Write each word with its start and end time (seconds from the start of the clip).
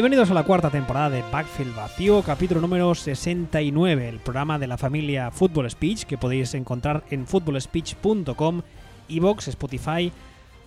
Bienvenidos 0.00 0.30
a 0.30 0.34
la 0.34 0.44
cuarta 0.44 0.70
temporada 0.70 1.10
de 1.10 1.22
Backfield 1.30 1.76
Vacío, 1.76 2.22
capítulo 2.22 2.62
número 2.62 2.94
69, 2.94 4.08
el 4.08 4.18
programa 4.18 4.58
de 4.58 4.66
la 4.66 4.78
familia 4.78 5.30
Football 5.30 5.70
Speech 5.70 6.04
que 6.04 6.16
podéis 6.16 6.54
encontrar 6.54 7.04
en 7.10 7.26
footballspeech.com, 7.26 8.62
Evox, 9.10 9.48
Spotify, 9.48 10.10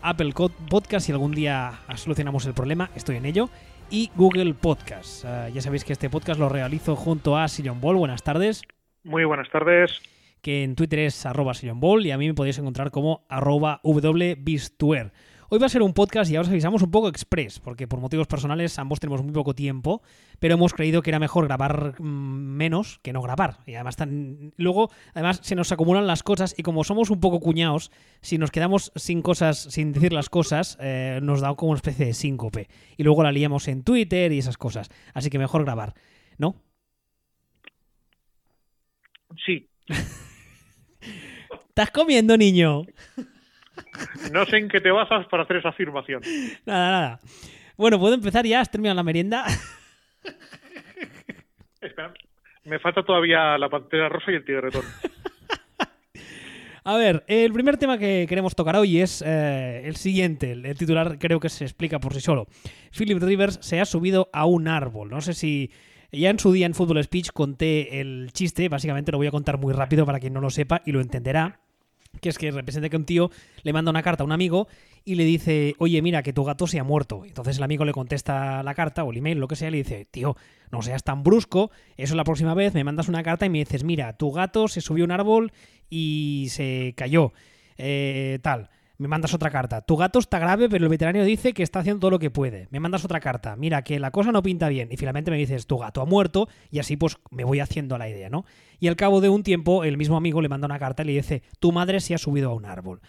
Apple 0.03 0.33
Podcast 0.69 1.07
si 1.07 1.11
algún 1.11 1.31
día 1.31 1.79
solucionamos 1.95 2.45
el 2.45 2.53
problema, 2.53 2.91
estoy 2.95 3.15
en 3.15 3.25
ello, 3.25 3.49
y 3.89 4.11
Google 4.15 4.53
Podcast. 4.53 5.25
Uh, 5.25 5.51
ya 5.51 5.61
sabéis 5.61 5.83
que 5.83 5.93
este 5.93 6.11
podcast 6.11 6.39
lo 6.39 6.47
realizo 6.47 6.95
junto 6.95 7.35
a 7.35 7.47
Sillon 7.47 7.81
Ball. 7.81 7.95
Buenas 7.95 8.21
tardes. 8.21 8.61
Muy 9.03 9.25
buenas 9.25 9.49
tardes. 9.49 9.99
Que 10.43 10.63
en 10.63 10.75
Twitter 10.75 10.99
es 10.99 11.25
arroba 11.25 11.55
Sillon 11.55 11.79
Ball 11.79 12.05
y 12.05 12.11
a 12.11 12.19
mí 12.19 12.27
me 12.27 12.35
podéis 12.35 12.59
encontrar 12.59 12.91
como 12.91 13.25
arroba 13.29 13.81
wbistuer. 13.83 15.11
Hoy 15.53 15.59
va 15.59 15.67
a 15.67 15.69
ser 15.69 15.83
un 15.83 15.93
podcast, 15.93 16.31
y 16.31 16.33
ya 16.33 16.41
os 16.41 16.49
avisamos, 16.49 16.81
un 16.81 16.89
poco 16.89 17.07
express, 17.07 17.59
porque 17.59 17.87
por 17.87 17.99
motivos 17.99 18.25
personales 18.25 18.79
ambos 18.79 18.99
tenemos 18.99 19.21
muy 19.21 19.33
poco 19.33 19.53
tiempo, 19.53 20.01
pero 20.39 20.55
hemos 20.55 20.73
creído 20.73 21.03
que 21.03 21.11
era 21.11 21.19
mejor 21.19 21.45
grabar 21.45 21.93
mmm, 22.01 22.55
menos 22.57 22.99
que 23.03 23.13
no 23.13 23.21
grabar. 23.21 23.59
Y 23.67 23.75
además, 23.75 23.95
tan... 23.95 24.51
luego, 24.57 24.89
además, 25.13 25.41
se 25.43 25.53
nos 25.53 25.71
acumulan 25.71 26.07
las 26.07 26.23
cosas 26.23 26.55
y 26.57 26.63
como 26.63 26.83
somos 26.83 27.11
un 27.11 27.19
poco 27.19 27.39
cuñados, 27.39 27.91
si 28.21 28.39
nos 28.39 28.49
quedamos 28.49 28.91
sin 28.95 29.21
cosas, 29.21 29.59
sin 29.59 29.93
decir 29.93 30.11
las 30.11 30.27
cosas, 30.27 30.75
eh, 30.81 31.19
nos 31.21 31.41
da 31.41 31.53
como 31.53 31.73
una 31.73 31.77
especie 31.77 32.07
de 32.07 32.15
síncope. 32.15 32.67
Y 32.97 33.03
luego 33.03 33.21
la 33.21 33.31
liamos 33.31 33.67
en 33.67 33.83
Twitter 33.83 34.31
y 34.31 34.39
esas 34.39 34.57
cosas. 34.57 34.89
Así 35.13 35.29
que 35.29 35.37
mejor 35.37 35.65
grabar, 35.65 35.93
¿no? 36.39 36.55
Sí. 39.45 39.69
¿Estás 41.69 41.91
comiendo, 41.91 42.37
niño? 42.37 42.81
No 44.31 44.45
sé 44.45 44.57
en 44.57 44.69
qué 44.69 44.81
te 44.81 44.91
basas 44.91 45.25
para 45.27 45.43
hacer 45.43 45.57
esa 45.57 45.69
afirmación. 45.69 46.21
Nada, 46.65 46.91
nada. 46.91 47.19
Bueno, 47.77 47.99
¿puedo 47.99 48.13
empezar 48.13 48.45
ya? 48.45 48.61
¿Has 48.61 48.69
terminado 48.69 48.95
la 48.95 49.03
merienda? 49.03 49.45
Espera, 51.81 52.13
me 52.65 52.79
falta 52.79 53.03
todavía 53.03 53.57
la 53.57 53.69
pantera 53.69 54.09
rosa 54.09 54.31
y 54.31 54.35
el 54.35 54.45
tigretón. 54.45 54.83
A 56.85 56.97
ver, 56.97 57.23
el 57.27 57.53
primer 57.53 57.77
tema 57.77 57.97
que 57.97 58.25
queremos 58.27 58.55
tocar 58.55 58.75
hoy 58.75 58.99
es 58.99 59.23
eh, 59.25 59.83
el 59.85 59.95
siguiente. 59.95 60.51
El 60.51 60.77
titular 60.77 61.17
creo 61.17 61.39
que 61.39 61.47
se 61.47 61.63
explica 61.63 61.99
por 61.99 62.13
sí 62.13 62.19
solo. 62.19 62.47
Philip 62.91 63.23
Rivers 63.23 63.57
se 63.61 63.79
ha 63.79 63.85
subido 63.85 64.29
a 64.33 64.45
un 64.45 64.67
árbol. 64.67 65.09
No 65.09 65.21
sé 65.21 65.33
si 65.33 65.71
ya 66.11 66.29
en 66.29 66.39
su 66.39 66.51
día 66.51 66.65
en 66.65 66.73
Football 66.73 67.01
Speech 67.03 67.31
conté 67.31 68.01
el 68.01 68.31
chiste. 68.33 68.67
Básicamente 68.67 69.13
lo 69.13 69.17
voy 69.17 69.27
a 69.27 69.31
contar 69.31 69.57
muy 69.57 69.73
rápido 69.73 70.05
para 70.05 70.19
quien 70.19 70.33
no 70.33 70.41
lo 70.41 70.49
sepa 70.49 70.81
y 70.85 70.91
lo 70.91 70.99
entenderá 70.99 71.62
que 72.21 72.29
es 72.29 72.37
que 72.37 72.51
representa 72.51 72.89
que 72.89 72.97
un 72.97 73.05
tío 73.05 73.31
le 73.63 73.73
manda 73.73 73.91
una 73.91 74.03
carta 74.03 74.23
a 74.23 74.25
un 74.25 74.31
amigo 74.31 74.67
y 75.05 75.15
le 75.15 75.25
dice, 75.25 75.75
oye, 75.79 76.01
mira, 76.01 76.23
que 76.23 76.33
tu 76.33 76.43
gato 76.43 76.67
se 76.67 76.79
ha 76.79 76.83
muerto. 76.83 77.25
Entonces 77.25 77.57
el 77.57 77.63
amigo 77.63 77.85
le 77.85 77.91
contesta 77.91 78.63
la 78.63 78.73
carta 78.73 79.03
o 79.03 79.11
el 79.11 79.17
email, 79.17 79.39
lo 79.39 79.47
que 79.47 79.55
sea, 79.55 79.67
y 79.67 79.71
le 79.71 79.77
dice, 79.77 80.05
tío, 80.05 80.35
no 80.71 80.81
seas 80.81 81.03
tan 81.03 81.23
brusco, 81.23 81.71
eso 81.97 82.15
la 82.15 82.23
próxima 82.23 82.53
vez 82.53 82.73
me 82.73 82.83
mandas 82.83 83.09
una 83.09 83.23
carta 83.23 83.45
y 83.45 83.49
me 83.49 83.59
dices, 83.59 83.83
mira, 83.83 84.13
tu 84.13 84.31
gato 84.31 84.67
se 84.67 84.81
subió 84.81 85.03
a 85.03 85.05
un 85.05 85.11
árbol 85.11 85.51
y 85.89 86.47
se 86.49 86.93
cayó, 86.95 87.33
eh, 87.77 88.39
tal. 88.41 88.69
Me 88.97 89.07
mandas 89.07 89.33
otra 89.33 89.49
carta. 89.49 89.81
Tu 89.81 89.95
gato 89.97 90.19
está 90.19 90.37
grave, 90.37 90.69
pero 90.69 90.85
el 90.85 90.89
veterinario 90.89 91.25
dice 91.25 91.53
que 91.53 91.63
está 91.63 91.79
haciendo 91.79 91.99
todo 91.99 92.11
lo 92.11 92.19
que 92.19 92.29
puede. 92.29 92.67
Me 92.69 92.79
mandas 92.79 93.03
otra 93.03 93.19
carta. 93.19 93.55
Mira, 93.55 93.83
que 93.83 93.99
la 93.99 94.11
cosa 94.11 94.31
no 94.31 94.43
pinta 94.43 94.69
bien. 94.69 94.89
Y 94.91 94.97
finalmente 94.97 95.31
me 95.31 95.37
dices, 95.37 95.65
tu 95.65 95.77
gato 95.79 96.01
ha 96.01 96.05
muerto. 96.05 96.47
Y 96.69 96.79
así 96.79 96.95
pues 96.95 97.17
me 97.31 97.43
voy 97.43 97.59
haciendo 97.59 97.97
la 97.97 98.07
idea, 98.07 98.29
¿no? 98.29 98.45
Y 98.79 98.87
al 98.87 98.95
cabo 98.95 99.19
de 99.19 99.29
un 99.29 99.43
tiempo, 99.43 99.83
el 99.83 99.97
mismo 99.97 100.15
amigo 100.15 100.41
le 100.41 100.49
manda 100.49 100.65
una 100.65 100.79
carta 100.79 101.03
y 101.03 101.07
le 101.07 101.13
dice, 101.13 101.41
tu 101.59 101.71
madre 101.71 101.99
se 102.01 102.13
ha 102.13 102.17
subido 102.17 102.51
a 102.51 102.53
un 102.53 102.65
árbol. 102.65 103.01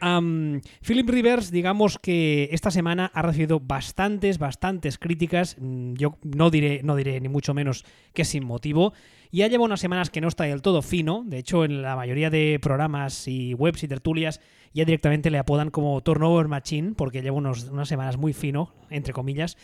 Um, 0.00 0.60
Philip 0.80 1.08
Rivers, 1.08 1.50
digamos 1.50 1.98
que 1.98 2.48
esta 2.52 2.70
semana 2.70 3.10
ha 3.12 3.22
recibido 3.22 3.60
bastantes, 3.60 4.38
bastantes 4.38 4.98
críticas. 4.98 5.56
Yo 5.60 6.18
no 6.22 6.50
diré, 6.50 6.82
no 6.84 6.94
diré 6.94 7.20
ni 7.20 7.28
mucho 7.28 7.54
menos 7.54 7.84
que 8.14 8.24
sin 8.24 8.44
motivo. 8.44 8.92
Ya 9.32 9.48
lleva 9.48 9.64
unas 9.64 9.80
semanas 9.80 10.10
que 10.10 10.20
no 10.20 10.28
está 10.28 10.44
del 10.44 10.62
todo 10.62 10.82
fino. 10.82 11.24
De 11.26 11.38
hecho, 11.38 11.64
en 11.64 11.82
la 11.82 11.96
mayoría 11.96 12.30
de 12.30 12.58
programas 12.62 13.26
y 13.26 13.54
webs 13.54 13.82
y 13.82 13.88
tertulias 13.88 14.40
ya 14.72 14.84
directamente 14.84 15.30
le 15.30 15.38
apodan 15.38 15.70
como 15.70 16.00
Turnover 16.02 16.46
Machine, 16.46 16.94
porque 16.96 17.22
lleva 17.22 17.36
unos, 17.36 17.64
unas 17.64 17.88
semanas 17.88 18.16
muy 18.16 18.32
fino, 18.32 18.72
entre 18.90 19.12
comillas. 19.12 19.56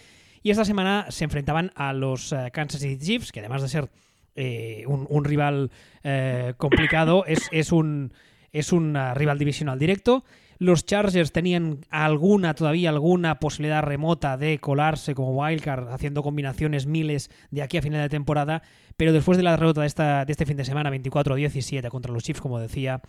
Y 0.43 0.51
esta 0.51 0.65
semana 0.65 1.07
se 1.11 1.25
enfrentaban 1.25 1.71
a 1.75 1.93
los 1.93 2.33
uh, 2.33 2.51
Kansas 2.53 2.81
City 2.81 3.05
Chiefs, 3.05 3.33
que 3.33 3.41
además 3.41 3.63
de 3.63 3.69
ser 3.69 3.91
eh, 4.35 4.85
un, 4.87 5.07
un, 5.09 5.25
rival 5.25 5.71
eh, 6.03 6.55
complicado, 6.57 7.25
es, 7.27 7.49
es 7.53 7.71
un 7.71 8.13
es 8.55 8.73
un 8.73 8.97
rival 9.15 9.39
divisional 9.39 9.79
directo. 9.79 10.25
Los 10.59 10.87
Chargers 10.87 11.33
tenían 11.33 11.81
alguna, 11.91 12.55
todavía 12.55 12.89
alguna 12.89 13.41
posibilidad 13.41 13.83
remota 13.83 14.37
de 14.37 14.59
colarse 14.61 15.15
como 15.15 15.33
wildcard, 15.33 15.89
haciendo 15.89 16.23
combinaciones 16.23 16.87
miles 16.87 17.31
de 17.51 17.63
aquí 17.63 17.77
a 17.77 17.83
final 17.83 18.01
de 18.01 18.09
temporada, 18.09 18.63
pero 18.97 19.13
después 19.13 19.37
de 19.37 19.43
la 19.43 19.51
derrota 19.51 19.81
de, 19.81 19.89
esta, 19.89 20.25
de 20.25 20.33
este 20.33 20.47
fin 20.47 20.57
de 20.57 20.65
semana, 20.65 20.91
24-17 20.91 21.89
contra 21.89 22.13
los 22.13 22.23
Chiefs, 22.23 22.41
como 22.41 22.61
decía, 22.61 23.03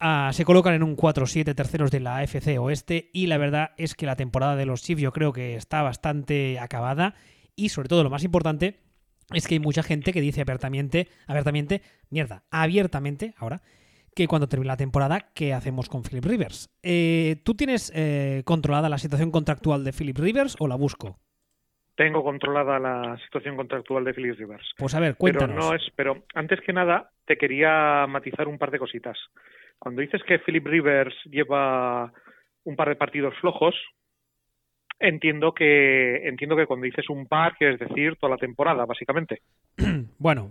uh, 0.00 0.32
se 0.32 0.44
colocan 0.44 0.74
en 0.74 0.82
un 0.82 0.96
4-7 0.96 1.54
terceros 1.54 1.92
de 1.92 2.00
la 2.00 2.18
AFC 2.18 2.58
Oeste. 2.58 3.10
Y 3.12 3.28
la 3.28 3.38
verdad 3.38 3.70
es 3.76 3.94
que 3.94 4.06
la 4.06 4.16
temporada 4.16 4.56
de 4.56 4.66
los 4.66 4.82
Chiefs 4.82 5.00
yo 5.00 5.12
creo 5.12 5.32
que 5.32 5.54
está 5.54 5.82
bastante 5.82 6.58
acabada. 6.58 7.14
Y 7.54 7.68
sobre 7.68 7.88
todo 7.88 8.02
lo 8.02 8.10
más 8.10 8.24
importante 8.24 8.80
es 9.32 9.46
que 9.46 9.54
hay 9.54 9.60
mucha 9.60 9.84
gente 9.84 10.12
que 10.12 10.20
dice 10.20 10.40
abiertamente, 10.40 11.08
abiertamente, 11.28 11.82
mierda, 12.10 12.42
abiertamente 12.50 13.34
ahora, 13.38 13.62
que 14.14 14.26
cuando 14.26 14.48
termine 14.48 14.68
la 14.68 14.76
temporada, 14.76 15.30
¿qué 15.34 15.52
hacemos 15.52 15.88
con 15.88 16.02
Philip 16.02 16.24
Rivers? 16.24 16.70
Eh, 16.82 17.36
¿Tú 17.44 17.54
tienes 17.54 17.92
eh, 17.94 18.42
controlada 18.44 18.88
la 18.88 18.98
situación 18.98 19.30
contractual 19.30 19.84
de 19.84 19.92
Philip 19.92 20.18
Rivers 20.18 20.56
o 20.58 20.68
la 20.68 20.76
busco? 20.76 21.18
Tengo 21.96 22.24
controlada 22.24 22.78
la 22.78 23.16
situación 23.24 23.56
contractual 23.56 24.04
de 24.04 24.14
Philip 24.14 24.36
Rivers. 24.36 24.68
Pues 24.76 24.94
a 24.94 25.00
ver, 25.00 25.16
cuéntanos. 25.16 25.54
Pero, 25.56 25.68
no 25.68 25.76
es, 25.76 25.82
pero 25.94 26.24
antes 26.34 26.60
que 26.62 26.72
nada, 26.72 27.10
te 27.24 27.36
quería 27.36 28.06
matizar 28.08 28.48
un 28.48 28.58
par 28.58 28.70
de 28.70 28.78
cositas. 28.80 29.16
Cuando 29.78 30.00
dices 30.00 30.22
que 30.24 30.38
Philip 30.40 30.66
Rivers 30.66 31.14
lleva 31.24 32.12
un 32.64 32.76
par 32.76 32.88
de 32.88 32.96
partidos 32.96 33.34
flojos, 33.40 33.74
entiendo 35.08 35.52
que 35.52 36.26
entiendo 36.28 36.56
que 36.56 36.66
cuando 36.66 36.84
dices 36.84 37.08
un 37.08 37.26
par 37.26 37.56
quieres 37.56 37.78
decir 37.78 38.16
toda 38.16 38.30
la 38.32 38.36
temporada 38.36 38.84
básicamente. 38.84 39.40
Bueno 40.18 40.50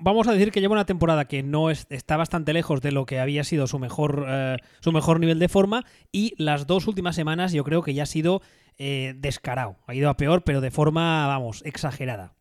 vamos 0.00 0.26
a 0.26 0.32
decir 0.32 0.50
que 0.50 0.60
lleva 0.60 0.72
una 0.72 0.86
temporada 0.86 1.26
que 1.26 1.42
no 1.42 1.70
es, 1.70 1.86
está 1.90 2.16
bastante 2.16 2.52
lejos 2.52 2.80
de 2.80 2.92
lo 2.92 3.06
que 3.06 3.20
había 3.20 3.44
sido 3.44 3.66
su 3.66 3.78
mejor 3.78 4.24
eh, 4.28 4.56
su 4.80 4.92
mejor 4.92 5.20
nivel 5.20 5.38
de 5.38 5.48
forma 5.48 5.84
y 6.10 6.34
las 6.38 6.66
dos 6.66 6.88
últimas 6.88 7.14
semanas 7.14 7.52
yo 7.52 7.62
creo 7.64 7.82
que 7.82 7.94
ya 7.94 8.04
ha 8.04 8.06
sido 8.06 8.40
eh, 8.78 9.12
descarado. 9.16 9.76
Ha 9.86 9.94
ido 9.94 10.10
a 10.10 10.16
peor 10.16 10.42
pero 10.44 10.60
de 10.60 10.70
forma 10.70 11.26
vamos 11.28 11.64
exagerada. 11.64 12.32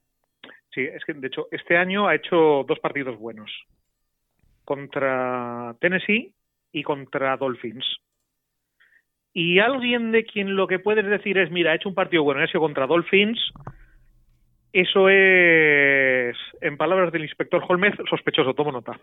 Sí 0.74 0.82
es 0.82 1.04
que 1.06 1.14
de 1.14 1.28
hecho 1.28 1.48
este 1.52 1.78
año 1.78 2.08
ha 2.08 2.16
hecho 2.16 2.64
dos 2.68 2.80
partidos 2.80 3.20
buenos. 3.20 3.52
Contra 4.64 5.76
Tennessee 5.80 6.34
y 6.72 6.84
contra 6.84 7.38
Dolphins 7.38 7.86
y 9.34 9.60
alguien 9.60 10.12
de 10.12 10.26
quien 10.26 10.56
lo 10.56 10.68
que 10.68 10.80
puedes 10.80 11.06
decir 11.06 11.38
es, 11.38 11.52
mira, 11.52 11.72
ha 11.72 11.76
hecho 11.76 11.90
un 11.90 11.96
partido 11.96 12.24
bueno, 12.24 12.42
ha 12.42 12.48
sido 12.48 12.62
contra 12.62 12.88
Dolphins, 12.88 13.40
eso 14.74 15.10
es, 15.10 16.38
en 16.62 16.78
palabras 16.78 17.12
del 17.12 17.24
inspector 17.24 17.64
Holmez, 17.68 17.94
sospechoso, 18.10 18.54
tomo 18.54 18.72
nota. 18.72 18.98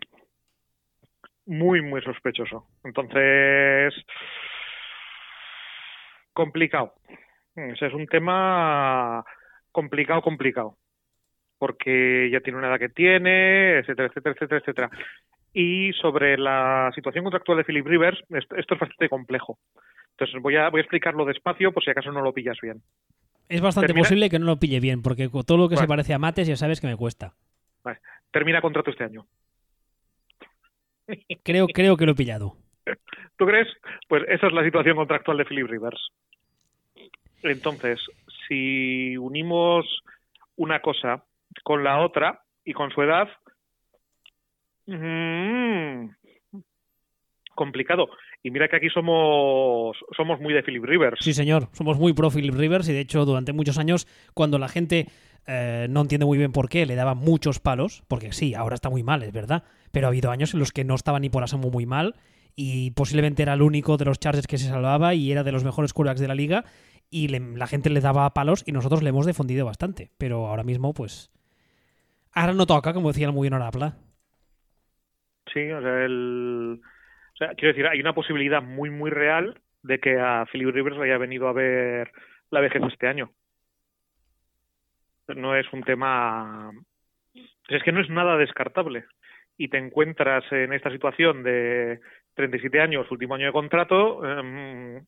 Muy, 1.45 1.83
muy 1.83 2.01
sospechoso. 2.03 2.67
Entonces, 2.85 3.95
complicado. 6.33 6.95
Ese 7.55 7.87
es 7.87 7.95
un 7.95 8.07
tema 8.07 9.25
complicado, 9.73 10.23
complicado. 10.23 10.77
Porque 11.59 12.31
ya 12.31 12.41
tiene 12.41 12.59
una 12.59 12.69
edad 12.69 12.79
que 12.79 12.89
tiene, 12.89 13.79
etcétera, 13.79 14.09
etcétera, 14.09 14.35
etcétera, 14.35 14.61
etcétera. 14.61 14.91
Y 15.61 15.93
sobre 15.95 16.39
la 16.39 16.93
situación 16.95 17.25
contractual 17.25 17.59
de 17.59 17.65
Philip 17.65 17.85
Rivers, 17.85 18.17
esto, 18.29 18.55
esto 18.55 18.75
es 18.75 18.81
bastante 18.81 19.09
complejo. 19.09 19.59
Entonces 20.13 20.41
voy 20.41 20.55
a, 20.55 20.69
voy 20.69 20.79
a 20.79 20.83
explicarlo 20.83 21.25
despacio 21.25 21.73
por 21.73 21.83
si 21.83 21.91
acaso 21.91 22.13
no 22.13 22.21
lo 22.21 22.33
pillas 22.33 22.57
bien. 22.63 22.81
Es 23.49 23.61
bastante 23.61 23.89
¿Termina? 23.89 24.05
posible 24.05 24.31
que 24.31 24.39
no 24.39 24.47
lo 24.47 24.61
pille 24.61 24.79
bien, 24.79 25.03
porque 25.03 25.29
todo 25.29 25.57
lo 25.59 25.69
que 25.69 25.75
vale. 25.75 25.85
se 25.85 25.89
parece 25.89 26.15
a 26.15 26.21
mates 26.21 26.47
ya 26.47 26.55
sabes 26.55 26.81
que 26.81 26.87
me 26.87 26.95
cuesta. 26.95 27.35
Vale. 27.83 27.99
Termina 28.31 28.61
contrato 28.61 28.93
este 28.93 29.03
año. 29.03 29.27
Creo, 31.43 31.67
creo 31.67 31.97
que 31.97 32.07
lo 32.07 32.13
he 32.13 32.15
pillado. 32.15 32.55
¿Tú 33.37 33.45
crees? 33.45 33.67
Pues 34.07 34.23
esa 34.29 34.47
es 34.47 34.53
la 34.53 34.63
situación 34.63 34.95
contractual 34.95 35.39
de 35.39 35.45
Philip 35.45 35.67
Rivers. 35.67 36.13
Entonces, 37.43 37.99
si 38.47 39.17
unimos 39.17 40.05
una 40.55 40.81
cosa 40.83 41.25
con 41.65 41.83
la 41.83 41.99
otra 41.99 42.43
y 42.65 42.75
con 42.75 42.93
su 42.93 43.03
edad, 43.03 43.29
complicado. 47.55 48.09
Y 48.43 48.51
mira 48.51 48.69
que 48.69 48.77
aquí 48.77 48.89
somos, 48.89 49.97
somos 50.17 50.41
muy 50.41 50.55
de 50.55 50.63
Philip 50.63 50.85
Rivers. 50.85 51.19
Sí, 51.21 51.35
señor, 51.35 51.69
somos 51.73 51.99
muy 51.99 52.13
pro 52.13 52.31
Philip 52.31 52.55
Rivers 52.55 52.89
y 52.89 52.93
de 52.93 53.01
hecho 53.01 53.25
durante 53.25 53.53
muchos 53.53 53.79
años 53.79 54.07
cuando 54.33 54.59
la 54.59 54.69
gente 54.69 55.09
eh, 55.47 55.89
no 55.91 56.03
entiende 56.03 56.25
muy 56.25 56.39
bien 56.39 56.53
por 56.53 56.69
qué 56.69 56.87
le 56.87 56.95
daba 56.95 57.15
muchos 57.15 57.59
palos, 57.59 58.05
porque 58.07 58.33
sí, 58.33 58.55
ahora 58.55 58.77
está 58.77 58.91
muy 58.91 59.03
mal, 59.03 59.23
es 59.25 59.33
verdad, 59.33 59.65
pero 59.91 60.07
ha 60.07 60.11
habido 60.11 60.31
años 60.31 60.55
en 60.55 60.61
los 60.61 60.71
que 60.73 60.85
no 60.85 60.95
estaba 60.95 61.19
ni 61.19 61.31
por 61.31 61.43
asomo 61.43 61.71
muy 61.71 61.85
mal 61.85 62.15
y 62.55 62.93
posiblemente 62.93 63.43
era 63.43 63.55
el 63.55 63.63
único 63.63 63.97
de 63.97 64.05
los 64.05 64.21
Chargers 64.21 64.47
que 64.47 64.59
se 64.59 64.69
salvaba 64.69 65.15
y 65.15 65.33
era 65.33 65.43
de 65.43 65.53
los 65.53 65.65
mejores 65.65 65.93
quarterbacks 65.93 66.21
de 66.21 66.29
la 66.29 66.35
liga 66.35 66.65
y 67.11 67.29
la 67.29 67.67
gente 67.67 67.91
le 67.91 68.01
daba 68.01 68.33
palos 68.35 68.63
y 68.67 68.73
nosotros 68.73 69.03
le 69.03 69.11
hemos 69.11 69.27
defendido 69.27 69.65
bastante. 69.65 70.11
Pero 70.19 70.47
ahora 70.47 70.63
mismo, 70.63 70.93
pues. 70.93 71.31
Ahora 72.33 72.53
no 72.53 72.67
toca, 72.67 72.93
como 72.93 73.09
decía 73.09 73.27
el 73.27 73.33
muy 73.33 73.49
honorable. 73.49 73.93
Sí, 75.53 75.71
o 75.71 75.81
sea, 75.81 76.05
el. 76.05 76.81
O 77.35 77.37
sea, 77.37 77.55
quiero 77.55 77.69
decir, 77.69 77.87
hay 77.87 78.01
una 78.01 78.15
posibilidad 78.15 78.63
muy, 78.63 78.91
muy 78.91 79.11
real 79.11 79.61
de 79.83 80.01
que 80.01 80.19
a 80.19 80.45
Philip 80.51 80.75
Rivers 80.75 80.99
haya 80.99 81.19
venido 81.19 81.49
a 81.49 81.53
ver 81.53 82.11
la 82.51 82.61
vejez 82.61 82.83
este 82.83 83.07
año. 83.07 83.31
No 85.29 85.55
es 85.55 85.71
un 85.73 85.83
tema. 85.83 86.71
Es 87.69 87.83
que 87.83 87.93
no 87.93 88.01
es 88.01 88.09
nada 88.09 88.37
descartable. 88.37 89.05
Y 89.57 89.69
te 89.69 89.79
encuentras 89.79 90.45
en 90.53 90.73
esta 90.73 90.91
situación 90.91 91.43
de 91.43 92.01
37 92.35 92.81
años, 92.81 93.11
último 93.11 93.35
año 93.35 93.47
de 93.47 93.53
contrato. 93.53 94.25
Em, 94.25 95.05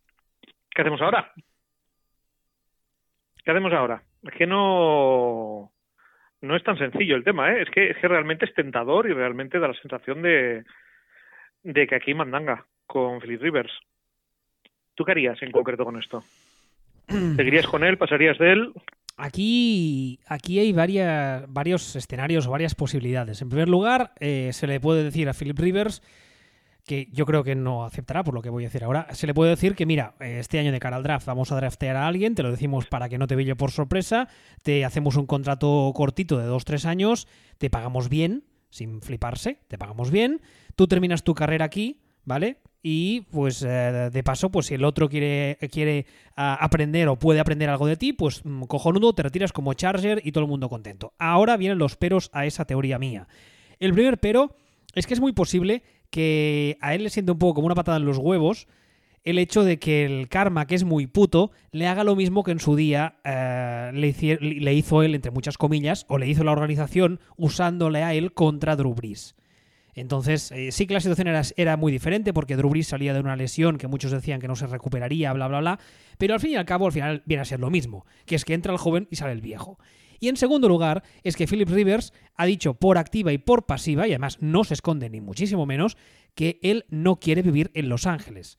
¿Qué 0.70 0.82
hacemos 0.82 1.00
ahora? 1.00 1.32
¿Qué 3.44 3.50
hacemos 3.50 3.72
ahora? 3.72 4.02
Es 4.22 4.34
que 4.34 4.46
no 4.46 5.72
no 6.40 6.56
es 6.56 6.64
tan 6.64 6.78
sencillo 6.78 7.16
el 7.16 7.24
tema, 7.24 7.52
¿eh? 7.52 7.62
Es 7.62 7.70
que, 7.70 7.90
es 7.90 7.96
que 7.98 8.08
realmente 8.08 8.44
es 8.44 8.54
tentador 8.54 9.08
y 9.08 9.12
realmente 9.12 9.58
da 9.58 9.68
la 9.68 9.74
sensación 9.74 10.22
de, 10.22 10.64
de 11.62 11.86
que 11.86 11.94
aquí 11.94 12.14
mandanga 12.14 12.66
con 12.86 13.20
Philip 13.20 13.42
Rivers. 13.42 13.72
¿Tú 14.94 15.04
qué 15.04 15.12
harías 15.12 15.40
en 15.42 15.50
concreto 15.50 15.84
con 15.84 15.98
esto? 15.98 16.22
¿Seguirías 17.08 17.66
con 17.66 17.84
él? 17.84 17.98
¿Pasarías 17.98 18.38
de 18.38 18.52
él? 18.52 18.72
Aquí, 19.16 20.18
aquí 20.26 20.58
hay 20.58 20.72
varias, 20.72 21.44
varios 21.52 21.94
escenarios 21.94 22.46
o 22.46 22.50
varias 22.50 22.74
posibilidades. 22.74 23.42
En 23.42 23.50
primer 23.50 23.68
lugar, 23.68 24.12
eh, 24.18 24.50
se 24.52 24.66
le 24.66 24.80
puede 24.80 25.04
decir 25.04 25.28
a 25.28 25.34
Philip 25.34 25.58
Rivers 25.58 26.02
que 26.84 27.08
yo 27.12 27.26
creo 27.26 27.44
que 27.44 27.54
no 27.54 27.84
aceptará 27.84 28.24
por 28.24 28.34
lo 28.34 28.42
que 28.42 28.50
voy 28.50 28.64
a 28.64 28.68
decir 28.68 28.84
ahora, 28.84 29.06
se 29.12 29.26
le 29.26 29.34
puede 29.34 29.50
decir 29.50 29.74
que, 29.74 29.86
mira, 29.86 30.14
este 30.20 30.58
año 30.58 30.72
de 30.72 30.80
cara 30.80 30.96
al 30.96 31.02
draft 31.02 31.26
vamos 31.26 31.52
a 31.52 31.56
draftear 31.56 31.96
a 31.96 32.06
alguien, 32.06 32.34
te 32.34 32.42
lo 32.42 32.50
decimos 32.50 32.86
para 32.86 33.08
que 33.08 33.18
no 33.18 33.26
te 33.26 33.36
ville 33.36 33.56
por 33.56 33.70
sorpresa, 33.70 34.28
te 34.62 34.84
hacemos 34.84 35.16
un 35.16 35.26
contrato 35.26 35.92
cortito 35.94 36.38
de 36.38 36.48
2-3 36.48 36.84
años, 36.86 37.28
te 37.58 37.70
pagamos 37.70 38.08
bien, 38.08 38.44
sin 38.70 39.02
fliparse, 39.02 39.58
te 39.68 39.78
pagamos 39.78 40.10
bien, 40.10 40.40
tú 40.76 40.86
terminas 40.86 41.24
tu 41.24 41.34
carrera 41.34 41.64
aquí, 41.64 42.00
¿vale? 42.24 42.58
Y 42.82 43.22
pues 43.32 43.62
eh, 43.62 44.10
de 44.10 44.22
paso, 44.22 44.50
pues 44.50 44.66
si 44.66 44.74
el 44.74 44.84
otro 44.84 45.08
quiere, 45.08 45.58
quiere 45.70 46.06
aprender 46.34 47.08
o 47.08 47.18
puede 47.18 47.40
aprender 47.40 47.68
algo 47.68 47.86
de 47.86 47.96
ti, 47.96 48.14
pues 48.14 48.42
mm, 48.44 48.62
cojonudo, 48.62 49.12
te 49.12 49.22
retiras 49.22 49.52
como 49.52 49.74
Charger 49.74 50.22
y 50.24 50.32
todo 50.32 50.44
el 50.44 50.50
mundo 50.50 50.70
contento. 50.70 51.12
Ahora 51.18 51.58
vienen 51.58 51.78
los 51.78 51.96
peros 51.96 52.30
a 52.32 52.46
esa 52.46 52.64
teoría 52.64 52.98
mía. 52.98 53.28
El 53.78 53.92
primer 53.92 54.18
pero 54.18 54.54
es 54.94 55.06
que 55.06 55.14
es 55.14 55.20
muy 55.20 55.32
posible 55.32 55.82
que 56.10 56.76
a 56.80 56.94
él 56.94 57.04
le 57.04 57.10
siente 57.10 57.32
un 57.32 57.38
poco 57.38 57.54
como 57.54 57.66
una 57.66 57.74
patada 57.74 57.98
en 57.98 58.04
los 58.04 58.18
huevos 58.18 58.66
el 59.24 59.38
hecho 59.38 59.64
de 59.64 59.78
que 59.78 60.04
el 60.04 60.28
karma, 60.28 60.66
que 60.66 60.74
es 60.74 60.84
muy 60.84 61.06
puto, 61.06 61.50
le 61.72 61.86
haga 61.86 62.04
lo 62.04 62.16
mismo 62.16 62.42
que 62.42 62.52
en 62.52 62.60
su 62.60 62.74
día 62.76 63.16
eh, 63.24 63.90
le, 63.92 64.74
hizo 64.74 65.02
él, 65.02 65.14
entre 65.14 65.30
muchas 65.30 65.58
comillas, 65.58 66.06
o 66.08 66.18
le 66.18 66.26
hizo 66.26 66.44
la 66.44 66.52
organización 66.52 67.20
usándole 67.36 68.02
a 68.02 68.14
él 68.14 68.32
contra 68.32 68.76
Drew 68.76 68.94
Brees. 68.94 69.36
Entonces, 69.94 70.52
eh, 70.52 70.72
sí 70.72 70.86
que 70.86 70.94
la 70.94 71.00
situación 71.00 71.28
era, 71.28 71.42
era, 71.56 71.76
muy 71.76 71.92
diferente 71.92 72.32
porque 72.32 72.56
Drew 72.56 72.70
Brees 72.70 72.86
salía 72.86 73.12
de 73.12 73.20
una 73.20 73.36
lesión 73.36 73.76
que 73.76 73.88
muchos 73.88 74.12
decían 74.12 74.40
que 74.40 74.48
no 74.48 74.56
se 74.56 74.66
recuperaría, 74.66 75.32
bla, 75.32 75.48
bla, 75.48 75.60
bla, 75.60 75.80
pero 76.16 76.34
al 76.34 76.40
fin 76.40 76.52
y 76.52 76.56
al 76.56 76.64
cabo, 76.64 76.86
al 76.86 76.92
final 76.92 77.22
viene 77.26 77.42
a 77.42 77.44
ser 77.44 77.60
lo 77.60 77.70
mismo, 77.70 78.06
que 78.24 78.36
es 78.36 78.44
que 78.44 78.54
entra 78.54 78.72
el 78.72 78.78
joven 78.78 79.08
y 79.10 79.16
sale 79.16 79.32
el 79.32 79.42
viejo. 79.42 79.78
Y 80.20 80.28
en 80.28 80.36
segundo 80.36 80.68
lugar, 80.68 81.02
es 81.24 81.34
que 81.34 81.46
Philip 81.46 81.68
Rivers 81.68 82.12
ha 82.36 82.44
dicho 82.44 82.74
por 82.74 82.98
activa 82.98 83.32
y 83.32 83.38
por 83.38 83.64
pasiva, 83.64 84.06
y 84.06 84.10
además 84.10 84.38
no 84.40 84.64
se 84.64 84.74
esconde 84.74 85.08
ni 85.08 85.20
muchísimo 85.20 85.64
menos, 85.64 85.96
que 86.34 86.60
él 86.62 86.84
no 86.90 87.18
quiere 87.18 87.42
vivir 87.42 87.70
en 87.74 87.88
Los 87.88 88.06
Ángeles. 88.06 88.58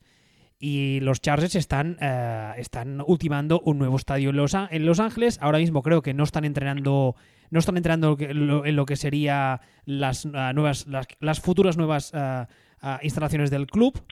Y 0.58 1.00
los 1.00 1.20
Chargers 1.20 1.54
están, 1.54 1.96
eh, 2.00 2.52
están 2.56 3.02
ultimando 3.06 3.60
un 3.64 3.78
nuevo 3.78 3.96
estadio 3.96 4.30
en 4.30 4.36
Los, 4.36 4.54
Ángeles. 4.54 5.38
Ahora 5.40 5.58
mismo 5.58 5.82
creo 5.82 6.02
que 6.02 6.14
no 6.14 6.24
están 6.24 6.44
entrenando, 6.44 7.16
no 7.50 7.58
están 7.58 7.76
entrenando 7.76 8.16
en 8.18 8.76
lo 8.76 8.86
que 8.86 8.96
sería 8.96 9.60
las, 9.84 10.26
eh, 10.26 11.10
las, 11.20 11.40
futuras 11.40 11.76
nuevas 11.76 12.12
eh, 12.14 12.46
instalaciones 13.02 13.50
del 13.50 13.66
club 13.66 14.04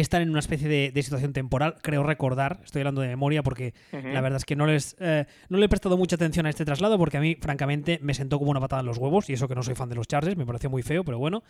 están 0.00 0.22
en 0.22 0.30
una 0.30 0.38
especie 0.38 0.68
de, 0.68 1.02
situación 1.02 1.32
temporal, 1.32 1.76
creo 1.82 2.02
recordar, 2.02 2.60
estoy 2.64 2.80
hablando 2.80 3.02
de 3.02 3.08
memoria 3.08 3.42
porque 3.42 3.74
la 3.92 4.20
verdad 4.20 4.38
es 4.38 4.44
que 4.44 4.56
no 4.56 4.66
les 4.66 4.96
eh, 5.00 5.26
no 5.50 5.58
le 5.58 5.66
he 5.66 5.68
prestado 5.68 5.98
mucha 5.98 6.16
atención 6.16 6.46
a 6.46 6.50
este 6.50 6.64
traslado 6.64 6.96
porque 6.98 7.18
a 7.18 7.20
mí, 7.20 7.36
francamente, 7.40 7.98
me 8.02 8.14
sentó 8.14 8.38
como 8.38 8.50
una 8.50 8.60
patada 8.60 8.80
en 8.80 8.86
los 8.86 8.98
huevos 8.98 9.28
y 9.28 9.34
eso 9.34 9.48
que 9.48 9.54
no 9.54 9.62
soy 9.62 9.74
fan 9.74 9.90
de 9.90 9.96
los 9.96 10.08
Chargers, 10.08 10.36
me 10.36 10.46
pareció 10.46 10.70
muy 10.70 10.82
feo, 10.82 11.04
pero 11.04 11.18
bueno. 11.18 11.42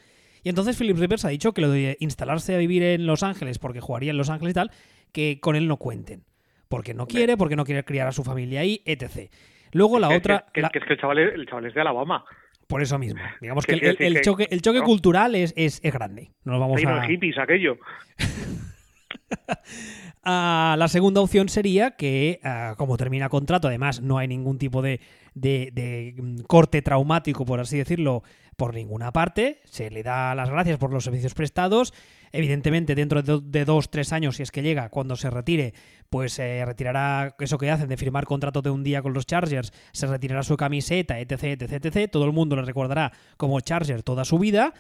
Y 0.43 0.49
entonces 0.49 0.77
Philip 0.77 0.99
Rivers 0.99 1.25
ha 1.25 1.29
dicho 1.29 1.53
que 1.53 1.61
lo 1.61 1.71
de 1.71 1.97
instalarse 2.01 2.55
a 2.55 2.59
vivir 2.59 2.83
en 2.83 3.07
Los 3.07 3.23
Ángeles 3.23 3.61
porque 3.61 3.81
jugaría 3.81 4.11
en 4.11 4.17
Los 4.17 4.29
Ángeles 4.29 4.51
y 4.51 4.55
tal, 4.55 4.71
que 5.13 5.39
con 5.41 5.55
él 5.55 5.69
no 5.69 5.77
cuenten. 5.77 6.25
Porque 6.69 6.95
no 6.95 7.07
quiere, 7.07 7.37
porque 7.37 7.55
no 7.55 7.65
quiere 7.65 7.85
criar 7.85 8.09
a 8.09 8.13
su 8.13 8.25
familia 8.25 8.61
ahí, 8.61 8.83
etc. 8.87 9.31
Luego 9.71 10.01
la 10.01 10.09
otra... 10.09 10.47
Que, 10.53 10.63
es 10.63 10.69
que 10.71 10.95
el 10.95 11.01
chaval, 11.01 11.19
el 11.19 11.47
chaval 11.47 11.67
es 11.67 11.75
de 11.75 11.81
Alabama 11.81 12.25
por 12.73 12.81
eso 12.81 12.99
mismo. 12.99 13.21
Digamos 13.39 13.67
que, 13.67 13.75
el, 13.75 14.23
choque, 14.23 14.49
el 14.51 14.63
choque 14.63 14.81
cultural 14.81 15.35
es, 15.35 15.53
es, 15.57 15.83
grande. 15.83 16.31
No 16.45 16.59
vamos 16.59 16.83
a... 16.83 17.07
hippies, 17.07 17.37
aquello. 17.37 17.77
Ah, 20.25 20.77
la 20.79 20.87
segunda 20.87 21.21
opción 21.21 21.49
sería 21.49 21.93
que, 21.93 22.39
ah, 22.45 22.75
como 22.79 22.97
termina 22.97 23.29
contrato, 23.29 23.67
además 23.67 24.01
no 24.01 24.19
hay 24.19 24.29
ningún 24.29 24.57
tipo 24.57 24.81
de, 24.81 25.01
mm, 25.35 26.43
corte 26.43 26.81
traumático, 26.81 27.45
por 27.45 27.59
así 27.59 27.77
decirlo, 27.77 28.23
por 28.57 28.73
ninguna 28.73 29.13
parte. 29.13 29.61
Se 29.65 29.91
le 29.91 30.05
da 30.05 30.37
las 30.37 30.49
gracias 30.49 30.79
por 30.79 30.93
los 30.93 31.03
servicios 31.03 31.35
prestados. 31.35 31.93
Evidentemente, 32.31 32.95
dentro 32.95 33.23
de, 33.23 33.65
dos, 33.65 33.91
tres 33.91 34.13
años, 34.13 34.37
si 34.37 34.45
es 34.45 34.53
que 34.53 34.63
llega, 34.63 34.91
cuando 34.91 35.17
se 35.17 35.29
retire, 35.29 35.75
pues 36.09 36.35
se 36.35 36.65
retirará 36.65 37.35
eso 37.41 37.59
que 37.59 37.71
hacen 37.71 37.89
de 37.89 37.97
firmar 37.97 38.25
contrato 38.25 38.63
de 38.63 38.71
un 38.71 38.85
día 38.85 39.03
con 39.03 39.15
los 39.15 39.27
Chargers, 39.27 39.73
se 39.91 40.07
retirará 40.07 40.45
su 40.45 40.57
camiseta, 40.57 41.19
etc, 41.19 41.61
etc, 41.61 41.85
etc. 41.85 42.11
Todo 42.11 42.27
el 42.27 42.33
mundo 42.33 42.55
le 42.55 42.63
recordará 42.63 43.13
como 43.37 43.61
Charger 43.61 44.05
toda 44.05 44.25
su 44.25 44.39
vida, 44.39 44.73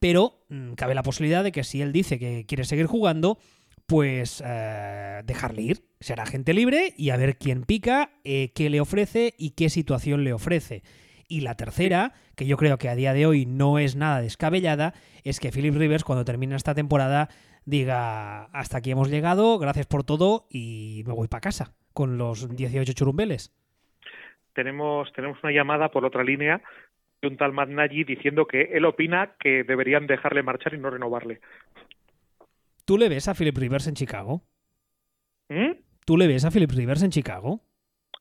pero 0.00 0.44
mm, 0.48 0.72
cabe 0.72 0.96
la 0.96 1.04
posibilidad 1.04 1.44
de 1.44 1.52
que 1.52 1.62
si 1.62 1.82
él 1.82 1.92
dice 1.92 2.18
que 2.18 2.46
quiere 2.46 2.64
seguir 2.64 2.86
jugando, 2.86 3.38
pues 3.88 4.44
eh, 4.46 5.22
dejarle 5.24 5.62
ir. 5.62 5.78
Será 5.98 6.26
gente 6.26 6.52
libre 6.52 6.92
y 6.96 7.10
a 7.10 7.16
ver 7.16 7.38
quién 7.38 7.64
pica, 7.64 8.10
eh, 8.22 8.52
qué 8.54 8.68
le 8.68 8.80
ofrece 8.80 9.34
y 9.38 9.54
qué 9.56 9.70
situación 9.70 10.24
le 10.24 10.34
ofrece. 10.34 10.82
Y 11.26 11.40
la 11.40 11.56
tercera, 11.56 12.12
que 12.36 12.46
yo 12.46 12.58
creo 12.58 12.76
que 12.76 12.90
a 12.90 12.94
día 12.94 13.14
de 13.14 13.26
hoy 13.26 13.46
no 13.46 13.78
es 13.78 13.96
nada 13.96 14.20
descabellada, 14.20 14.92
es 15.24 15.40
que 15.40 15.50
Philip 15.50 15.74
Rivers 15.74 16.04
cuando 16.04 16.26
termine 16.26 16.54
esta 16.54 16.74
temporada 16.74 17.28
diga, 17.64 18.44
hasta 18.52 18.78
aquí 18.78 18.90
hemos 18.90 19.10
llegado, 19.10 19.58
gracias 19.58 19.86
por 19.86 20.04
todo 20.04 20.46
y 20.50 21.02
me 21.06 21.14
voy 21.14 21.28
para 21.28 21.40
casa 21.40 21.72
con 21.94 22.18
los 22.18 22.54
18 22.54 22.92
churumbeles. 22.92 23.54
Tenemos, 24.52 25.10
tenemos 25.14 25.38
una 25.42 25.52
llamada 25.52 25.88
por 25.90 26.04
otra 26.04 26.22
línea 26.24 26.60
de 27.22 27.28
un 27.28 27.36
tal 27.38 27.52
Matt 27.52 27.70
diciendo 27.90 28.46
que 28.46 28.70
él 28.74 28.84
opina 28.84 29.32
que 29.40 29.64
deberían 29.64 30.06
dejarle 30.06 30.42
marchar 30.42 30.74
y 30.74 30.78
no 30.78 30.90
renovarle. 30.90 31.40
¿Tú 32.88 32.96
le 32.96 33.10
ves 33.10 33.28
a 33.28 33.34
Philip 33.34 33.54
Rivers 33.54 33.86
en 33.86 33.92
Chicago? 33.92 34.40
¿Mm? 35.50 35.72
¿Tú 36.06 36.16
le 36.16 36.26
ves 36.26 36.46
a 36.46 36.50
Philip 36.50 36.70
Rivers 36.70 37.02
en 37.02 37.10
Chicago? 37.10 37.60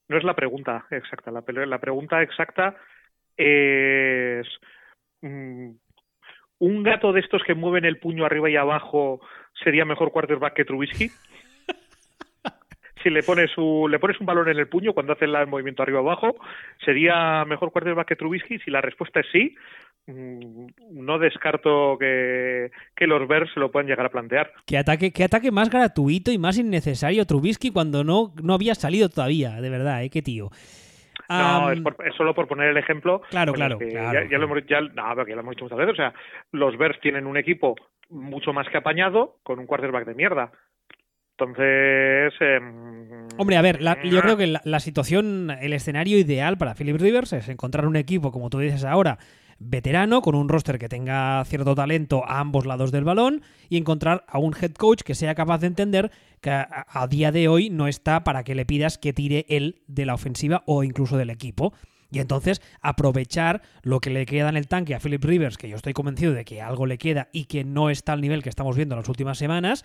No 0.10 0.18
es 0.18 0.26
la 0.26 0.36
pregunta 0.36 0.86
exacta. 0.92 1.32
La, 1.32 1.42
la 1.66 1.80
pregunta 1.80 2.22
exacta 2.22 2.76
es... 3.38 4.46
Mm, 5.22 5.70
¿Un 6.60 6.84
gato 6.84 7.14
de 7.14 7.22
estos 7.22 7.44
que 7.46 7.54
mueven 7.54 7.86
el 7.86 7.98
puño 7.98 8.26
arriba 8.26 8.50
y 8.50 8.58
abajo 8.58 9.22
sería 9.64 9.86
mejor 9.86 10.12
quarterback 10.12 10.56
que 10.56 10.66
Trubisky? 10.66 11.12
si 13.04 13.10
le 13.10 13.24
pones, 13.24 13.50
su, 13.52 13.88
le 13.90 14.00
pones 14.00 14.20
un 14.20 14.26
balón 14.26 14.50
en 14.50 14.60
el 14.60 14.68
puño 14.68 14.92
cuando 14.92 15.14
hace 15.14 15.24
el 15.24 15.48
movimiento 15.48 15.82
arriba 15.82 16.00
abajo, 16.00 16.36
¿sería 16.84 17.46
mejor 17.46 17.72
quarterback 17.72 18.10
que 18.10 18.16
Trubisky? 18.18 18.60
Si 18.60 18.70
la 18.70 18.82
respuesta 18.82 19.22
es 19.22 19.28
sí, 19.32 19.56
no 20.08 21.20
descarto 21.20 21.98
que, 22.00 22.72
los 23.02 23.28
Bears 23.28 23.52
se 23.54 23.60
lo 23.60 23.72
puedan 23.72 23.88
llegar 23.88 24.06
a 24.06 24.10
plantear. 24.10 24.52
¿Qué 24.66 24.78
ataque, 24.78 25.12
qué 25.12 25.26
ataque 25.26 25.52
más 25.52 25.70
gratuito 25.70 26.32
y 26.32 26.38
más 26.38 26.58
innecesario 26.58 27.26
Trubisky 27.26 27.72
cuando 27.72 28.04
no, 28.04 28.34
no 28.42 28.54
había 28.54 28.76
salido 28.76 29.10
todavía, 29.10 29.62
de 29.62 29.70
verdad, 29.70 30.04
¿eh? 30.04 30.10
Qué 30.10 30.22
tío. 30.22 30.50
No, 31.30 31.72
es, 31.72 31.82
solo 32.16 32.34
por 32.34 32.48
poner 32.48 32.70
el 32.70 32.78
ejemplo. 32.78 33.22
Claro, 33.30 33.52
claro, 33.54 33.80
Ya, 33.82 34.14
lo 34.38 34.46
hemos, 34.46 34.66
ya, 34.66 34.80
no, 34.82 35.28
ya 35.28 35.36
lo 35.36 35.42
hemos 35.42 35.56
dicho 35.56 35.66
muchas 35.66 35.78
veces. 35.78 35.94
O 35.94 35.98
sea, 35.98 36.14
los 36.52 36.78
Bears 36.78 37.00
tienen 37.02 37.28
un 37.28 37.36
equipo 37.36 37.76
mucho 38.10 38.54
más 38.54 38.70
que 38.70 38.78
apañado 38.78 39.40
con 39.44 39.60
un 39.60 39.66
quarterback 39.66 40.06
de 40.06 40.16
mierda. 40.16 40.52
Entonces. 41.38 42.34
Em, 42.40 43.28
Hombre, 43.38 43.58
a 43.58 43.62
ver, 43.62 43.80
yo 44.06 44.22
creo 44.22 44.38
que 44.38 44.48
la, 44.48 44.80
situación, 44.80 45.52
el 45.62 45.74
escenario 45.74 46.18
ideal 46.18 46.58
para 46.58 46.76
Philip 46.76 47.00
Rivers 47.00 47.34
es 47.34 47.50
encontrar 47.50 47.86
un 47.86 47.98
equipo, 47.98 48.32
como 48.32 48.50
tú 48.50 48.60
dices 48.60 48.86
ahora, 48.86 49.18
veterano, 49.60 50.22
con 50.22 50.36
un 50.36 50.50
roster 50.50 50.78
que 50.78 50.90
tenga 50.90 51.44
cierto 51.46 51.76
talento 51.76 52.24
a 52.26 52.40
ambos 52.40 52.66
lados 52.66 52.92
del 52.92 53.04
balón 53.04 53.42
y 53.70 53.78
encontrar 53.78 54.26
a 54.28 54.40
un 54.40 54.56
head 54.60 54.74
coach 54.74 55.02
que 55.02 55.16
sea 55.16 55.36
capaz 55.36 55.60
de 55.60 55.68
entender 55.68 56.12
que 56.42 56.52
a, 56.52 57.08
día 57.10 57.32
de 57.32 57.48
hoy 57.48 57.70
no 57.70 57.88
está 57.88 58.24
para 58.24 58.44
que 58.44 58.56
le 58.56 58.66
pidas 58.66 58.98
que 58.98 59.14
tire 59.14 59.46
él 59.50 59.82
de 59.88 60.06
la 60.06 60.14
ofensiva 60.14 60.64
o 60.66 60.84
incluso 60.84 61.18
del 61.18 61.30
equipo. 61.30 61.74
Y 62.10 62.20
entonces 62.20 62.62
aprovechar 62.82 63.62
lo 63.82 64.00
que 64.00 64.10
le 64.10 64.26
queda 64.26 64.50
en 64.50 64.58
el 64.58 64.68
tanque 64.68 64.96
a 64.96 65.00
Philip 65.00 65.24
Rivers, 65.24 65.58
que 65.58 65.68
yo 65.68 65.76
estoy 65.76 65.94
convencido 65.94 66.34
de 66.34 66.46
que 66.46 66.62
algo 66.62 66.86
le 66.86 66.98
queda 66.98 67.28
y 67.34 67.46
que 67.46 67.64
no 67.64 67.90
está 67.90 68.14
al 68.14 68.22
nivel 68.22 68.44
que 68.44 68.50
estamos 68.50 68.76
viendo 68.76 68.96
en 68.96 69.00
las 69.00 69.10
últimas 69.10 69.38
semanas, 69.38 69.84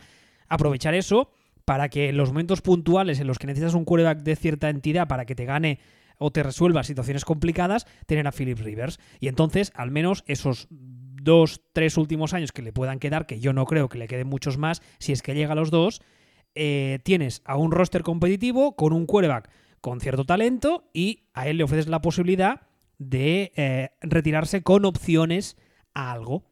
aprovechar 0.49 0.95
eso 0.95 1.31
para 1.65 1.89
que 1.89 2.09
en 2.11 2.17
los 2.17 2.29
momentos 2.29 2.61
puntuales 2.61 3.21
en 3.21 3.27
los 3.27 3.39
que 3.39 3.47
necesitas 3.47 3.75
un 3.75 3.85
quarterback 3.85 4.23
de 4.23 4.37
cierta 4.37 4.69
entidad 4.69 5.09
para 5.09 5.25
que 5.25 5.35
te 5.35 5.45
gane 5.45 5.79
o 6.23 6.31
te 6.31 6.43
resuelva 6.43 6.85
situaciones 6.85 7.25
complicadas, 7.25 7.87
tener 8.07 8.27
a 8.27 8.33
Philip 8.33 8.59
Rivers. 8.59 8.99
Y 9.21 9.29
entonces, 9.29 9.73
al 9.75 9.91
menos 9.91 10.25
esos 10.27 10.69
dos, 10.71 11.63
tres 11.73 11.97
últimos 11.97 12.35
años 12.35 12.53
que 12.53 12.63
le 12.63 12.73
puedan 12.73 12.99
quedar, 12.99 13.27
que 13.27 13.41
yo 13.41 13.53
no 13.53 13.65
creo 13.65 13.89
que 13.89 13.99
le 13.99 14.09
queden 14.09 14.29
muchos 14.29 14.59
más, 14.59 14.83
si 14.99 15.13
es 15.13 15.23
que 15.23 15.35
llega 15.35 15.53
a 15.53 15.57
los 15.57 15.71
dos, 15.71 16.03
eh, 16.55 16.99
tienes 17.05 17.43
a 17.45 17.57
un 17.57 17.73
roster 17.73 18.03
competitivo 18.03 18.77
con 18.77 18.93
un 18.93 19.07
quarterback 19.07 19.51
con 19.81 20.01
cierto 20.01 20.25
talento 20.25 20.89
y 20.93 21.25
a 21.35 21.49
él 21.49 21.57
le 21.57 21.65
ofreces 21.65 21.89
la 21.89 22.03
posibilidad 22.03 22.63
de 22.99 23.53
eh, 23.57 23.91
retirarse 24.01 24.63
con 24.63 24.85
opciones 24.85 25.57
a 25.95 26.13
algo. 26.13 26.45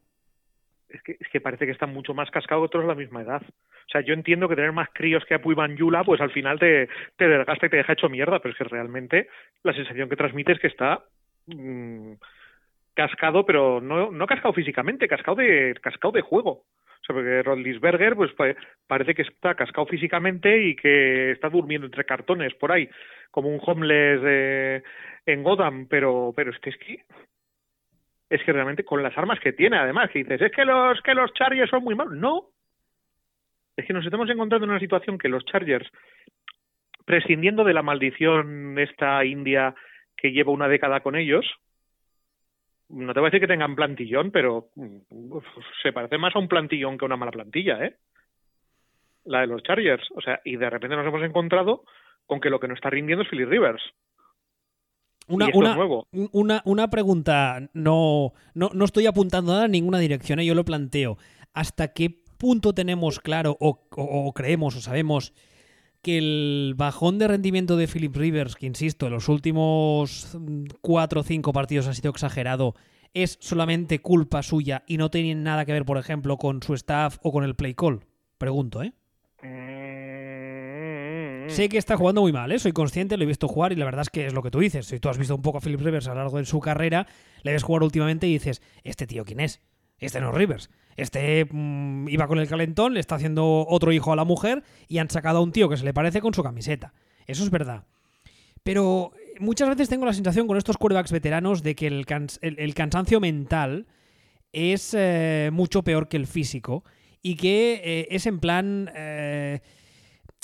Es 0.91 1.03
que, 1.03 1.17
es 1.19 1.29
que 1.29 1.41
parece 1.41 1.67
que 1.67 1.73
está 1.73 1.87
mucho 1.87 2.15
más 2.15 2.31
cascado 2.31 2.63
que 2.63 2.67
otros 2.67 2.85
de 2.85 2.89
la 2.89 2.95
misma 2.95 3.23
edad. 3.23 3.43
O 3.43 3.89
sea, 3.91 4.01
yo 4.01 4.15
entiendo 4.15 4.49
que 4.49 4.57
tener 4.57 4.73
más 4.73 4.89
críos 4.93 5.25
que 5.25 5.35
y 5.35 5.77
Yula, 5.77 6.05
pues 6.05 6.21
al 6.21 6.31
final 6.31 6.59
te, 6.59 6.89
te 7.17 7.29
desgasta 7.29 7.67
y 7.67 7.71
te 7.71 7.77
deja 7.77 7.93
hecho 7.93 8.09
mierda, 8.09 8.41
pero 8.41 8.53
es 8.53 8.59
que 8.59 8.65
realmente 8.65 9.29
la 9.63 9.73
sensación 9.73 10.09
que 10.09 10.17
transmite 10.17 10.53
es 10.53 10.61
que 10.61 10.67
está 10.67 11.05
mmm, 11.47 12.13
cascado, 12.95 13.47
pero 13.47 13.81
no, 13.81 14.11
no 14.11 14.27
cascado 14.27 14.53
físicamente, 14.53 15.09
cascado 15.09 15.37
de, 15.37 15.75
cascado 15.81 16.13
de 16.13 16.23
juego. 16.23 16.51
O 16.51 17.05
sea, 17.05 17.15
porque 17.15 17.43
Rodlisberger 17.43 18.15
pues 18.15 18.31
parece 18.87 19.15
que 19.15 19.23
está 19.23 19.55
cascado 19.55 19.87
físicamente 19.87 20.63
y 20.63 20.77
que 20.77 21.33
está 21.33 21.49
durmiendo 21.49 21.87
entre 21.87 22.05
cartones 22.05 22.55
por 22.55 22.73
ahí, 22.73 22.89
como 23.31 23.49
un 23.49 23.61
homeless 23.65 24.23
de, 24.23 24.83
en 25.27 25.43
Gotham, 25.43 25.87
pero, 25.89 26.33
pero 26.37 26.51
es 26.51 26.59
que 26.59 26.71
es 26.71 26.77
que 26.77 27.03
es 28.31 28.43
que 28.45 28.53
realmente 28.53 28.85
con 28.85 29.03
las 29.03 29.17
armas 29.19 29.41
que 29.41 29.53
tiene, 29.53 29.77
además, 29.77 30.09
que 30.11 30.21
dices, 30.21 30.41
es 30.41 30.53
que 30.53 30.65
los 30.65 31.03
que 31.03 31.15
los 31.15 31.33
Chargers 31.35 31.69
son 31.69 31.83
muy 31.83 31.97
malos. 31.97 32.15
No. 32.15 32.47
Es 33.77 33.85
que 33.87 33.93
nos 33.93 34.05
estamos 34.05 34.31
encontrando 34.31 34.65
en 34.65 34.71
una 34.71 34.81
situación 34.81 35.19
que 35.19 35.29
los 35.29 35.45
Chargers, 35.45 35.91
prescindiendo 37.05 37.65
de 37.65 37.75
la 37.75 37.83
maldición 37.83 38.79
esta 38.79 39.25
india 39.25 39.75
que 40.17 40.31
lleva 40.31 40.53
una 40.53 40.69
década 40.69 41.01
con 41.01 41.17
ellos, 41.17 41.45
no 42.89 43.13
te 43.13 43.21
voy 43.21 43.27
a 43.27 43.31
decir 43.31 43.41
que 43.41 43.53
tengan 43.53 43.75
plantillón, 43.75 44.31
pero 44.31 44.69
uf, 44.77 45.45
se 45.83 45.93
parece 45.93 46.19
más 46.19 46.35
a 46.35 46.39
un 46.39 46.49
plantillón 46.49 46.99
que 46.99 47.05
a 47.05 47.07
una 47.07 47.17
mala 47.17 47.33
plantilla, 47.33 47.85
¿eh? 47.85 47.97
La 49.25 49.41
de 49.41 49.49
los 49.49 49.63
Chargers. 49.63 50.09
O 50.15 50.21
sea, 50.21 50.41
y 50.45 50.57
de 50.57 50.71
repente 50.71 50.97
nos 50.97 51.07
hemos 51.07 51.23
encontrado 51.23 51.83
con 52.27 52.41
que 52.41 52.51
lo 52.51 52.61
que 52.61 52.69
no 52.69 52.75
está 52.75 52.91
rindiendo 52.91 53.25
es 53.25 53.29
Philly 53.29 53.45
Rivers. 53.45 53.83
Una, 55.31 55.49
una, 55.55 55.77
una, 56.33 56.63
una, 56.65 56.91
pregunta, 56.91 57.71
no, 57.73 58.33
no, 58.55 58.71
no 58.75 58.85
estoy 58.85 59.07
apuntando 59.07 59.53
nada 59.53 59.67
en 59.67 59.71
ninguna 59.73 59.99
dirección, 59.99 60.41
¿eh? 60.41 60.45
yo 60.45 60.55
lo 60.55 60.65
planteo. 60.65 61.17
¿Hasta 61.55 61.93
qué 61.93 62.23
punto 62.37 62.75
tenemos 62.75 63.21
claro 63.21 63.57
o, 63.61 63.87
o, 63.97 64.27
o 64.27 64.33
creemos 64.33 64.77
o 64.77 64.81
sabemos 64.81 65.33
que 66.03 66.19
el 66.19 66.75
bajón 66.77 67.19
de 67.19 67.29
rendimiento 67.29 67.77
de 67.77 67.87
Philip 67.87 68.17
Rivers, 68.17 68.57
que 68.57 68.67
insisto, 68.67 69.07
en 69.07 69.13
los 69.13 69.29
últimos 69.29 70.37
cuatro 70.81 71.21
o 71.21 71.25
cinco 71.25 71.53
partidos 71.53 71.87
ha 71.87 71.95
sido 71.95 72.11
exagerado, 72.11 72.75
es 73.13 73.39
solamente 73.41 74.01
culpa 74.01 74.43
suya 74.43 74.83
y 74.87 74.97
no 74.97 75.11
tiene 75.11 75.35
nada 75.35 75.65
que 75.65 75.73
ver, 75.73 75.85
por 75.85 75.99
ejemplo, 75.99 76.39
con 76.39 76.63
su 76.63 76.75
staff 76.75 77.19
o 77.23 77.33
con 77.33 77.45
el 77.45 77.55
play 77.55 77.75
call? 77.75 78.01
Pregunto, 78.39 78.83
¿eh? 78.83 78.93
Mm. 79.43 79.80
Sé 81.51 81.69
que 81.69 81.79
está 81.79 81.97
jugando 81.97 82.21
muy 82.21 82.33
mal, 82.33 82.53
¿eh? 82.53 82.59
soy 82.59 82.73
consciente, 82.73 83.17
lo 83.17 83.25
he 83.25 83.27
visto 83.27 83.49
jugar 83.49 83.73
y 83.73 83.77
la 83.77 83.85
verdad 83.85 84.03
es 84.03 84.11
que 84.11 84.27
es 84.27 84.33
lo 84.33 84.43
que 84.43 84.51
tú 84.51 84.61
dices. 84.61 84.87
Si 84.87 85.01
tú 85.01 85.09
has 85.09 85.19
visto 85.19 85.35
un 85.35 85.43
poco 85.43 85.59
a 85.59 85.61
Philip 85.61 85.81
Rivers 85.81 86.07
a 86.07 86.11
lo 86.11 86.21
largo 86.21 86.39
de 86.39 86.45
su 86.45 86.61
carrera, 86.61 87.07
le 87.43 87.53
ves 87.53 87.63
jugar 87.63 87.83
últimamente 87.83 88.27
y 88.27 88.33
dices, 88.33 88.63
¿este 88.85 89.07
tío 89.07 89.25
quién 89.25 89.41
es? 89.41 89.61
Este 89.99 90.21
no 90.21 90.31
es 90.31 90.35
Rivers. 90.37 90.71
Este 90.97 91.47
mmm, 91.51 92.09
iba 92.09 92.27
con 92.27 92.39
el 92.39 92.49
calentón, 92.49 92.95
le 92.95 93.01
está 93.01 93.17
haciendo 93.17 93.67
otro 93.69 93.93
hijo 93.93 94.13
a 94.13 94.17
la 94.17 94.25
mujer 94.25 94.63
y 94.89 94.99
han 94.99 95.11
sacado 95.11 95.39
a 95.39 95.43
un 95.43 95.53
tío 95.53 95.69
que 95.69 95.77
se 95.77 95.85
le 95.85 95.93
parece 95.93 96.21
con 96.21 96.35
su 96.35 96.43
camiseta. 96.43 96.95
Eso 97.27 97.43
es 97.43 97.51
verdad. 97.51 97.85
Pero 98.63 99.13
muchas 99.39 99.69
veces 99.69 99.89
tengo 99.89 100.07
la 100.07 100.13
sensación 100.13 100.47
con 100.47 100.57
estos 100.57 100.77
quarterbacks 100.77 101.13
veteranos 101.13 101.63
de 101.63 101.75
que 101.75 101.87
el, 101.87 102.07
cans 102.07 102.39
el, 102.43 102.59
el 102.59 102.75
cansancio 102.75 103.21
mental 103.21 103.87
es 104.53 104.95
eh, 104.97 105.51
mucho 105.53 105.83
peor 105.83 106.09
que 106.09 106.17
el 106.17 106.27
físico 106.27 106.85
y 107.23 107.37
que 107.37 107.81
eh, 107.85 108.09
es 108.11 108.27
en 108.27 108.41
plan... 108.41 108.91
Eh, 108.95 109.61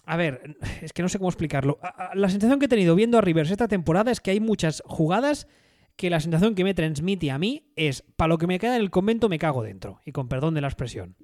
a 0.07 0.17
ver, 0.17 0.57
es 0.83 0.93
que 0.93 1.03
no 1.03 1.09
sé 1.09 1.19
cómo 1.19 1.29
explicarlo. 1.29 1.79
La 2.15 2.31
sensación 2.31 2.59
que 2.59 2.67
he 2.67 2.69
tenido 2.69 2.95
viendo 2.95 3.19
a 3.19 3.21
Rivers 3.21 3.51
esta 3.51 3.69
temporada 3.69 4.13
es 4.13 4.21
que 4.21 4.31
hay 4.31 4.41
muchas 4.41 4.83
jugadas 4.87 5.49
que 5.97 6.11
la 6.11 6.21
sensación 6.21 6.55
que 6.55 6.63
me 6.65 6.75
transmite 6.75 7.31
a 7.31 7.39
mí 7.39 7.73
es, 7.75 8.03
para 8.17 8.29
lo 8.29 8.39
que 8.39 8.47
me 8.47 8.59
queda 8.59 8.77
en 8.77 8.83
el 8.83 8.91
convento 8.91 9.29
me 9.29 9.39
cago 9.39 9.63
dentro, 9.63 10.01
y 10.05 10.13
con 10.13 10.29
perdón 10.29 10.55
de 10.55 10.61
la 10.61 10.69
expresión. 10.69 11.17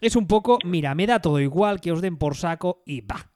Es 0.00 0.16
un 0.16 0.26
poco, 0.26 0.58
mira, 0.64 0.94
me 0.94 1.06
da 1.06 1.20
todo 1.20 1.40
igual 1.40 1.80
que 1.80 1.92
os 1.92 2.02
den 2.02 2.18
por 2.18 2.36
saco 2.36 2.82
y 2.84 3.00
va. 3.00 3.30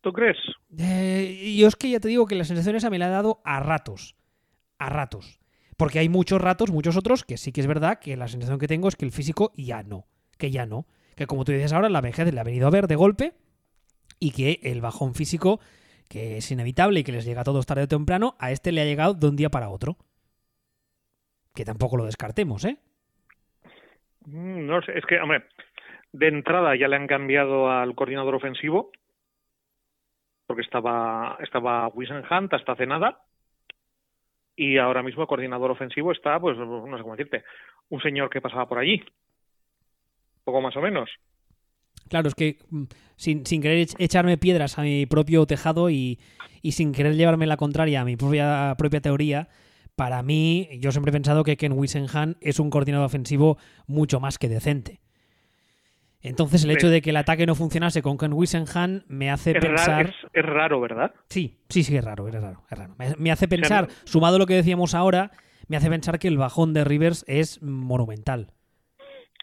¿Tú 0.00 0.12
crees? 0.12 0.36
Eh, 0.78 1.56
yo 1.58 1.68
es 1.68 1.76
que 1.76 1.90
ya 1.90 2.00
te 2.00 2.08
digo 2.08 2.26
que 2.26 2.34
la 2.34 2.44
sensación 2.44 2.76
esa 2.76 2.90
me 2.90 2.98
la 2.98 3.06
ha 3.06 3.10
dado 3.10 3.40
a 3.44 3.60
ratos. 3.60 4.14
A 4.78 4.88
ratos. 4.88 5.40
Porque 5.76 5.98
hay 5.98 6.08
muchos 6.08 6.40
ratos, 6.40 6.70
muchos 6.70 6.96
otros, 6.96 7.24
que 7.24 7.36
sí 7.36 7.52
que 7.52 7.60
es 7.60 7.66
verdad 7.66 7.98
que 7.98 8.16
la 8.16 8.28
sensación 8.28 8.58
que 8.58 8.68
tengo 8.68 8.88
es 8.88 8.96
que 8.96 9.04
el 9.04 9.12
físico 9.12 9.52
ya 9.56 9.82
no. 9.82 10.06
Que 10.38 10.50
ya 10.50 10.66
no. 10.66 10.86
Que 11.16 11.26
como 11.26 11.44
tú 11.44 11.52
dices 11.52 11.72
ahora, 11.72 11.88
la 11.88 12.00
vejez 12.00 12.32
le 12.32 12.38
ha 12.38 12.44
venido 12.44 12.66
a 12.68 12.70
ver 12.70 12.86
de 12.86 12.94
golpe 12.94 13.32
y 14.20 14.30
que 14.30 14.60
el 14.62 14.80
bajón 14.80 15.14
físico 15.14 15.60
que 16.08 16.36
es 16.36 16.50
inevitable 16.50 17.00
y 17.00 17.04
que 17.04 17.12
les 17.12 17.24
llega 17.24 17.40
a 17.40 17.44
todos 17.44 17.66
tarde 17.66 17.82
o 17.82 17.88
temprano, 17.88 18.36
a 18.38 18.52
este 18.52 18.72
le 18.72 18.80
ha 18.80 18.84
llegado 18.84 19.14
de 19.14 19.26
un 19.26 19.36
día 19.36 19.48
para 19.48 19.68
otro. 19.68 19.96
Que 21.54 21.64
tampoco 21.64 21.96
lo 21.96 22.04
descartemos, 22.04 22.64
¿eh? 22.64 22.76
No 24.26 24.82
sé, 24.82 24.98
es 24.98 25.06
que, 25.06 25.20
hombre, 25.20 25.44
de 26.12 26.28
entrada 26.28 26.76
ya 26.76 26.88
le 26.88 26.96
han 26.96 27.06
cambiado 27.06 27.70
al 27.70 27.94
coordinador 27.94 28.34
ofensivo, 28.34 28.90
porque 30.46 30.62
estaba, 30.62 31.38
estaba 31.40 31.88
Hunt 31.88 32.52
hasta 32.52 32.72
hace 32.72 32.86
nada, 32.86 33.22
y 34.56 34.78
ahora 34.78 35.02
mismo 35.02 35.22
el 35.22 35.28
coordinador 35.28 35.70
ofensivo 35.70 36.12
está, 36.12 36.38
pues, 36.40 36.56
no 36.56 36.96
sé 36.96 37.02
cómo 37.02 37.16
decirte, 37.16 37.44
un 37.88 38.00
señor 38.00 38.30
que 38.30 38.40
pasaba 38.40 38.66
por 38.66 38.78
allí, 38.78 39.04
poco 40.46 40.62
más 40.62 40.76
o 40.76 40.80
menos. 40.80 41.10
Claro, 42.08 42.28
es 42.28 42.34
que 42.34 42.58
mm, 42.70 42.84
sin, 43.16 43.44
sin 43.44 43.60
querer 43.60 43.88
echarme 43.98 44.38
piedras 44.38 44.78
a 44.78 44.82
mi 44.82 45.04
propio 45.04 45.44
tejado 45.44 45.90
y, 45.90 46.20
y, 46.62 46.72
sin 46.72 46.92
querer 46.92 47.16
llevarme 47.16 47.46
la 47.46 47.56
contraria 47.56 48.00
a 48.00 48.04
mi 48.04 48.16
propia, 48.16 48.74
propia 48.78 49.00
teoría, 49.00 49.48
para 49.96 50.22
mí, 50.22 50.68
yo 50.80 50.92
siempre 50.92 51.10
he 51.10 51.12
pensado 51.12 51.42
que 51.42 51.56
Ken 51.56 51.72
Wisenhan 51.72 52.36
es 52.40 52.60
un 52.60 52.70
coordinador 52.70 53.06
ofensivo 53.06 53.58
mucho 53.86 54.20
más 54.20 54.38
que 54.38 54.48
decente. 54.48 55.00
Entonces, 56.22 56.64
el 56.64 56.70
hecho 56.70 56.88
de 56.88 57.02
que 57.02 57.10
el 57.10 57.16
ataque 57.16 57.46
no 57.46 57.54
funcionase 57.54 58.02
con 58.02 58.18
Ken 58.18 58.32
Wisenhan 58.32 59.04
me 59.08 59.30
hace 59.30 59.52
es 59.52 59.58
pensar. 59.58 60.06
Raro, 60.06 60.08
es, 60.08 60.14
es, 60.32 60.44
raro, 60.44 60.80
¿verdad? 60.80 61.14
Sí, 61.28 61.60
sí, 61.68 61.82
sí, 61.82 61.96
es 61.96 62.04
raro, 62.04 62.28
es 62.28 62.34
raro. 62.34 62.62
Es 62.70 62.78
raro. 62.78 62.94
Me, 62.98 63.14
me, 63.16 63.30
hace 63.30 63.48
pensar, 63.48 63.88
sumado 64.04 64.36
a 64.36 64.38
lo 64.38 64.46
que 64.46 64.54
decíamos 64.54 64.94
ahora, 64.94 65.30
me 65.68 65.76
hace 65.76 65.88
pensar 65.88 66.18
que 66.18 66.28
el 66.28 66.36
bajón 66.36 66.72
de 66.72 66.84
Rivers 66.84 67.24
es 67.28 67.62
monumental. 67.62 68.52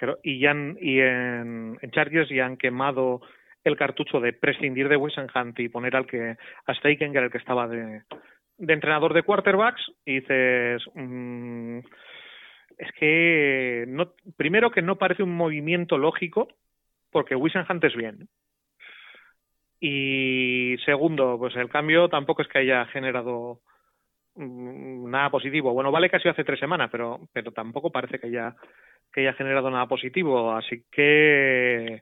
Claro, 0.04 0.20
y, 0.22 0.38
ya 0.38 0.54
y 0.82 1.00
en, 1.00 1.78
Chargers 1.92 2.28
ya 2.28 2.46
han 2.46 2.58
quemado 2.58 3.22
el 3.64 3.78
cartucho 3.78 4.20
de 4.20 4.34
prescindir 4.34 4.90
de 4.90 4.98
Hunt 4.98 5.58
y 5.62 5.70
poner 5.70 5.96
al 5.96 6.08
que 6.08 6.36
a 6.66 6.74
Steichen, 6.74 7.16
el 7.16 7.32
que 7.32 7.38
estaba 7.38 7.70
de, 7.70 8.02
entrenador 8.58 9.14
de 9.14 9.24
quarterbacks, 9.24 9.82
y 10.06 10.20
dices, 10.20 10.84
mmm, 10.94 11.78
es 12.78 12.92
que 13.00 13.86
no, 13.88 14.12
primero 14.36 14.72
que 14.72 14.82
no 14.82 14.98
parece 14.98 15.24
un 15.24 15.38
movimiento 15.38 15.98
lógico, 15.98 16.50
porque 17.10 17.36
Hunt 17.36 17.84
es 17.86 17.96
bien. 17.96 18.28
Y 19.80 20.76
segundo, 20.84 21.38
pues 21.40 21.56
el 21.56 21.70
cambio 21.70 22.10
tampoco 22.10 22.42
es 22.42 22.50
que 22.50 22.60
haya 22.60 22.88
generado 22.88 23.62
nada 24.36 25.30
positivo. 25.30 25.74
Bueno, 25.74 25.92
vale 25.92 26.10
que 26.10 26.16
ha 26.16 26.20
sido 26.20 26.32
hace 26.32 26.44
tres 26.44 26.60
semanas, 26.60 26.90
pero, 26.92 27.22
pero 27.32 27.52
tampoco 27.52 27.92
parece 27.92 28.20
que 28.20 28.28
haya 28.28 28.56
que 29.14 29.22
haya 29.22 29.34
generado 29.34 29.70
nada 29.70 29.88
positivo. 29.88 30.52
Así 30.54 30.84
que, 30.92 32.02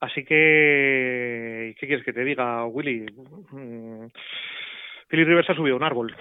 así 0.00 0.24
que, 0.24 1.74
¿qué 1.80 1.86
quieres 1.86 2.04
que 2.04 2.12
te 2.12 2.24
diga, 2.24 2.66
Willy? 2.66 3.06
Mm, 3.50 4.06
Philly 5.08 5.24
Rivers 5.24 5.50
ha 5.50 5.54
subido 5.54 5.76
un 5.76 5.82
árbol. 5.82 6.14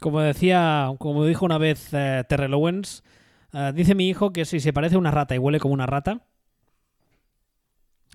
Como 0.00 0.20
decía, 0.20 0.88
como 0.98 1.24
dijo 1.24 1.44
una 1.44 1.58
vez 1.58 1.92
eh, 1.94 2.24
Terrell 2.28 2.54
Owens, 2.54 3.02
eh, 3.52 3.72
dice 3.74 3.94
mi 3.94 4.08
hijo 4.08 4.32
que 4.32 4.44
si 4.44 4.60
se 4.60 4.72
parece 4.72 4.96
a 4.96 4.98
una 4.98 5.10
rata 5.10 5.34
y 5.34 5.38
huele 5.38 5.60
como 5.60 5.74
una 5.74 5.86
rata. 5.86 6.22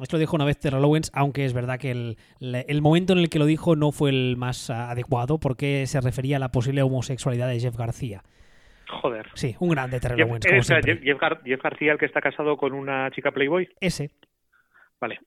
Esto 0.02 0.18
lo 0.18 0.20
dijo 0.20 0.36
una 0.36 0.46
vez 0.46 0.60
Terrell 0.60 0.84
Owens, 0.84 1.12
aunque 1.14 1.46
es 1.46 1.54
verdad 1.54 1.80
que 1.80 1.92
el, 1.92 2.18
el, 2.40 2.82
momento 2.82 3.14
en 3.14 3.20
el 3.20 3.30
que 3.30 3.40
lo 3.40 3.46
dijo 3.46 3.76
no 3.76 3.92
fue 3.92 4.10
el 4.10 4.36
más 4.38 4.70
adecuado 4.70 5.40
porque 5.40 5.86
se 5.88 6.02
refería 6.02 6.38
a 6.38 6.40
la 6.40 6.52
posible 6.52 6.82
homosexualidad 6.82 7.48
de 7.48 7.60
Jeff 7.60 7.76
García. 7.76 8.24
Joder. 8.90 9.28
Sí, 9.36 9.56
un 9.60 9.70
grande 9.70 10.00
Terrell 10.00 10.24
Owens. 10.24 10.46
Como 10.46 10.62
Jeff, 10.62 11.00
Jeff, 11.02 11.20
Gar 11.20 11.42
Jeff, 11.44 11.62
García, 11.62 11.94
el 11.94 11.98
que 11.98 12.06
está 12.06 12.22
casado 12.22 12.58
con 12.58 12.74
una 12.74 13.10
chica 13.12 13.32
Playboy. 13.32 13.70
Ese. 13.80 14.12
Vale. 15.00 15.20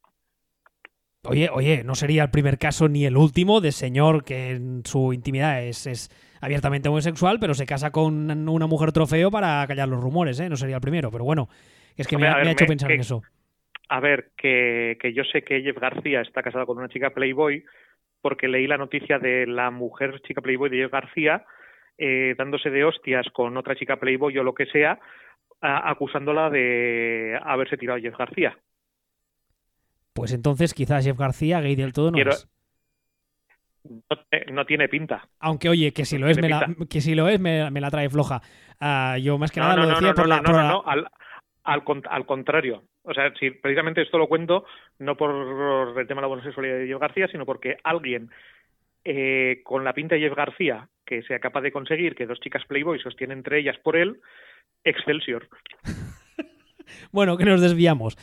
Oye, 1.27 1.49
oye, 1.51 1.83
no 1.85 1.95
sería 1.95 2.23
el 2.25 2.31
primer 2.31 2.59
caso 2.59 2.89
ni 2.89 3.07
el 3.07 3.17
último 3.17 3.61
de 3.63 3.73
señor 3.73 4.25
que 4.25 4.51
en 4.51 4.83
su 4.85 5.15
intimidad 5.15 5.63
es, 5.63 5.87
es 5.87 6.11
abiertamente 6.41 6.91
homosexual, 6.91 7.39
pero 7.41 7.55
se 7.55 7.65
casa 7.65 7.91
con 7.91 8.49
una 8.49 8.67
mujer 8.67 8.93
trofeo 8.93 9.31
para 9.31 9.67
callar 9.67 9.89
los 9.89 10.03
rumores, 10.03 10.39
¿eh? 10.41 10.51
No 10.51 10.57
sería 10.57 10.77
el 10.77 10.83
primero, 10.83 11.11
pero 11.11 11.25
bueno, 11.25 11.49
es 11.97 12.07
que 12.07 12.19
me, 12.19 12.25
ver, 12.25 12.43
me, 12.43 12.49
ha 12.51 12.53
hecho 12.53 12.65
me, 12.65 12.69
pensar 12.69 12.89
que, 12.89 12.95
en 12.97 13.01
eso. 13.01 13.23
A 13.89 14.01
ver, 14.01 14.31
que, 14.37 14.97
que 15.01 15.13
yo 15.13 15.25
sé 15.25 15.43
que 15.43 15.63
Jeff 15.63 15.79
García 15.79 16.21
está 16.21 16.43
casado 16.43 16.67
con 16.67 16.79
una 16.79 16.89
chica 16.89 17.11
Playboy 17.11 17.65
porque 18.21 18.49
leí 18.49 18.67
la 18.67 18.79
noticia 18.79 19.19
de 19.19 19.47
la 19.47 19.71
mujer 19.71 20.21
chica 20.23 20.41
Playboy 20.41 20.71
de 20.71 20.79
Jeff 20.79 20.93
García 20.93 21.45
eh, 21.97 22.35
dándose 22.37 22.71
de 22.71 22.85
hostias 22.85 23.27
con 23.33 23.57
otra 23.57 23.77
chica 23.77 23.97
Playboy 23.97 24.37
o 24.39 24.43
lo 24.43 24.55
que 24.55 24.67
sea, 24.67 24.99
acusándola 25.61 26.51
de 26.51 27.39
haberse 27.43 27.77
tirado 27.77 27.99
a 27.99 28.03
Jeff 28.03 28.17
García. 28.19 28.59
Pues 30.13 30.33
entonces 30.33 30.75
quizás 30.75 31.05
Jeff 31.05 31.19
García, 31.19 31.61
gay 31.61 31.77
del 31.77 31.93
todo, 31.93 32.11
no 32.11 32.19
es. 32.19 32.49
No, 34.51 34.65
tiene 34.65 34.89
pinta. 34.89 35.29
Aunque 35.39 35.69
oye, 35.69 35.93
que 35.93 36.05
si 36.05 36.19
lo 36.19 36.29
es, 36.29 36.41
me 36.41 36.49
la, 36.49 36.75
que 36.89 37.01
si 37.01 37.15
lo 37.15 37.29
es, 37.29 37.39
me, 37.39 37.71
la 37.71 37.91
trae 37.91 38.09
floja. 38.09 38.41
Ah, 38.81 39.19
yo 39.21 39.37
más 39.39 39.53
que 39.53 39.61
nada 39.61 39.77
lo 39.77 39.87
decía 39.87 40.15
por 40.15 40.27
la... 40.27 40.39
Al, 40.39 41.07
al, 41.65 41.83
al, 42.09 42.27
contrario. 42.27 42.85
O 43.05 43.15
sea, 43.15 43.33
si 43.39 43.51
precisamente 43.51 44.03
esto 44.03 44.19
lo 44.19 44.29
cuento 44.29 44.65
no 44.99 45.17
por 45.17 45.99
el 45.99 46.07
tema 46.07 46.21
de 46.21 46.27
la 46.27 46.33
homosexualidad 46.33 46.79
de 46.79 46.87
Jeff 46.87 47.01
García, 47.01 47.29
sino 47.29 47.47
porque 47.47 47.77
alguien 47.85 48.31
eh, 49.05 49.61
con 49.63 49.85
la 49.85 49.93
pinta 49.93 50.15
de 50.15 50.23
Jeff 50.23 50.35
García 50.35 50.89
que 51.05 51.23
sea 51.23 51.39
capaz 51.39 51.61
de 51.61 51.73
conseguir 51.73 52.15
que 52.15 52.27
dos 52.27 52.41
chicas 52.41 52.65
Playboy 52.67 52.99
sostienen 52.99 53.39
entre 53.39 53.61
ellas 53.61 53.77
por 53.83 53.97
él, 53.97 54.21
Excelsior. 54.85 55.49
bueno, 57.13 57.37
que 57.37 57.45
nos 57.45 57.61
desviamos. 57.61 58.17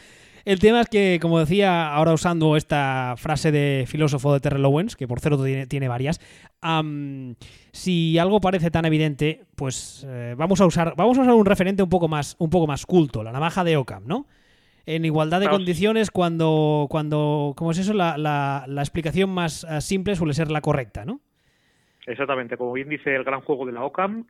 El 0.43 0.59
tema 0.59 0.81
es 0.81 0.89
que, 0.89 1.19
como 1.21 1.39
decía, 1.39 1.93
ahora 1.93 2.13
usando 2.13 2.55
esta 2.55 3.13
frase 3.17 3.51
de 3.51 3.85
filósofo 3.87 4.33
de 4.33 4.39
Terrell 4.39 4.65
Owens, 4.65 4.95
que 4.95 5.07
por 5.07 5.19
cierto 5.19 5.43
tiene, 5.67 5.87
varias, 5.87 6.19
si 7.71 8.17
algo 8.17 8.41
parece 8.41 8.71
tan 8.71 8.85
evidente, 8.85 9.43
pues 9.55 10.05
eh, 10.09 10.33
vamos 10.35 10.59
a 10.61 10.65
usar 10.65 10.95
vamos 10.97 11.17
a 11.19 11.21
usar 11.21 11.35
un 11.35 11.45
referente 11.45 11.83
un 11.83 11.89
poco 11.89 12.07
más 12.07 12.35
un 12.39 12.49
poco 12.49 12.65
más 12.65 12.87
culto, 12.87 13.23
la 13.23 13.31
navaja 13.31 13.63
de 13.63 13.77
Ockham, 13.77 14.03
¿no? 14.07 14.25
En 14.85 15.05
igualdad 15.05 15.39
de 15.39 15.49
condiciones, 15.49 16.11
cuando, 16.11 16.87
cuando, 16.89 17.53
¿cómo 17.55 17.71
es 17.71 17.79
eso? 17.79 17.93
La, 17.93 18.17
la, 18.17 18.65
la 18.67 18.81
explicación 18.81 19.29
más 19.29 19.63
eh, 19.63 19.81
simple 19.81 20.15
suele 20.15 20.33
ser 20.33 20.49
la 20.49 20.61
correcta, 20.61 21.05
¿no? 21.05 21.19
Exactamente, 22.07 22.57
como 22.57 22.73
bien 22.73 22.89
dice 22.89 23.15
el 23.15 23.23
gran 23.23 23.41
juego 23.41 23.65
de 23.65 23.73
la 23.73 23.83
OCAM, 23.83 24.25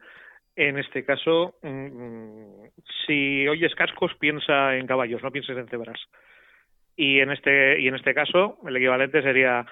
en 0.56 0.78
este 0.78 1.06
caso, 1.06 1.56
mm, 1.62 2.66
si 3.06 3.48
oyes 3.48 3.74
cascos, 3.76 4.12
piensa 4.20 4.76
en 4.76 4.88
caballos, 4.88 5.24
no 5.24 5.32
pienses 5.32 5.58
en 5.58 5.68
cebras. 5.68 6.00
Y 6.98 7.20
en 7.20 7.32
este 7.32 7.80
y 7.80 7.88
en 7.88 7.96
este 7.96 8.14
caso, 8.14 8.58
el 8.68 8.76
equivalente 8.76 9.22
sería 9.22 9.66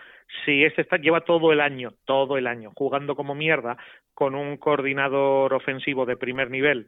si 0.45 0.63
este 0.63 0.83
está, 0.83 0.97
lleva 0.97 1.21
todo 1.21 1.51
el 1.51 1.59
año, 1.59 1.93
todo 2.05 2.37
el 2.37 2.47
año 2.47 2.71
jugando 2.75 3.15
como 3.15 3.35
mierda 3.35 3.77
con 4.13 4.35
un 4.35 4.57
coordinador 4.57 5.53
ofensivo 5.53 6.05
de 6.05 6.15
primer 6.15 6.49
nivel 6.49 6.87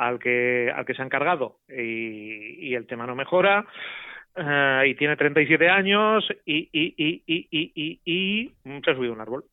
al 0.00 0.18
que 0.18 0.72
al 0.74 0.86
que 0.86 0.94
se 0.94 1.02
ha 1.02 1.04
encargado 1.04 1.58
y, 1.68 2.74
el 2.74 2.86
tema 2.86 3.06
no 3.06 3.14
mejora 3.14 3.66
eh, 4.34 4.84
y 4.88 4.94
tiene 4.94 5.16
37 5.16 5.68
años 5.68 6.26
y 6.46 6.68
y 6.72 6.94
y 6.96 7.22
y 7.26 8.00
y, 8.04 8.52
se 8.64 8.90
ha 8.90 8.94
subido 8.94 9.12
un 9.12 9.20
árbol. 9.20 9.44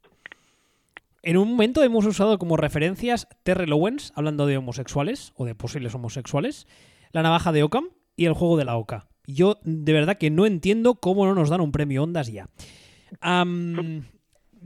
En 1.22 1.36
un 1.36 1.50
momento 1.50 1.84
hemos 1.84 2.06
usado 2.06 2.38
como 2.38 2.55
referencias 2.55 3.27
Terrell 3.44 3.74
Owens, 3.74 4.14
hablando 4.16 4.46
de 4.46 4.55
homosexuales 4.55 5.33
o 5.36 5.46
de 5.46 5.55
posibles 5.55 5.94
homosexuales, 5.94 6.68
la 7.12 7.24
navaja 7.24 7.51
de 7.51 7.64
Ockham 7.64 7.90
y 8.16 8.25
el 8.25 8.33
juego 8.33 8.55
de 8.55 8.66
la 8.66 8.77
Oca. 8.77 9.07
Yo 9.25 9.57
de 9.64 9.92
verdad 9.92 10.18
que 10.18 10.29
no 10.29 10.46
entiendo 10.46 10.96
cómo 10.96 11.25
no 11.25 11.36
nos 11.36 11.50
dan 11.50 11.60
un 11.60 11.74
premio 11.74 12.03
Ondas 12.03 12.31
ya. 12.31 12.48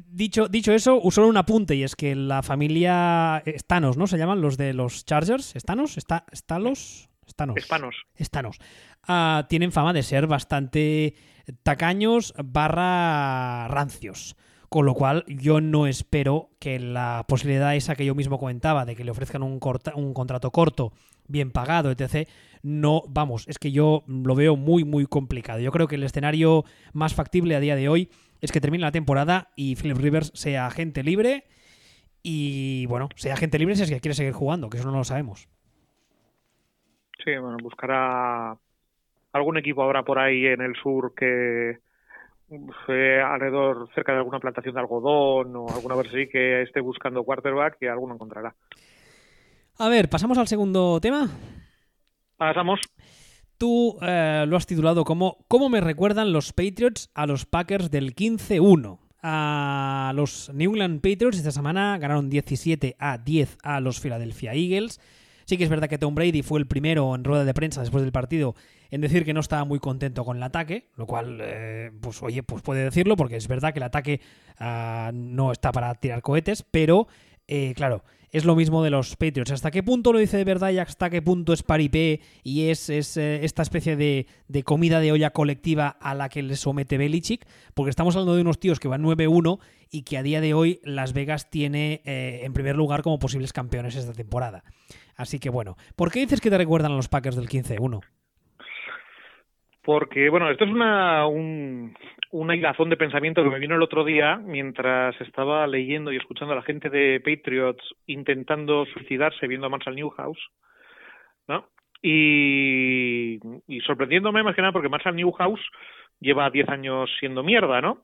Dicho, 0.08 0.48
dicho 0.48 0.74
eso, 0.74 1.00
usó 1.02 1.28
un 1.28 1.38
apunte 1.38 1.76
y 1.76 1.84
es 1.84 1.96
que 1.96 2.16
la 2.16 2.44
familia 2.44 3.44
Stanos, 3.46 3.98
¿no? 3.98 4.08
Se 4.08 4.18
llaman 4.18 4.42
los 4.42 4.58
de 4.58 4.74
los 4.74 5.06
Chargers. 5.06 5.56
¿Stanos? 5.56 5.98
¿Está, 5.98 6.26
¿Stalos? 6.34 7.10
Stanos. 7.28 7.58
Estanos. 7.58 8.06
Estanos. 8.16 8.58
Ah, 9.08 9.46
tienen 9.50 9.72
fama 9.72 9.94
de 9.94 10.04
ser 10.04 10.28
bastante 10.28 11.16
tacaños 11.64 12.34
barra 12.44 13.68
rancios. 13.68 14.36
Con 14.70 14.86
lo 14.86 14.94
cual, 14.94 15.26
yo 15.28 15.60
no 15.60 15.86
espero 15.86 16.52
que 16.60 16.80
la 16.80 17.26
posibilidad 17.28 17.76
esa 17.76 17.96
que 17.96 18.06
yo 18.06 18.16
mismo 18.16 18.40
comentaba, 18.40 18.86
de 18.86 18.96
que 18.96 19.04
le 19.04 19.12
ofrezcan 19.12 19.44
un, 19.44 19.60
un 19.96 20.14
contrato 20.14 20.52
corto, 20.52 20.94
bien 21.28 21.52
pagado, 21.52 21.92
etc., 21.92 22.30
no, 22.64 23.04
vamos, 23.10 23.46
es 23.48 23.58
que 23.58 23.72
yo 23.72 24.04
lo 24.08 24.36
veo 24.36 24.56
muy, 24.56 24.86
muy 24.86 25.08
complicado. 25.08 25.60
Yo 25.60 25.72
creo 25.72 25.88
que 25.88 25.96
el 25.96 26.04
escenario 26.04 26.64
más 26.94 27.14
factible 27.14 27.56
a 27.56 27.60
día 27.60 27.76
de 27.76 27.90
hoy 27.90 28.10
es 28.42 28.52
que 28.52 28.60
termine 28.60 28.84
la 28.84 28.92
temporada 28.92 29.50
y 29.56 29.76
Philip 29.76 29.98
Rivers 29.98 30.32
sea 30.34 30.66
agente 30.66 31.04
libre 31.04 31.46
y, 32.24 32.86
bueno, 32.88 33.10
sea 33.16 33.34
agente 33.34 33.58
libre 33.60 33.76
si 33.76 33.84
es 33.84 33.90
que 33.90 34.00
quiere 34.00 34.16
seguir 34.16 34.34
jugando, 34.34 34.70
que 34.70 34.78
eso 34.78 34.92
no 34.92 34.98
lo 34.98 35.04
sabemos. 35.04 35.48
Sí, 37.24 37.38
bueno, 37.38 37.58
buscará 37.62 38.58
algún 39.32 39.58
equipo 39.58 39.84
ahora 39.84 40.04
por 40.04 40.20
ahí 40.20 40.46
en 40.46 40.62
el 40.62 40.76
sur 40.76 41.14
que 41.16 41.80
fue 42.86 43.22
alrededor, 43.22 43.90
cerca 43.96 44.12
de 44.12 44.18
alguna 44.18 44.40
plantación 44.40 44.74
de 44.74 44.82
algodón 44.82 45.56
o 45.56 45.70
alguna 45.74 45.96
vez 45.96 46.08
así 46.08 46.28
que 46.28 46.64
esté 46.64 46.82
buscando 46.82 47.24
quarterback 47.24 47.78
y 47.80 47.88
alguno 47.88 48.16
encontrará. 48.16 48.54
A 49.78 49.88
ver, 49.88 50.10
¿pasamos 50.10 50.38
al 50.38 50.48
segundo 50.48 51.00
tema? 51.00 51.30
Pasamos. 52.38 52.82
Tú 53.62 53.96
eh, 54.02 54.44
lo 54.48 54.58
has 54.58 54.66
titulado 54.66 55.04
como 55.04 55.46
¿Cómo 55.48 55.70
me 55.70 55.82
recuerdan 55.82 56.34
los 56.34 56.52
Patriots 56.52 57.12
a 57.14 57.28
los 57.28 57.46
Packers 57.46 57.92
del 57.92 58.16
15-1? 58.16 58.98
A 59.22 60.14
los 60.16 60.50
New 60.52 60.72
England 60.72 61.00
Patriots 61.00 61.38
esta 61.38 61.52
semana 61.52 61.96
ganaron 62.00 62.28
17 62.28 62.96
a 62.98 63.20
10 63.20 63.60
a 63.62 63.80
los 63.80 64.00
Philadelphia 64.00 64.56
Eagles. 64.56 65.00
Sí 65.46 65.58
que 65.58 65.66
es 65.66 65.70
verdad 65.70 65.90
que 65.90 66.00
Tom 66.00 66.16
Brady 66.16 66.42
fue 66.42 66.60
el 66.60 66.66
primero 66.66 67.14
en 67.14 67.24
rueda 67.24 67.46
de 67.46 67.54
prensa 67.54 67.82
después 67.82 68.02
del 68.02 68.12
partido 68.12 68.56
en 68.90 69.02
decir 69.02 69.26
que 69.26 69.34
no 69.36 69.42
estaba 69.42 69.64
muy 69.64 69.78
contento 69.78 70.26
con 70.26 70.38
el 70.38 70.44
ataque, 70.44 70.88
lo 70.98 71.06
cual, 71.06 71.38
eh, 71.40 71.92
pues 72.02 72.24
oye, 72.24 72.42
pues 72.42 72.64
puede 72.64 72.86
decirlo 72.86 73.16
porque 73.16 73.36
es 73.36 73.48
verdad 73.48 73.74
que 73.74 73.80
el 73.80 73.84
ataque 73.84 74.22
ah, 74.58 75.12
no 75.14 75.52
está 75.52 75.72
para 75.72 75.94
tirar 75.94 76.24
cohetes, 76.24 76.64
pero 76.64 77.08
eh, 77.48 77.74
claro, 77.76 78.04
es 78.32 78.46
lo 78.46 78.56
mismo 78.56 78.84
de 78.84 78.90
los 78.90 79.16
Patriots. 79.16 79.52
¿Hasta 79.52 79.72
qué 79.72 79.84
punto 79.84 80.14
lo 80.14 80.20
dice 80.20 80.38
de 80.38 80.44
verdad 80.44 80.72
y 80.72 80.80
hasta 80.80 81.10
qué 81.10 81.22
punto 81.22 81.54
es 81.54 81.64
paripé 81.64 82.22
y 82.44 82.70
es, 82.70 82.90
eh, 82.90 83.44
esta 83.44 83.62
especie 83.62 83.96
de, 83.96 84.26
comida 84.64 85.00
de 85.00 85.12
olla 85.12 85.32
colectiva 85.32 85.90
a 85.90 86.16
la 86.16 86.30
que 86.30 86.42
le 86.42 86.56
somete 86.56 86.98
Belichick? 86.98 87.46
Porque 87.74 87.90
estamos 87.90 88.16
hablando 88.16 88.36
de 88.36 88.42
unos 88.42 88.60
tíos 88.60 88.80
que 88.80 88.88
van 88.88 89.04
9-1 89.04 89.60
y 89.90 90.04
que 90.04 90.18
a 90.18 90.24
día 90.24 90.42
de 90.42 90.54
hoy 90.54 90.80
Las 90.84 91.14
Vegas 91.14 91.50
tiene 91.50 92.02
en 92.06 92.54
primer 92.54 92.76
lugar 92.76 93.02
como 93.02 93.20
posibles 93.20 93.54
campeones 93.54 93.96
esta 93.96 94.14
temporada. 94.14 94.64
Así 95.16 95.40
que 95.40 95.50
bueno, 95.50 95.78
¿por 95.96 96.12
qué 96.12 96.22
dices 96.22 96.42
que 96.42 96.50
te 96.50 96.58
recuerdan 96.58 96.94
a 96.94 96.96
los 96.96 97.10
Packers 97.10 97.36
del 97.36 97.50
15-1? 97.50 98.02
Porque, 99.84 100.30
bueno, 100.30 100.50
esto 100.50 100.66
es 100.66 100.72
una, 100.72 101.26
un, 101.26 101.96
una 102.32 102.56
hilazón 102.56 102.90
de 102.90 102.98
pensamiento 102.98 103.44
que 103.44 103.50
me 103.50 103.60
vino 103.60 103.76
el 103.76 103.82
otro 103.82 104.04
día 104.04 104.38
mientras 104.38 105.20
estaba 105.22 105.66
leyendo 105.68 106.12
y 106.12 106.18
escuchando 106.18 106.54
a 106.54 106.58
la 106.58 106.62
gente 106.62 106.90
de 106.90 107.20
Patriots 107.20 107.84
intentando 108.06 108.86
suicidarse 108.86 109.48
viendo 109.48 109.68
a 109.68 109.70
Marshall 109.70 109.96
Newhouse, 109.96 110.50
¿no? 111.48 111.68
Y, 112.04 113.40
sorprendiéndome 113.86 114.44
más 114.44 114.56
que 114.56 114.62
nada 114.62 114.72
porque 114.72 114.90
Marshall 114.90 115.16
Newhouse 115.16 115.62
lleva 116.20 116.50
10 116.50 116.70
años 116.70 117.10
siendo 117.20 117.44
mierda, 117.44 117.82
¿no? 117.82 118.04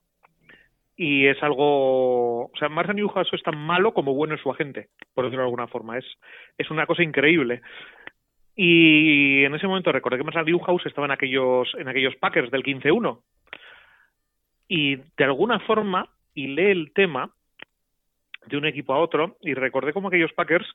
Y 0.95 1.27
es 1.27 1.41
algo, 1.43 2.45
o 2.45 2.51
sea, 2.57 2.69
Marshall 2.69 2.95
Newhouse 2.95 3.29
es 3.33 3.43
tan 3.43 3.57
malo 3.57 3.93
como 3.93 4.15
bueno 4.15 4.33
es 4.33 4.41
su 4.41 4.49
agente, 4.49 4.89
por 5.13 5.25
decirlo 5.25 5.43
de 5.43 5.47
alguna 5.47 5.67
forma. 5.67 5.97
Es, 5.99 6.05
es 6.57 6.71
una 6.71 6.87
cosa 6.87 7.03
increíble. 7.03 7.61
Y 8.59 9.43
en 9.43 9.53
ese 9.53 9.67
momento 9.67 9.91
recordé 9.91 10.17
que 10.17 10.23
Marshall 10.23 10.45
Newhouse 10.45 10.87
estaba 10.87 11.05
en 11.05 11.11
aquellos, 11.11 11.69
en 11.77 11.87
aquellos 11.87 12.15
Packers 12.15 12.49
del 12.49 12.63
15-1. 12.63 13.21
Y 14.67 14.95
de 14.95 15.23
alguna 15.23 15.59
forma 15.59 16.09
lee 16.33 16.71
el 16.71 16.91
tema 16.91 17.31
de 18.47 18.57
un 18.57 18.65
equipo 18.65 18.93
a 18.93 18.99
otro 18.99 19.37
y 19.41 19.53
recordé 19.53 19.93
como 19.93 20.07
aquellos 20.07 20.33
Packers 20.33 20.67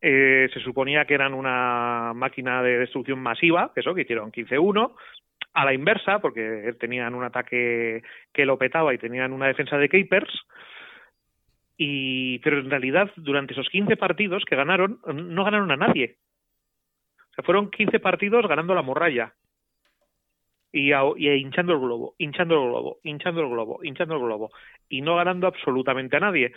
eh, 0.00 0.48
se 0.52 0.60
suponía 0.60 1.04
que 1.04 1.14
eran 1.14 1.34
una 1.34 2.12
máquina 2.14 2.62
de 2.62 2.78
destrucción 2.80 3.20
masiva, 3.20 3.72
eso, 3.76 3.94
que 3.94 4.02
hicieron 4.02 4.32
15-1, 4.32 4.92
a 5.54 5.64
la 5.64 5.72
inversa, 5.72 6.18
porque 6.18 6.74
tenían 6.80 7.14
un 7.14 7.22
ataque 7.22 8.02
que 8.32 8.44
lo 8.44 8.58
petaba 8.58 8.92
y 8.92 8.98
tenían 8.98 9.32
una 9.32 9.46
defensa 9.46 9.78
de 9.78 9.88
Capers, 9.88 10.32
y, 11.78 12.38
pero 12.40 12.58
en 12.58 12.70
realidad 12.70 13.10
durante 13.16 13.52
esos 13.52 13.68
15 13.68 13.96
partidos 13.96 14.44
que 14.44 14.56
ganaron, 14.56 14.98
no 15.06 15.44
ganaron 15.44 15.70
a 15.70 15.76
nadie. 15.76 16.16
Se 17.34 17.42
fueron 17.42 17.70
15 17.70 17.98
partidos 18.00 18.46
ganando 18.46 18.74
la 18.74 18.82
morralla. 18.82 19.34
Y, 20.72 20.92
hinchando 20.92 21.72
el 21.72 21.78
globo, 21.78 22.14
hinchando 22.18 22.54
el 22.54 22.68
globo, 22.68 22.98
hinchando 23.04 23.42
el 23.42 23.48
globo, 23.48 23.80
hinchando 23.82 24.14
el 24.14 24.22
globo. 24.22 24.50
Y 24.88 25.02
no 25.02 25.16
ganando 25.16 25.46
absolutamente 25.46 26.16
a 26.16 26.20
nadie. 26.20 26.52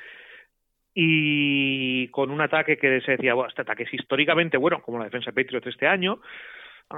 Y 0.93 2.07
con 2.07 2.31
un 2.31 2.41
ataque 2.41 2.77
que 2.77 3.01
se 3.01 3.11
decía, 3.11 3.35
bueno, 3.35 3.49
este 3.49 3.61
ataque 3.61 3.83
es 3.83 3.93
históricamente 3.93 4.57
bueno, 4.57 4.81
como 4.81 4.97
la 4.97 5.05
defensa 5.05 5.31
de 5.31 5.43
Patriots 5.43 5.67
este 5.67 5.87
año. 5.87 6.19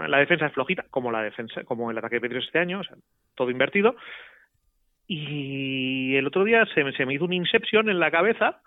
La 0.08 0.20
defensa 0.20 0.46
es 0.46 0.54
flojita, 0.54 0.86
como 0.90 1.12
la 1.12 1.24
defensa, 1.24 1.64
como 1.64 1.92
el 1.92 1.98
ataque 1.98 2.16
de 2.16 2.22
Patriots 2.22 2.46
este 2.46 2.60
año, 2.60 2.80
o 2.80 2.84
sea, 2.84 2.96
todo 3.36 3.50
invertido. 3.50 3.96
Y 5.08 6.16
el 6.16 6.28
otro 6.28 6.44
día 6.44 6.66
se, 6.74 6.90
se 6.94 7.06
me 7.06 7.16
hizo 7.16 7.26
un 7.26 7.34
inception 7.34 7.90
en 7.90 8.00
la 8.00 8.12
cabeza 8.12 8.62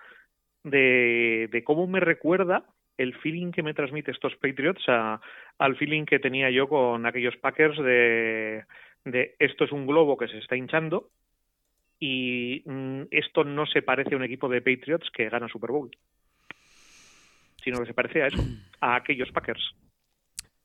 de 0.64 1.62
cómo 1.64 1.86
me 1.86 2.00
recuerda 2.00 2.64
el 3.02 3.14
feeling 3.14 3.50
que 3.50 3.62
me 3.62 3.74
transmite 3.74 4.10
estos 4.10 4.34
Patriots 4.36 4.82
al 4.88 5.76
feeling 5.76 6.04
que 6.04 6.18
tenía 6.18 6.50
yo 6.50 6.68
con 6.68 7.04
aquellos 7.04 7.36
Packers 7.36 7.76
de, 7.78 8.64
de 9.04 9.34
esto 9.38 9.64
es 9.64 9.72
un 9.72 9.86
globo 9.86 10.16
que 10.16 10.28
se 10.28 10.38
está 10.38 10.56
hinchando 10.56 11.10
y 11.98 12.62
mm, 12.64 13.02
esto 13.10 13.44
no 13.44 13.66
se 13.66 13.82
parece 13.82 14.14
a 14.14 14.18
un 14.18 14.24
equipo 14.24 14.48
de 14.48 14.62
Patriots 14.62 15.10
que 15.12 15.28
gana 15.28 15.48
Super 15.48 15.70
Bowl, 15.70 15.90
sino 17.62 17.80
que 17.80 17.86
se 17.86 17.94
parece 17.94 18.22
a 18.22 18.26
eso, 18.28 18.42
a 18.80 18.96
aquellos 18.96 19.30
Packers. 19.32 19.74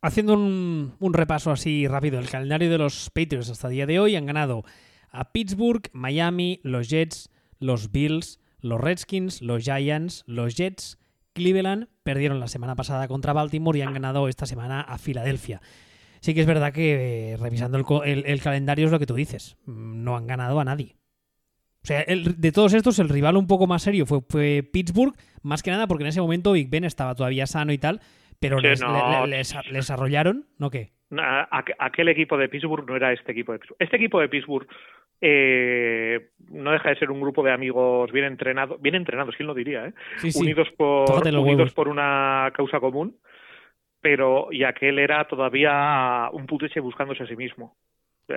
Haciendo 0.01 0.33
un, 0.33 0.93
un 0.99 1.13
repaso 1.13 1.51
así 1.51 1.87
rápido, 1.87 2.19
el 2.19 2.29
calendario 2.29 2.69
de 2.69 2.77
los 2.77 3.09
Patriots 3.09 3.49
hasta 3.49 3.67
el 3.67 3.73
día 3.73 3.85
de 3.85 3.99
hoy 3.99 4.15
han 4.15 4.25
ganado 4.25 4.63
a 5.09 5.31
Pittsburgh, 5.31 5.89
Miami, 5.91 6.59
los 6.63 6.89
Jets, 6.89 7.31
los 7.59 7.91
Bills, 7.91 8.39
los 8.61 8.79
Redskins, 8.79 9.41
los 9.41 9.63
Giants, 9.63 10.23
los 10.27 10.55
Jets, 10.55 10.99
Cleveland, 11.37 11.87
perdieron 12.01 12.39
la 12.39 12.47
semana 12.47 12.75
pasada 12.75 13.07
contra 13.07 13.31
Baltimore 13.31 13.77
y 13.77 13.83
han 13.83 13.93
ganado 13.93 14.27
esta 14.27 14.47
semana 14.47 14.81
a 14.81 14.97
Filadelfia. 14.97 15.61
Sí 16.19 16.33
que 16.33 16.41
es 16.41 16.47
verdad 16.47 16.73
que 16.73 17.33
eh, 17.33 17.37
revisando 17.37 17.77
el, 18.03 18.41
calendario 18.41 18.87
es 18.87 18.91
lo 18.91 18.97
que 18.97 19.05
tú 19.05 19.13
dices, 19.13 19.55
mm, 19.65 20.03
no 20.03 20.17
han 20.17 20.25
ganado 20.25 20.59
a 20.59 20.65
nadie. 20.65 20.97
O 21.83 21.87
sea, 21.87 22.03
de 22.07 22.51
todos 22.51 22.73
estos, 22.73 22.97
el 22.97 23.07
rival 23.07 23.37
un 23.37 23.45
poco 23.45 23.67
más 23.67 23.83
serio 23.83 24.07
fue, 24.07 24.63
Pittsburgh, 24.63 25.15
más 25.43 25.61
que 25.61 25.69
nada 25.69 25.87
porque 25.87 26.03
en 26.03 26.09
ese 26.09 26.19
momento 26.19 26.53
Big 26.53 26.69
Ben 26.69 26.83
estaba 26.83 27.13
todavía 27.13 27.45
sano 27.45 27.71
y 27.71 27.77
tal, 27.77 28.01
pero 28.39 28.59
les, 28.59 28.81
les, 29.71 29.89
arrollaron, 29.91 30.47
¿no 30.57 30.71
qué? 30.71 30.91
Aquel 31.09 32.09
equipo 32.09 32.37
de 32.37 32.49
Pittsburgh 32.49 32.87
no 32.87 32.95
era 32.95 33.13
este 33.13 33.31
equipo 33.31 33.53
de 33.53 33.59
Pittsburgh. 33.59 33.77
Este 33.79 33.95
equipo 33.95 34.19
de 34.19 34.29
Pittsburgh 34.29 34.67
eh, 35.21 36.29
no 36.49 36.71
deja 36.71 36.89
de 36.89 36.95
ser 36.97 37.11
un 37.11 37.21
grupo 37.21 37.43
de 37.43 37.51
amigos 37.51 38.11
bien 38.11 38.25
entrenados, 38.25 38.81
bien 38.81 38.95
entrenados, 38.95 39.35
¿quién 39.35 39.47
lo 39.47 39.53
diría? 39.53 39.87
Eh? 39.87 39.93
Unidos, 40.35 40.69
por, 40.75 41.27
unidos 41.27 41.73
por 41.73 41.87
una 41.87 42.51
causa 42.53 42.79
común, 42.79 43.17
pero 44.01 44.49
y 44.51 44.63
aquel 44.63 44.99
era 44.99 45.25
todavía 45.27 46.29
un 46.31 46.45
puteche 46.45 46.79
buscándose 46.79 47.23
a 47.23 47.27
sí 47.27 47.35
mismo. 47.35 47.75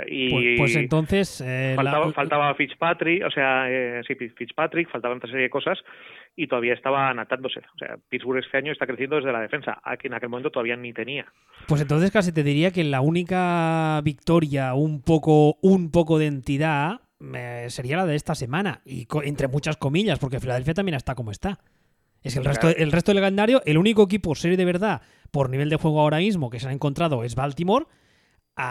Y 0.06 0.30
pues, 0.30 0.59
pues 0.59 0.76
entonces 0.76 1.40
eh, 1.44 1.74
faltaba, 1.76 2.54
Fitzpatrick, 2.54 3.24
o 3.24 3.30
sea, 3.30 3.68
eh, 3.68 4.02
sí, 4.06 4.14
Fitzpatrick, 4.14 4.88
faltaban 4.88 5.18
otra 5.18 5.28
serie 5.28 5.44
de 5.44 5.50
cosas 5.50 5.83
y 6.37 6.47
todavía 6.47 6.75
estaba 6.75 7.12
natándose. 7.12 7.61
O 7.75 7.79
sea, 7.79 7.99
Pittsburgh 8.09 8.43
este 8.45 8.57
año 8.57 8.73
está 8.73 8.87
creciendo 8.87 9.16
desde 9.16 9.33
la 9.33 9.40
defensa, 9.40 9.81
que 9.99 10.09
en 10.09 10.14
aquel 10.14 10.29
momento 10.29 10.51
todavía 10.51 10.77
ni 10.77 10.93
tenía. 10.93 11.27
Pues 11.66 11.81
entonces 11.81 12.11
casi 12.11 12.33
te 12.33 12.43
diría 12.43 12.71
que 12.71 12.85
la 12.85 13.01
única 13.01 14.01
victoria 14.03 14.75
un 14.75 15.03
poco, 15.03 15.59
un 15.62 15.90
poco 15.90 16.19
de 16.19 16.27
entidad 16.27 17.01
eh, 17.35 17.66
sería 17.69 17.97
la 17.97 18.07
de 18.07 18.16
esta 18.16 18.35
semana 18.35 18.81
y 18.85 19.07
entre 19.25 19.49
muchas 19.49 19.77
comillas, 19.77 20.19
porque 20.19 20.40
Filadelfia 20.40 20.75
también 20.75 20.97
está 20.97 21.14
como 21.14 21.31
está. 21.31 21.59
Es 22.23 22.37
el 22.37 22.45
resto, 22.45 22.69
el 22.69 22.93
resto 22.93 23.12
del 23.12 23.23
calendario, 23.23 23.62
el 23.64 23.79
único 23.79 24.03
equipo 24.03 24.35
serio 24.35 24.57
de 24.57 24.66
verdad 24.66 25.01
por 25.31 25.49
nivel 25.49 25.71
de 25.71 25.77
juego 25.77 26.01
ahora 26.01 26.19
mismo 26.19 26.51
que 26.51 26.61
se 26.61 26.69
ha 26.69 26.73
encontrado 26.73 27.25
es 27.25 27.35
Baltimore 27.35 27.87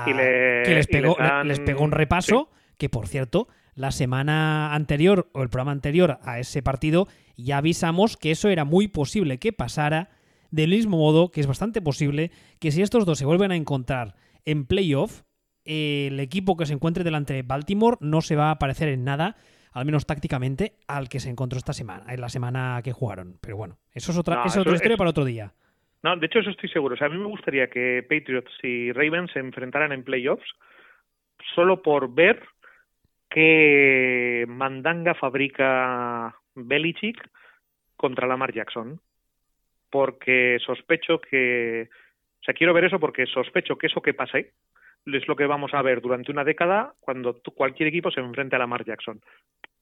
que 0.05 0.73
les 0.73 0.87
pegó, 0.87 1.17
les, 1.43 1.59
pegó 1.59 1.83
un 1.83 1.91
repaso, 1.91 2.49
que 2.77 2.89
por 2.89 3.07
cierto, 3.07 3.47
la 3.75 3.91
semana 3.91 4.73
anterior 4.73 5.29
o 5.33 5.41
el 5.41 5.49
programa 5.49 5.71
anterior 5.71 6.19
a 6.23 6.39
ese 6.39 6.61
partido 6.61 7.07
ya 7.43 7.57
avisamos 7.57 8.17
que 8.17 8.31
eso 8.31 8.49
era 8.49 8.65
muy 8.65 8.87
posible 8.87 9.39
que 9.39 9.53
pasara, 9.53 10.09
del 10.51 10.71
mismo 10.71 10.97
modo 10.97 11.31
que 11.31 11.41
es 11.41 11.47
bastante 11.47 11.81
posible 11.81 12.31
que 12.59 12.71
si 12.71 12.81
estos 12.81 13.05
dos 13.05 13.17
se 13.17 13.25
vuelven 13.25 13.51
a 13.51 13.55
encontrar 13.55 14.15
en 14.45 14.65
playoff, 14.65 15.21
el 15.65 16.19
equipo 16.19 16.57
que 16.57 16.65
se 16.65 16.73
encuentre 16.73 17.03
delante 17.03 17.33
de 17.33 17.43
Baltimore 17.43 17.97
no 17.99 18.21
se 18.21 18.35
va 18.35 18.51
a 18.51 18.59
parecer 18.59 18.89
en 18.89 19.03
nada, 19.03 19.35
al 19.71 19.85
menos 19.85 20.05
tácticamente, 20.05 20.73
al 20.87 21.09
que 21.09 21.19
se 21.19 21.29
encontró 21.29 21.57
esta 21.57 21.73
semana, 21.73 22.11
en 22.11 22.21
la 22.21 22.29
semana 22.29 22.81
que 22.83 22.91
jugaron. 22.91 23.37
Pero 23.41 23.57
bueno, 23.57 23.77
eso 23.93 24.11
es 24.11 24.17
otra, 24.17 24.43
eso, 24.45 24.47
es 24.47 24.57
otra 24.57 24.75
historia 24.75 24.97
para 24.97 25.11
otro 25.11 25.25
día. 25.25 25.53
No, 26.01 26.15
de 26.15 26.25
hecho 26.25 26.39
eso 26.39 26.49
estoy 26.49 26.69
seguro. 26.69 26.95
O 26.95 26.97
sea, 26.97 27.07
a 27.07 27.09
mí 27.09 27.17
me 27.17 27.25
gustaría 27.25 27.67
que 27.67 28.03
Patriots 28.03 28.51
y 28.63 28.91
Ravens 28.91 29.31
se 29.31 29.39
enfrentaran 29.39 29.91
en 29.91 30.03
playoffs 30.03 30.47
solo 31.55 31.81
por 31.81 32.13
ver 32.13 32.41
qué 33.29 34.45
mandanga 34.47 35.13
fabrica 35.13 36.35
Belichick 36.67 37.29
contra 37.95 38.27
Lamar 38.27 38.53
Jackson. 38.53 38.99
Porque 39.89 40.57
sospecho 40.65 41.19
que... 41.19 41.89
O 42.41 42.43
sea, 42.43 42.53
quiero 42.53 42.73
ver 42.73 42.85
eso 42.85 42.99
porque 42.99 43.25
sospecho 43.25 43.77
que 43.77 43.87
eso 43.87 44.01
que 44.01 44.13
pase 44.13 44.53
es 45.05 45.27
lo 45.27 45.35
que 45.35 45.45
vamos 45.45 45.73
a 45.73 45.81
ver 45.81 46.01
durante 46.01 46.31
una 46.31 46.43
década 46.43 46.93
cuando 46.99 47.41
cualquier 47.55 47.89
equipo 47.89 48.11
se 48.11 48.19
enfrente 48.19 48.55
a 48.55 48.59
Lamar 48.59 48.85
Jackson. 48.85 49.19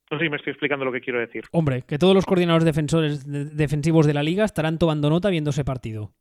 No 0.09 0.17
sé 0.17 0.23
si 0.23 0.29
me 0.29 0.37
estoy 0.37 0.51
explicando 0.51 0.85
lo 0.85 0.91
que 0.91 1.01
quiero 1.01 1.19
decir. 1.19 1.43
Hombre, 1.51 1.83
que 1.85 1.97
todos 1.97 2.15
los 2.15 2.25
coordinadores 2.25 2.65
defensores 2.65 3.25
defensivos 3.27 4.07
de 4.07 4.13
la 4.13 4.23
liga 4.23 4.45
estarán 4.45 4.79
tomando 4.79 5.09
nota 5.09 5.29
viendo 5.29 5.49
ese 5.49 5.65
partido. 5.65 6.11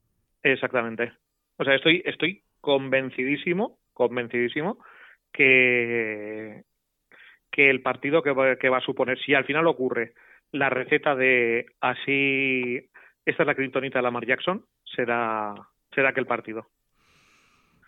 Exactamente. 0.42 1.12
O 1.57 1.64
sea, 1.64 1.75
estoy, 1.75 2.03
estoy 2.05 2.42
convencidísimo, 2.61 3.79
convencidísimo 3.92 4.79
que, 5.33 6.64
que 7.51 7.71
el 7.71 7.81
partido 7.81 8.23
que 8.23 8.33
va, 8.33 8.57
que 8.57 8.69
va 8.69 8.79
a 8.79 8.85
suponer, 8.85 9.19
si 9.21 9.35
al 9.35 9.45
final 9.45 9.66
ocurre 9.69 10.14
la 10.52 10.70
receta 10.70 11.14
de 11.14 11.66
así, 11.80 12.88
esta 13.24 13.42
es 13.42 13.46
la 13.46 13.54
criptonita 13.54 13.98
de 13.98 14.02
Lamar 14.02 14.26
Jackson, 14.26 14.64
será, 14.85 15.54
será 15.94 16.11
aquel 16.11 16.26
partido. 16.26 16.66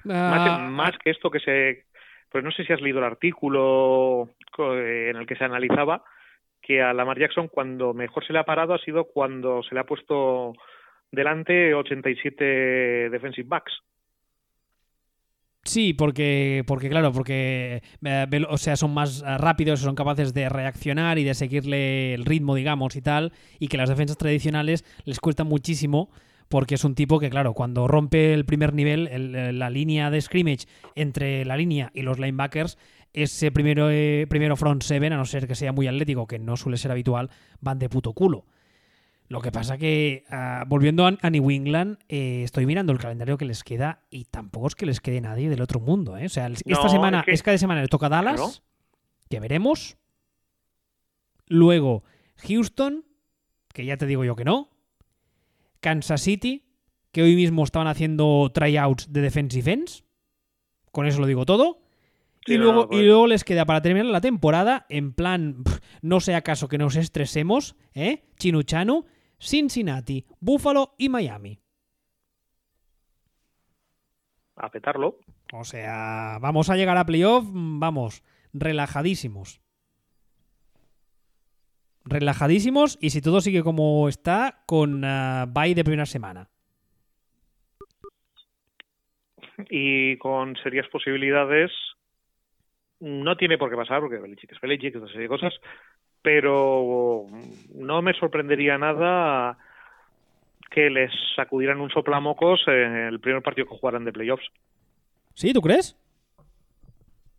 Ah. 0.09 0.68
más 0.71 0.97
que 0.99 1.11
esto 1.11 1.31
que 1.31 1.40
se 1.40 1.85
pues 2.31 2.44
no 2.44 2.51
sé 2.51 2.64
si 2.64 2.73
has 2.73 2.81
leído 2.81 2.99
el 2.99 3.05
artículo 3.05 4.31
en 4.59 5.16
el 5.16 5.27
que 5.27 5.37
se 5.37 5.44
analizaba 5.44 6.05
que 6.61 6.83
a 6.83 6.92
Lamar 6.92 7.18
Jackson 7.18 7.49
cuando 7.49 7.94
mejor 7.94 8.27
se 8.27 8.33
le 8.33 8.38
ha 8.38 8.44
parado 8.44 8.75
ha 8.75 8.79
sido 8.79 9.05
cuando 9.05 9.62
se 9.62 9.75
le 9.75 9.81
ha 9.81 9.85
puesto 9.85 10.53
delante 11.11 11.75
87 11.75 13.11
defensive 13.11 13.49
backs. 13.49 13.73
Sí, 15.64 15.92
porque, 15.92 16.64
porque 16.66 16.88
claro, 16.88 17.12
porque 17.12 17.83
eh, 18.03 18.27
o 18.49 18.57
sea, 18.57 18.77
son 18.77 18.94
más 18.94 19.21
rápidos, 19.21 19.81
son 19.81 19.94
capaces 19.94 20.33
de 20.33 20.49
reaccionar 20.49 21.18
y 21.18 21.25
de 21.25 21.35
seguirle 21.35 22.14
el 22.14 22.25
ritmo, 22.25 22.55
digamos, 22.55 22.97
y 22.97 23.03
tal, 23.03 23.33
y 23.59 23.68
que 23.68 23.77
las 23.77 23.90
defensas 23.90 24.16
tradicionales 24.16 24.85
les 25.05 25.21
cuesta 25.21 25.44
muchísimo 25.44 26.11
porque 26.49 26.77
es 26.77 26.85
un 26.85 26.94
tipo 26.94 27.18
que, 27.18 27.31
claro, 27.31 27.53
cuando 27.53 27.87
rompe 27.87 28.33
el 28.33 28.47
primer 28.47 28.73
nivel, 28.73 29.59
la 29.59 29.71
línea 29.71 30.11
de 30.11 30.21
scrimmage 30.21 30.66
entre 30.94 31.44
la 31.44 31.57
línea 31.57 31.90
y 31.94 32.03
los 32.03 32.18
linebackers, 32.18 32.79
ese 33.12 33.51
primero, 33.53 33.90
eh, 33.90 34.27
primero 34.29 34.57
front 34.57 34.83
seven, 34.83 35.12
a 35.12 35.16
no 35.16 35.25
ser 35.25 35.47
que 35.47 35.55
sea 35.55 35.73
muy 35.73 35.87
atlético, 35.87 36.27
que 36.27 36.38
no 36.38 36.57
suele 36.57 36.79
ser 36.79 36.90
habitual, 36.90 37.31
van 37.61 37.79
de 37.79 37.88
puto 37.88 38.12
culo. 38.12 38.47
Lo 39.29 39.43
que 39.43 39.53
pasa 39.53 39.77
que, 39.77 40.25
ah, 40.31 40.64
volviendo 40.67 41.07
a, 41.07 41.31
New 41.31 41.51
England, 41.51 41.99
eh, 42.09 42.43
estoy 42.45 42.64
mirando 42.64 42.93
el 42.93 42.99
calendario 42.99 43.37
que 43.37 43.45
les 43.45 43.62
queda 43.62 44.07
y 44.11 44.25
tampoco 44.25 44.69
es 44.69 44.75
que 44.75 44.87
les 44.87 45.01
quede 45.01 45.21
nadie 45.21 45.51
del 45.51 45.61
otro 45.61 45.81
mundo. 45.81 46.17
¿eh? 46.17 46.27
O 46.27 46.29
sea, 46.31 46.47
esta 46.47 46.88
semana, 46.88 47.25
es 47.27 47.43
que... 47.43 47.59
semana 47.59 47.83
le 47.83 47.88
toca 47.88 48.09
Dallas, 48.09 48.62
que 49.29 49.38
veremos. 49.38 49.99
Luego, 51.47 52.05
Houston, 52.47 53.05
que 53.75 53.85
ya 53.85 53.99
te 53.99 54.07
digo 54.07 54.25
yo 54.25 54.35
que 54.35 54.45
no. 54.45 54.71
Kansas 55.81 56.23
City, 56.23 56.64
que 57.12 57.23
hoy 57.23 57.37
mismo 57.37 57.64
estaban 57.64 57.87
haciendo 57.87 58.51
tryouts 58.55 59.12
de 59.12 59.21
defense 59.21 59.71
ends. 59.71 60.05
Con 60.91 61.07
eso 61.07 61.21
lo 61.21 61.27
digo 61.27 61.45
todo. 61.45 61.83
y, 62.47 62.57
luego, 62.57 62.85
y 62.85 62.87
pues. 62.87 63.05
luego 63.05 63.27
les 63.27 63.45
queda 63.45 63.67
para 63.67 63.83
terminar 63.83 64.07
la 64.07 64.23
temporada, 64.23 64.87
en 64.88 65.12
plan, 65.12 65.62
no 66.01 66.21
sea 66.21 66.38
acaso 66.38 66.67
que 66.69 66.79
nos 66.79 66.97
estresemos, 66.97 67.77
¿eh? 67.93 68.25
Chinuchanu, 68.38 69.05
Cincinnati, 69.38 70.24
Buffalo 70.40 70.94
y 70.98 71.09
Miami. 71.09 71.59
A 74.57 74.70
petarlo. 74.70 75.18
O 75.53 75.64
sea, 75.64 76.38
vamos 76.40 76.68
a 76.70 76.77
llegar 76.77 76.96
a 76.96 77.07
playoff, 77.07 77.44
vamos, 77.51 78.22
relajadísimos 78.53 79.62
relajadísimos 82.09 82.98
y 83.01 83.11
si 83.11 83.20
todo 83.20 83.40
sigue 83.40 83.62
como 83.62 84.09
está, 84.09 84.62
con 84.66 85.05
uh, 85.05 85.46
bye 85.46 85.74
de 85.74 85.85
primera 85.85 86.07
semana. 86.07 86.48
Y 89.70 90.16
con 90.18 90.57
serias 90.57 90.88
posibilidades, 90.88 91.72
no 93.01 93.37
tiene 93.37 93.59
por 93.59 93.70
qué 93.70 93.77
pasar, 93.77 94.01
porque 94.01 94.18
Belichick 94.18 94.53
es 94.53 94.61
Belichick, 94.61 94.96
una 94.96 95.07
serie 95.09 95.22
de 95.22 95.29
cosas, 95.29 95.55
pero 96.29 97.25
no 97.75 98.03
me 98.03 98.12
sorprendería 98.12 98.77
nada 98.77 99.57
que 100.71 100.91
les 100.91 101.11
sacudieran 101.35 101.81
un 101.81 101.88
soplamocos 101.88 102.61
en 102.67 102.97
el 102.97 103.19
primer 103.19 103.41
partido 103.41 103.67
que 103.67 103.79
jugaran 103.79 104.05
de 104.05 104.12
playoffs. 104.12 104.45
¿Sí? 105.33 105.55
¿Tú 105.55 105.62
crees? 105.62 105.97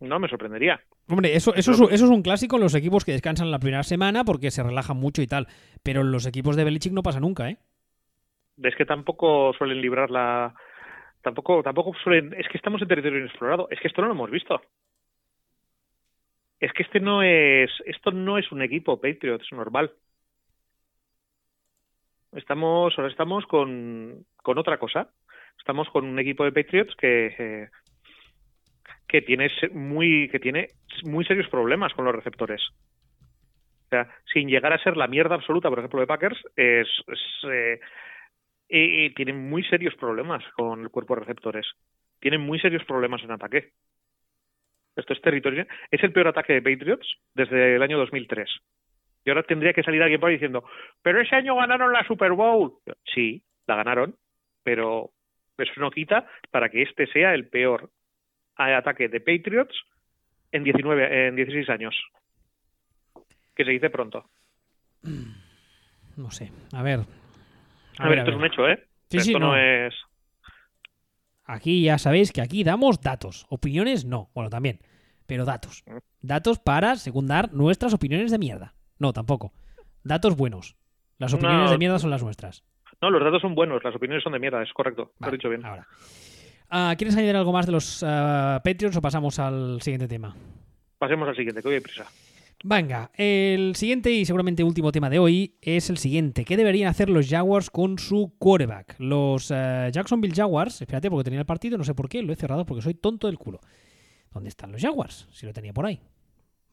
No 0.00 0.18
me 0.18 0.26
sorprendería. 0.26 0.80
Hombre, 1.08 1.36
eso, 1.36 1.54
eso, 1.54 1.70
es, 1.70 1.80
eso 1.80 2.04
es 2.04 2.10
un 2.10 2.22
clásico 2.22 2.56
en 2.56 2.62
los 2.62 2.74
equipos 2.74 3.04
que 3.04 3.12
descansan 3.12 3.52
la 3.52 3.60
primera 3.60 3.84
semana 3.84 4.24
porque 4.24 4.50
se 4.50 4.64
relajan 4.64 4.96
mucho 4.96 5.22
y 5.22 5.28
tal. 5.28 5.46
Pero 5.84 6.00
en 6.00 6.10
los 6.10 6.26
equipos 6.26 6.56
de 6.56 6.64
Belichick 6.64 6.92
no 6.92 7.04
pasa 7.04 7.20
nunca, 7.20 7.48
¿eh? 7.48 7.58
Es 8.60 8.74
que 8.74 8.86
tampoco 8.86 9.52
suelen 9.56 9.80
librar 9.80 10.10
la. 10.10 10.52
Tampoco, 11.22 11.62
tampoco 11.62 11.92
suelen. 12.02 12.34
Es 12.36 12.48
que 12.48 12.58
estamos 12.58 12.82
en 12.82 12.88
territorio 12.88 13.20
inexplorado. 13.20 13.68
Es 13.70 13.78
que 13.78 13.86
esto 13.86 14.02
no 14.02 14.08
lo 14.08 14.14
hemos 14.14 14.32
visto. 14.32 14.60
Es 16.60 16.72
que 16.74 16.82
este 16.82 17.00
no 17.00 17.22
es. 17.22 17.70
Esto 17.86 18.10
no 18.10 18.36
es 18.38 18.52
un 18.52 18.62
equipo 18.62 19.00
Patriots 19.00 19.50
normal. 19.52 19.92
Estamos, 22.32 22.96
ahora 22.96 23.10
estamos 23.10 23.46
con, 23.46 24.24
con 24.36 24.58
otra 24.58 24.78
cosa. 24.78 25.10
Estamos 25.58 25.88
con 25.88 26.04
un 26.04 26.18
equipo 26.18 26.44
de 26.44 26.52
Patriots 26.52 26.94
que, 26.96 27.34
eh, 27.38 27.68
que 29.08 29.22
tiene 29.22 29.50
muy, 29.72 30.28
que 30.28 30.38
tiene 30.38 30.68
muy 31.04 31.24
serios 31.24 31.48
problemas 31.48 31.92
con 31.94 32.04
los 32.04 32.14
receptores. 32.14 32.62
O 33.86 33.88
sea, 33.88 34.08
sin 34.32 34.48
llegar 34.48 34.72
a 34.72 34.82
ser 34.82 34.96
la 34.96 35.08
mierda 35.08 35.34
absoluta, 35.34 35.68
por 35.68 35.80
ejemplo, 35.80 35.98
de 35.98 36.06
Packers, 36.06 36.38
es, 36.54 36.86
eh, 37.50 37.80
tienen 39.16 39.50
muy 39.50 39.64
serios 39.64 39.96
problemas 39.96 40.44
con 40.56 40.82
el 40.82 40.90
cuerpo 40.90 41.14
de 41.14 41.22
receptores. 41.22 41.66
Tienen 42.20 42.40
muy 42.40 42.60
serios 42.60 42.84
problemas 42.84 43.22
en 43.24 43.32
ataque. 43.32 43.72
Esto 44.96 45.12
es 45.12 45.20
territorio. 45.20 45.66
Es 45.90 46.02
el 46.02 46.12
peor 46.12 46.28
ataque 46.28 46.54
de 46.54 46.62
Patriots 46.62 47.06
desde 47.34 47.76
el 47.76 47.82
año 47.82 47.98
2003. 47.98 48.48
Y 49.24 49.30
ahora 49.30 49.42
tendría 49.42 49.72
que 49.72 49.82
salir 49.82 50.02
alguien 50.02 50.20
por 50.20 50.28
ahí 50.28 50.36
diciendo, 50.36 50.64
pero 51.02 51.20
ese 51.20 51.36
año 51.36 51.56
ganaron 51.56 51.92
la 51.92 52.04
Super 52.06 52.32
Bowl. 52.32 52.74
Sí, 53.14 53.42
la 53.66 53.76
ganaron, 53.76 54.16
pero 54.62 55.10
eso 55.58 55.72
no 55.76 55.90
quita 55.90 56.26
para 56.50 56.68
que 56.68 56.82
este 56.82 57.06
sea 57.06 57.34
el 57.34 57.48
peor 57.48 57.90
ataque 58.56 59.08
de 59.08 59.20
Patriots 59.20 59.74
en 60.52 60.64
19, 60.64 61.28
en 61.28 61.36
16 61.36 61.68
años. 61.70 61.94
Que 63.54 63.64
se 63.64 63.70
dice 63.70 63.90
pronto. 63.90 64.24
No 66.16 66.30
sé. 66.30 66.50
A 66.72 66.82
ver. 66.82 67.00
A, 67.98 68.08
ver, 68.08 68.18
esto 68.18 68.30
es 68.30 68.36
un 68.36 68.44
hecho, 68.44 68.68
¿eh? 68.68 68.84
esto 69.10 69.38
no 69.38 69.56
es. 69.56 69.94
Aquí 71.50 71.82
ya 71.82 71.98
sabéis 71.98 72.30
que 72.30 72.40
aquí 72.40 72.62
damos 72.62 73.00
datos. 73.00 73.46
Opiniones 73.48 74.04
no. 74.04 74.30
Bueno, 74.34 74.50
también. 74.50 74.78
Pero 75.26 75.44
datos. 75.44 75.82
Mm. 75.86 75.96
Datos 76.22 76.60
para 76.60 76.94
secundar 76.96 77.52
nuestras 77.52 77.92
opiniones 77.92 78.30
de 78.30 78.38
mierda. 78.38 78.74
No, 78.98 79.12
tampoco. 79.12 79.52
Datos 80.04 80.36
buenos. 80.36 80.76
Las 81.18 81.34
opiniones 81.34 81.70
de 81.70 81.78
mierda 81.78 81.98
son 81.98 82.10
las 82.10 82.22
nuestras. 82.22 82.62
No, 83.02 83.10
los 83.10 83.22
datos 83.22 83.42
son 83.42 83.54
buenos, 83.54 83.82
las 83.82 83.94
opiniones 83.94 84.22
son 84.22 84.32
de 84.32 84.38
mierda, 84.38 84.62
es 84.62 84.72
correcto. 84.72 85.12
Lo 85.18 85.28
he 85.28 85.32
dicho 85.32 85.48
bien. 85.48 85.64
Ahora. 85.64 85.86
Ah, 86.68 86.94
¿Quieres 86.96 87.16
añadir 87.16 87.36
algo 87.36 87.52
más 87.52 87.66
de 87.66 87.72
los 87.72 88.02
uh, 88.02 88.60
Patreons 88.62 88.96
o 88.96 89.02
pasamos 89.02 89.38
al 89.38 89.82
siguiente 89.82 90.06
tema? 90.06 90.34
Pasemos 90.98 91.28
al 91.28 91.34
siguiente, 91.34 91.62
que 91.62 91.68
hoy 91.68 91.74
hay 91.74 91.80
prisa. 91.80 92.06
Venga, 92.62 93.10
el 93.14 93.74
siguiente 93.74 94.10
y 94.10 94.26
seguramente 94.26 94.62
último 94.62 94.92
tema 94.92 95.08
de 95.08 95.18
hoy 95.18 95.56
es 95.62 95.88
el 95.88 95.96
siguiente. 95.96 96.44
¿Qué 96.44 96.58
deberían 96.58 96.90
hacer 96.90 97.08
los 97.08 97.26
Jaguars 97.26 97.70
con 97.70 97.98
su 97.98 98.34
quarterback? 98.38 98.96
Los 98.98 99.50
uh, 99.50 99.88
Jacksonville 99.90 100.34
Jaguars, 100.34 100.82
espérate 100.82 101.08
porque 101.08 101.24
tenía 101.24 101.40
el 101.40 101.46
partido, 101.46 101.78
no 101.78 101.84
sé 101.84 101.94
por 101.94 102.10
qué, 102.10 102.22
lo 102.22 102.34
he 102.34 102.36
cerrado 102.36 102.66
porque 102.66 102.82
soy 102.82 102.92
tonto 102.92 103.28
del 103.28 103.38
culo. 103.38 103.60
¿Dónde 104.30 104.50
están 104.50 104.72
los 104.72 104.82
Jaguars? 104.82 105.26
Si 105.32 105.46
lo 105.46 105.54
tenía 105.54 105.72
por 105.72 105.86
ahí. 105.86 106.02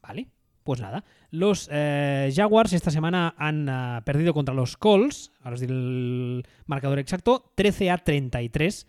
Vale. 0.02 0.28
Pues 0.66 0.82
nada, 0.82 1.06
los 1.32 1.70
eh, 1.72 2.30
Jaguars 2.36 2.74
esta 2.74 2.92
semana 2.92 3.34
han 3.38 3.70
ah, 3.70 4.02
perdido 4.06 4.34
contra 4.34 4.54
los 4.54 4.76
Colts, 4.76 5.32
ahora 5.40 5.54
os 5.54 5.62
diré 5.62 5.74
el 5.74 6.46
marcador 6.66 7.00
exacto, 7.00 7.54
13 7.56 7.92
a 7.92 7.98
33. 8.00 8.86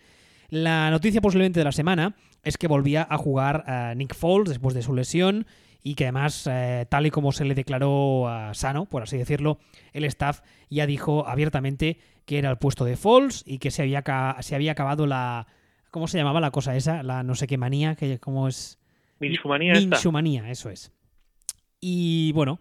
La 0.49 0.91
noticia 0.91 1.21
posiblemente 1.21 1.61
de 1.61 1.65
la 1.65 1.71
semana 1.71 2.17
es 2.43 2.59
que 2.59 2.67
volvía 2.67 3.07
a 3.09 3.17
jugar 3.17 3.95
Nick 3.97 4.17
Foles 4.17 4.49
después 4.49 4.75
de 4.75 4.83
su 4.83 4.93
lesión 4.93 5.47
y 5.83 5.95
que 5.95 6.05
además, 6.05 6.47
eh, 6.51 6.87
tal 6.89 7.07
y 7.07 7.11
como 7.11 7.33
se 7.33 7.45
le 7.45 7.55
declaró 7.55 8.29
a 8.29 8.55
sano, 8.55 8.87
por 8.87 9.03
así 9.03 9.17
decirlo, 9.17 9.59
el 9.93 10.05
staff 10.05 10.41
ya 10.69 10.87
dijo 10.87 11.27
abiertamente 11.27 11.99
que 12.25 12.39
era 12.39 12.51
el 12.51 12.59
puesto 12.59 12.85
de 12.85 12.97
Foles 12.97 13.43
y 13.47 13.59
que 13.59 13.71
se 13.71 13.83
había, 13.83 14.05
se 14.41 14.55
había 14.55 14.73
acabado 14.73 15.07
la... 15.07 15.47
¿Cómo 15.91 16.07
se 16.07 16.19
llamaba 16.19 16.41
la 16.41 16.51
cosa 16.51 16.77
esa? 16.77 17.03
La 17.03 17.23
no 17.23 17.35
sé 17.35 17.47
qué 17.47 17.57
manía, 17.57 17.95
que 17.95 18.19
cómo 18.19 18.49
es... 18.49 18.79
Minshumanía. 19.19 20.51
eso 20.51 20.69
es. 20.69 20.93
Y 21.81 22.33
bueno, 22.33 22.61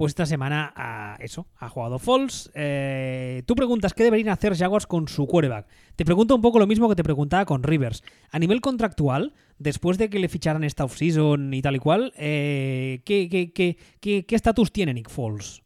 pues 0.00 0.12
esta 0.12 0.24
semana 0.24 0.72
ha, 0.76 1.16
eso, 1.20 1.44
ha 1.58 1.68
jugado 1.68 1.98
Falls. 1.98 2.50
Eh, 2.54 3.42
tú 3.46 3.54
preguntas 3.54 3.92
qué 3.92 4.02
deberían 4.02 4.30
hacer 4.30 4.56
Jaguars 4.56 4.86
con 4.86 5.08
su 5.08 5.26
quarterback. 5.26 5.66
Te 5.94 6.06
pregunto 6.06 6.34
un 6.34 6.40
poco 6.40 6.58
lo 6.58 6.66
mismo 6.66 6.88
que 6.88 6.94
te 6.94 7.04
preguntaba 7.04 7.44
con 7.44 7.62
Rivers. 7.62 8.02
A 8.32 8.38
nivel 8.38 8.62
contractual, 8.62 9.34
después 9.58 9.98
de 9.98 10.08
que 10.08 10.18
le 10.18 10.30
ficharan 10.30 10.64
esta 10.64 10.84
offseason 10.84 11.52
y 11.52 11.60
tal 11.60 11.76
y 11.76 11.80
cual, 11.80 12.14
eh, 12.16 13.00
¿qué 13.04 14.24
estatus 14.30 14.72
tiene 14.72 14.94
Nick 14.94 15.10
Foles? 15.10 15.62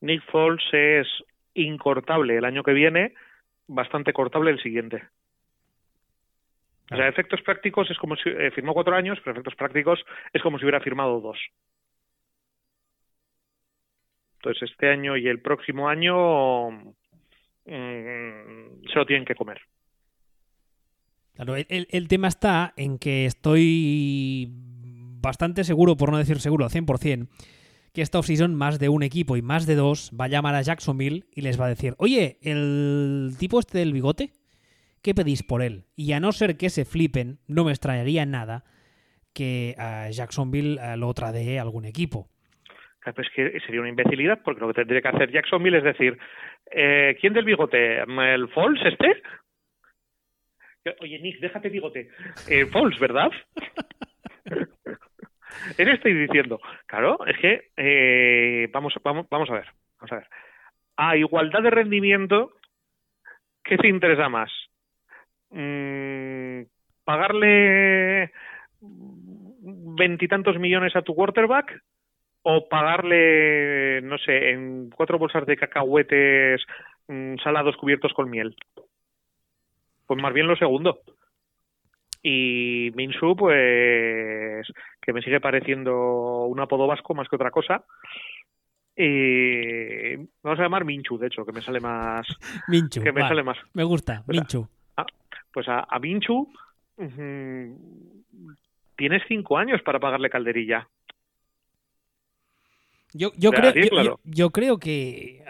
Nick 0.00 0.22
Foles 0.30 0.62
es 0.70 1.08
incortable 1.54 2.36
el 2.36 2.44
año 2.44 2.62
que 2.62 2.72
viene, 2.72 3.14
bastante 3.66 4.12
cortable 4.12 4.52
el 4.52 4.62
siguiente. 4.62 5.02
O 6.92 6.96
sea, 6.96 7.08
efectos 7.08 7.42
prácticos 7.42 7.90
es 7.90 7.98
como 7.98 8.14
si 8.14 8.28
eh, 8.28 8.52
firmó 8.52 8.74
cuatro 8.74 8.94
años, 8.94 9.18
pero 9.24 9.32
efectos 9.32 9.56
prácticos 9.56 10.04
es 10.32 10.40
como 10.40 10.56
si 10.56 10.64
hubiera 10.66 10.78
firmado 10.78 11.20
dos. 11.20 11.38
Entonces, 14.44 14.70
este 14.70 14.90
año 14.90 15.16
y 15.16 15.26
el 15.26 15.40
próximo 15.40 15.88
año 15.88 16.70
mm, 16.70 16.92
se 17.64 18.94
lo 18.94 19.06
tienen 19.06 19.24
que 19.24 19.34
comer. 19.34 19.58
Claro, 21.32 21.56
el, 21.56 22.08
tema 22.08 22.28
está 22.28 22.74
en 22.76 22.98
que 22.98 23.24
estoy 23.24 24.52
bastante 24.52 25.64
seguro, 25.64 25.96
por 25.96 26.10
no 26.10 26.18
decir 26.18 26.40
seguro 26.40 26.66
al 26.66 26.70
100%, 26.70 27.26
que 27.94 28.02
esta 28.02 28.18
offseason 28.18 28.54
más 28.54 28.78
de 28.78 28.90
un 28.90 29.02
equipo 29.02 29.38
y 29.38 29.42
más 29.42 29.64
de 29.64 29.76
dos 29.76 30.12
va 30.18 30.26
a 30.26 30.28
llamar 30.28 30.54
a 30.54 30.62
Jacksonville 30.62 31.24
y 31.34 31.40
les 31.40 31.58
va 31.58 31.64
a 31.64 31.70
decir, 31.70 31.94
oye, 31.96 32.38
el 32.42 33.34
tipo 33.38 33.58
este 33.58 33.78
del 33.78 33.94
bigote, 33.94 34.34
¿qué 35.00 35.14
pedís 35.14 35.42
por 35.42 35.62
él? 35.62 35.86
Y 35.96 36.12
a 36.12 36.20
no 36.20 36.32
ser 36.32 36.58
que 36.58 36.68
se 36.68 36.84
flipen, 36.84 37.38
no 37.46 37.64
me 37.64 37.72
extrañaría 37.72 38.26
nada 38.26 38.64
que 39.32 39.74
a 39.78 40.10
Jacksonville 40.10 40.78
lo 40.98 41.12
tradee 41.14 41.58
algún 41.58 41.86
equipo. 41.86 42.28
Pues 43.12 43.28
que 43.34 43.60
sería 43.60 43.80
una 43.80 43.90
imbecilidad, 43.90 44.40
porque 44.42 44.60
lo 44.60 44.68
que 44.68 44.74
tendría 44.74 45.02
que 45.02 45.08
hacer 45.08 45.30
Jacksonville 45.30 45.78
es 45.78 45.84
decir, 45.84 46.18
eh, 46.70 47.16
¿quién 47.20 47.34
del 47.34 47.44
bigote? 47.44 47.98
¿El 47.98 48.48
Falls 48.48 48.80
este? 48.82 49.22
Oye, 51.00 51.18
Nick, 51.18 51.40
déjate 51.40 51.68
bigote. 51.68 52.08
Eh, 52.48 52.66
Falls, 52.66 52.98
¿verdad? 52.98 53.30
Él 55.78 55.88
estoy 55.88 56.14
diciendo. 56.14 56.60
Claro, 56.86 57.18
es 57.26 57.38
que 57.38 57.70
eh, 57.76 58.68
vamos, 58.72 58.94
vamos, 59.02 59.26
vamos 59.30 59.50
a 59.50 59.54
ver, 59.54 59.66
vamos 59.98 60.12
a 60.12 60.16
ver. 60.16 60.28
A 60.96 61.16
igualdad 61.16 61.62
de 61.62 61.70
rendimiento, 61.70 62.52
¿qué 63.62 63.76
te 63.76 63.88
interesa 63.88 64.28
más? 64.28 64.50
Mm, 65.50 66.62
¿Pagarle 67.04 68.32
veintitantos 68.80 70.58
millones 70.58 70.96
a 70.96 71.02
tu 71.02 71.14
quarterback 71.14 71.82
o 72.44 72.68
pagarle, 72.68 74.00
no 74.02 74.18
sé, 74.18 74.50
en 74.50 74.90
cuatro 74.90 75.18
bolsas 75.18 75.46
de 75.46 75.56
cacahuetes 75.56 76.62
mm, 77.08 77.36
salados 77.42 77.76
cubiertos 77.76 78.12
con 78.12 78.30
miel. 78.30 78.54
Pues 80.06 80.20
más 80.20 80.32
bien 80.32 80.46
lo 80.46 80.54
segundo. 80.54 81.00
Y 82.22 82.90
Minsu, 82.94 83.34
pues, 83.34 84.66
que 85.00 85.12
me 85.12 85.22
sigue 85.22 85.40
pareciendo 85.40 86.44
un 86.44 86.60
apodo 86.60 86.86
vasco 86.86 87.14
más 87.14 87.28
que 87.28 87.36
otra 87.36 87.50
cosa. 87.50 87.84
Y 88.96 90.16
vamos 90.42 90.58
a 90.58 90.62
llamar 90.62 90.84
Minchu, 90.84 91.18
de 91.18 91.26
hecho, 91.26 91.44
que 91.44 91.52
me 91.52 91.62
sale 91.62 91.80
más. 91.80 92.26
Minchu. 92.68 93.02
Que 93.02 93.12
me 93.12 93.22
sale 93.22 93.42
más. 93.42 93.58
Me 93.72 93.82
gusta, 93.84 94.22
Minchu. 94.26 94.68
Ah, 94.96 95.06
pues 95.52 95.68
a, 95.68 95.86
a 95.88 95.98
Minchu 95.98 96.48
tienes 98.96 99.22
cinco 99.26 99.58
años 99.58 99.82
para 99.82 99.98
pagarle 99.98 100.30
calderilla. 100.30 100.86
Yo, 103.16 103.32
yo, 103.36 103.52
creo, 103.52 104.18
yo, 104.24 104.50
creo 104.50 104.78
que, 104.78 105.44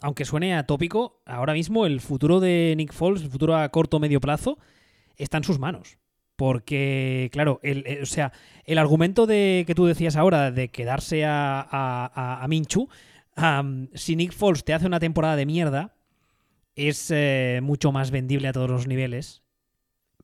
aunque 0.00 0.24
suene 0.24 0.54
atópico, 0.54 1.20
ahora 1.26 1.52
mismo 1.52 1.84
el 1.84 2.00
futuro 2.00 2.40
de 2.40 2.72
Nick 2.74 2.94
Foles, 2.94 3.22
el 3.22 3.28
futuro 3.30 3.54
a 3.54 3.68
corto 3.68 3.98
o 3.98 4.00
medio 4.00 4.18
plazo, 4.18 4.58
está 5.18 5.36
en 5.36 5.44
sus 5.44 5.58
manos. 5.58 5.98
Porque, 6.36 7.28
claro, 7.32 7.60
el, 7.62 7.84
eh, 7.86 8.00
o 8.02 8.06
sea, 8.06 8.32
el 8.64 8.78
argumento 8.78 9.26
de 9.26 9.64
que 9.66 9.74
tú 9.74 9.84
decías 9.84 10.16
ahora 10.16 10.50
de 10.50 10.68
quedarse 10.68 11.26
a, 11.26 11.68
a, 11.70 12.48
Minchu, 12.48 12.88
si 13.92 14.16
Nick 14.16 14.32
Foles 14.32 14.64
te 14.64 14.72
hace 14.72 14.86
una 14.86 15.00
temporada 15.00 15.36
de 15.36 15.44
mierda, 15.44 15.94
es 16.76 17.10
eh, 17.10 17.60
mucho 17.62 17.92
más 17.92 18.10
vendible 18.10 18.48
a 18.48 18.52
todos 18.54 18.70
los 18.70 18.86
niveles. 18.86 19.42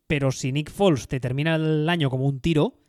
Pero 0.06 0.32
si 0.32 0.52
Nick 0.52 0.70
Foles 0.70 1.06
te 1.06 1.20
termina 1.20 1.56
el 1.56 1.86
año 1.88 2.08
como 2.08 2.24
un 2.24 2.40
tiro, 2.40 2.81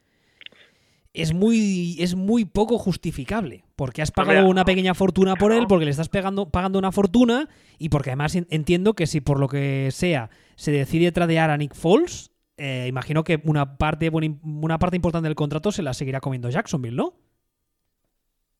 es 1.13 1.33
muy, 1.33 1.95
es 1.99 2.15
muy 2.15 2.45
poco 2.45 2.77
justificable. 2.77 3.63
Porque 3.75 4.01
has 4.01 4.11
pagado 4.11 4.47
una 4.47 4.65
pequeña 4.65 4.93
fortuna 4.93 5.35
por 5.35 5.51
él, 5.51 5.65
porque 5.67 5.85
le 5.85 5.91
estás 5.91 6.09
pagando, 6.09 6.49
pagando 6.49 6.79
una 6.79 6.91
fortuna 6.91 7.47
y 7.77 7.89
porque 7.89 8.09
además 8.09 8.35
entiendo 8.35 8.93
que 8.93 9.07
si 9.07 9.21
por 9.21 9.39
lo 9.39 9.47
que 9.47 9.89
sea 9.91 10.29
se 10.55 10.71
decide 10.71 11.11
tradear 11.11 11.49
a 11.49 11.57
Nick 11.57 11.75
Foles, 11.75 12.31
eh, 12.57 12.85
imagino 12.87 13.23
que 13.23 13.39
una 13.43 13.77
parte, 13.77 14.09
una 14.43 14.79
parte 14.79 14.95
importante 14.95 15.27
del 15.27 15.35
contrato 15.35 15.71
se 15.71 15.83
la 15.83 15.93
seguirá 15.93 16.19
comiendo 16.19 16.49
Jacksonville, 16.49 16.95
¿no? 16.95 17.13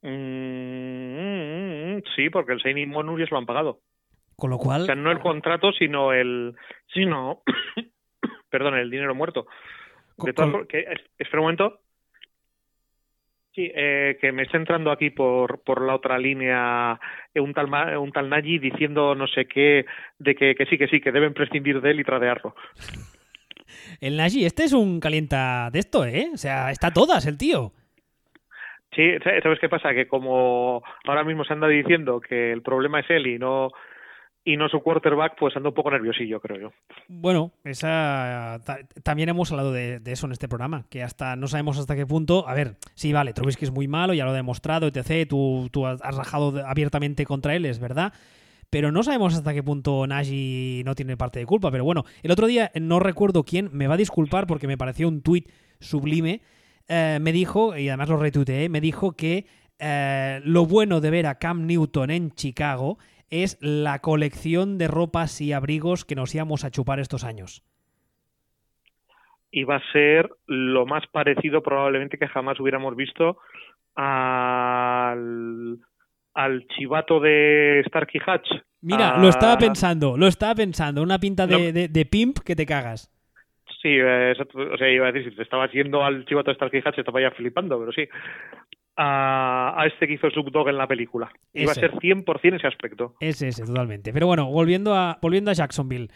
Mm, 0.02 2.02
sí, 2.16 2.30
porque 2.30 2.54
el 2.54 2.62
signing 2.62 2.92
bonus 2.92 3.32
lo 3.32 3.38
han 3.38 3.46
pagado. 3.46 3.82
Con 4.36 4.50
lo 4.50 4.58
cual... 4.58 4.84
O 4.84 4.86
sea, 4.86 4.96
no 4.96 5.12
el 5.12 5.20
contrato, 5.20 5.72
sino 5.74 6.12
el... 6.12 6.56
Sino... 6.94 7.44
perdón, 8.50 8.76
el 8.76 8.90
dinero 8.90 9.16
muerto. 9.16 9.46
De 10.18 10.32
espera 10.32 11.40
un 11.40 11.42
momento. 11.42 11.80
Sí, 13.56 13.72
eh, 13.76 14.18
que 14.20 14.32
me 14.32 14.44
está 14.44 14.58
entrando 14.58 14.90
aquí 14.90 15.12
por, 15.12 15.62
por 15.64 15.86
la 15.86 15.94
otra 15.94 16.18
línea 16.18 17.00
un 17.36 17.54
tal, 17.54 17.68
un 18.00 18.12
tal 18.12 18.28
Nagy 18.28 18.58
diciendo 18.58 19.14
no 19.14 19.28
sé 19.28 19.46
qué, 19.46 19.86
de 20.18 20.34
que, 20.34 20.56
que 20.56 20.66
sí, 20.66 20.78
que 20.78 20.88
sí, 20.88 21.00
que 21.00 21.12
deben 21.12 21.36
prescindir 21.36 21.80
de 21.80 21.92
él 21.92 22.00
y 22.00 22.04
tradearlo. 22.04 22.56
El 24.02 24.18
Nagy, 24.18 24.46
este 24.46 24.64
es 24.64 24.74
un 24.74 25.00
calienta 25.00 25.70
de 25.72 25.80
esto, 25.80 26.04
¿eh? 26.04 26.30
O 26.34 26.38
sea, 26.38 26.72
está 26.72 26.92
todas 26.92 27.28
el 27.28 27.38
tío. 27.38 27.72
Sí, 28.96 29.12
¿sabes 29.24 29.60
qué 29.60 29.70
pasa? 29.70 29.94
Que 29.94 30.08
como 30.08 30.84
ahora 31.06 31.24
mismo 31.24 31.44
se 31.44 31.54
anda 31.54 31.68
diciendo 31.68 32.20
que 32.22 32.52
el 32.52 32.62
problema 32.62 33.00
es 33.02 33.10
él 33.10 33.28
y 33.28 33.40
no 33.40 33.70
y 34.46 34.58
no 34.58 34.68
su 34.68 34.82
quarterback, 34.82 35.36
pues 35.40 35.56
anda 35.56 35.70
un 35.70 35.76
poco 35.76 35.92
nerviosillo, 35.92 36.40
creo 36.42 36.60
yo. 36.60 36.72
Bueno, 37.08 37.52
esa 37.64 38.60
también 39.04 39.30
hemos 39.30 39.52
hablado 39.52 39.72
de, 39.72 40.02
eso 40.06 40.26
en 40.26 40.34
este 40.34 40.50
programa, 40.50 40.86
que 40.90 41.02
hasta 41.02 41.36
no 41.36 41.48
sabemos 41.48 41.80
hasta 41.80 41.96
qué 41.96 42.06
punto. 42.06 42.48
A 42.48 42.54
ver, 42.54 42.76
sí, 42.94 43.14
vale, 43.14 43.34
Trubisky 43.34 43.66
es 43.66 43.72
muy 43.72 43.88
malo, 43.88 44.14
ya 44.14 44.26
lo 44.26 44.32
ha 44.32 44.36
demostrado, 44.36 44.88
etc. 44.88 45.28
Tú, 45.30 45.70
tú 45.72 45.86
has 45.86 46.00
rajado 46.16 46.66
abiertamente 46.66 47.26
contra 47.26 47.56
él, 47.56 47.66
es 47.66 47.80
verdad. 47.80 48.14
Pero 48.70 48.92
no 48.92 49.04
sabemos 49.04 49.36
hasta 49.36 49.54
qué 49.54 49.62
punto 49.62 50.08
Nagy 50.08 50.82
no 50.84 50.96
tiene 50.96 51.16
parte 51.16 51.40
de 51.40 51.46
culpa. 51.46 51.70
Pero 51.70 51.86
bueno, 51.86 52.06
el 52.24 52.32
otro 52.32 52.48
día 52.48 52.72
no 52.74 53.00
recuerdo 53.00 53.44
quién, 53.44 53.70
me 53.72 53.88
va 53.88 53.94
a 53.94 53.98
disculpar 53.98 54.48
porque 54.48 54.68
me 54.68 54.78
pareció 54.78 55.08
un 55.08 55.22
tuit 55.22 55.48
sublime. 55.80 56.42
Eh, 56.88 57.20
me 57.22 57.32
dijo, 57.32 57.78
y 57.78 57.88
además 57.88 58.10
lo 58.10 58.18
retuiteé, 58.18 58.70
me 58.70 58.82
dijo 58.82 59.12
que 59.12 59.46
eh, 59.80 60.42
lo 60.44 60.66
bueno 60.66 61.02
de 61.02 61.12
ver 61.12 61.28
a 61.28 61.36
Cam 61.36 61.68
Newton 61.68 62.10
en 62.10 62.32
Chicago 62.32 62.98
es 63.34 63.58
la 63.62 64.00
colección 64.00 64.78
de 64.78 64.88
ropas 64.88 65.42
y 65.42 65.54
abrigos 65.54 66.06
que 66.06 66.16
nos 66.16 66.36
íbamos 66.36 66.64
a 66.64 66.70
chupar 66.70 67.00
estos 67.00 67.24
años. 67.24 67.64
Va 69.70 69.76
a 69.78 69.92
ser 69.92 70.30
lo 70.48 70.86
más 70.86 71.06
parecido 71.08 71.62
probablemente 71.62 72.18
que 72.18 72.28
jamás 72.28 72.60
hubiéramos 72.60 72.96
visto 72.96 73.38
al, 73.96 75.78
al 76.34 76.68
chivato 76.68 77.20
de 77.20 77.84
Starkey 77.88 78.22
Hatch. 78.26 78.50
Mira, 78.82 79.18
lo 79.18 79.30
estaba 79.30 79.58
pensando, 79.58 80.18
lo 80.18 80.28
estaba 80.28 80.56
pensando, 80.56 81.02
una 81.02 81.20
pinta 81.20 81.48
de, 81.48 81.88
de, 81.88 82.06
pimp 82.06 82.40
que 82.40 82.56
te 82.56 82.66
cagas. 82.66 83.10
Sí, 83.82 83.90
eh, 84.00 84.34
o 84.38 84.78
sea, 84.78 84.90
iba 84.90 85.08
a 85.08 85.12
decir, 85.12 85.32
si 85.32 85.38
te 85.38 85.44
estabas 85.44 85.72
yendo 85.72 86.04
al 86.04 86.26
chivato 86.26 86.52
de 86.52 86.56
Starkey 86.56 86.82
Hatch, 86.84 87.00
estaba 87.00 87.22
ya 87.22 87.32
flipando, 87.32 87.80
pero 87.80 87.92
sí 87.92 88.08
a, 88.96 89.84
este 89.88 90.08
que 90.08 90.14
hizo 90.14 90.30
Subdog 90.30 90.70
en 90.70 90.78
la 90.78 90.88
película. 90.88 91.32
Iba 91.54 91.72
a 91.72 91.76
ser 91.76 91.94
100% 91.94 92.56
ese 92.56 92.68
aspecto. 92.68 93.16
Ese, 93.20 93.48
ese, 93.50 93.64
totalmente. 93.64 94.14
Pero 94.14 94.28
bueno, 94.28 94.50
volviendo 94.52 94.96
a, 94.96 95.20
volviendo 95.22 95.52
a 95.52 95.54
Jacksonville. 95.54 96.10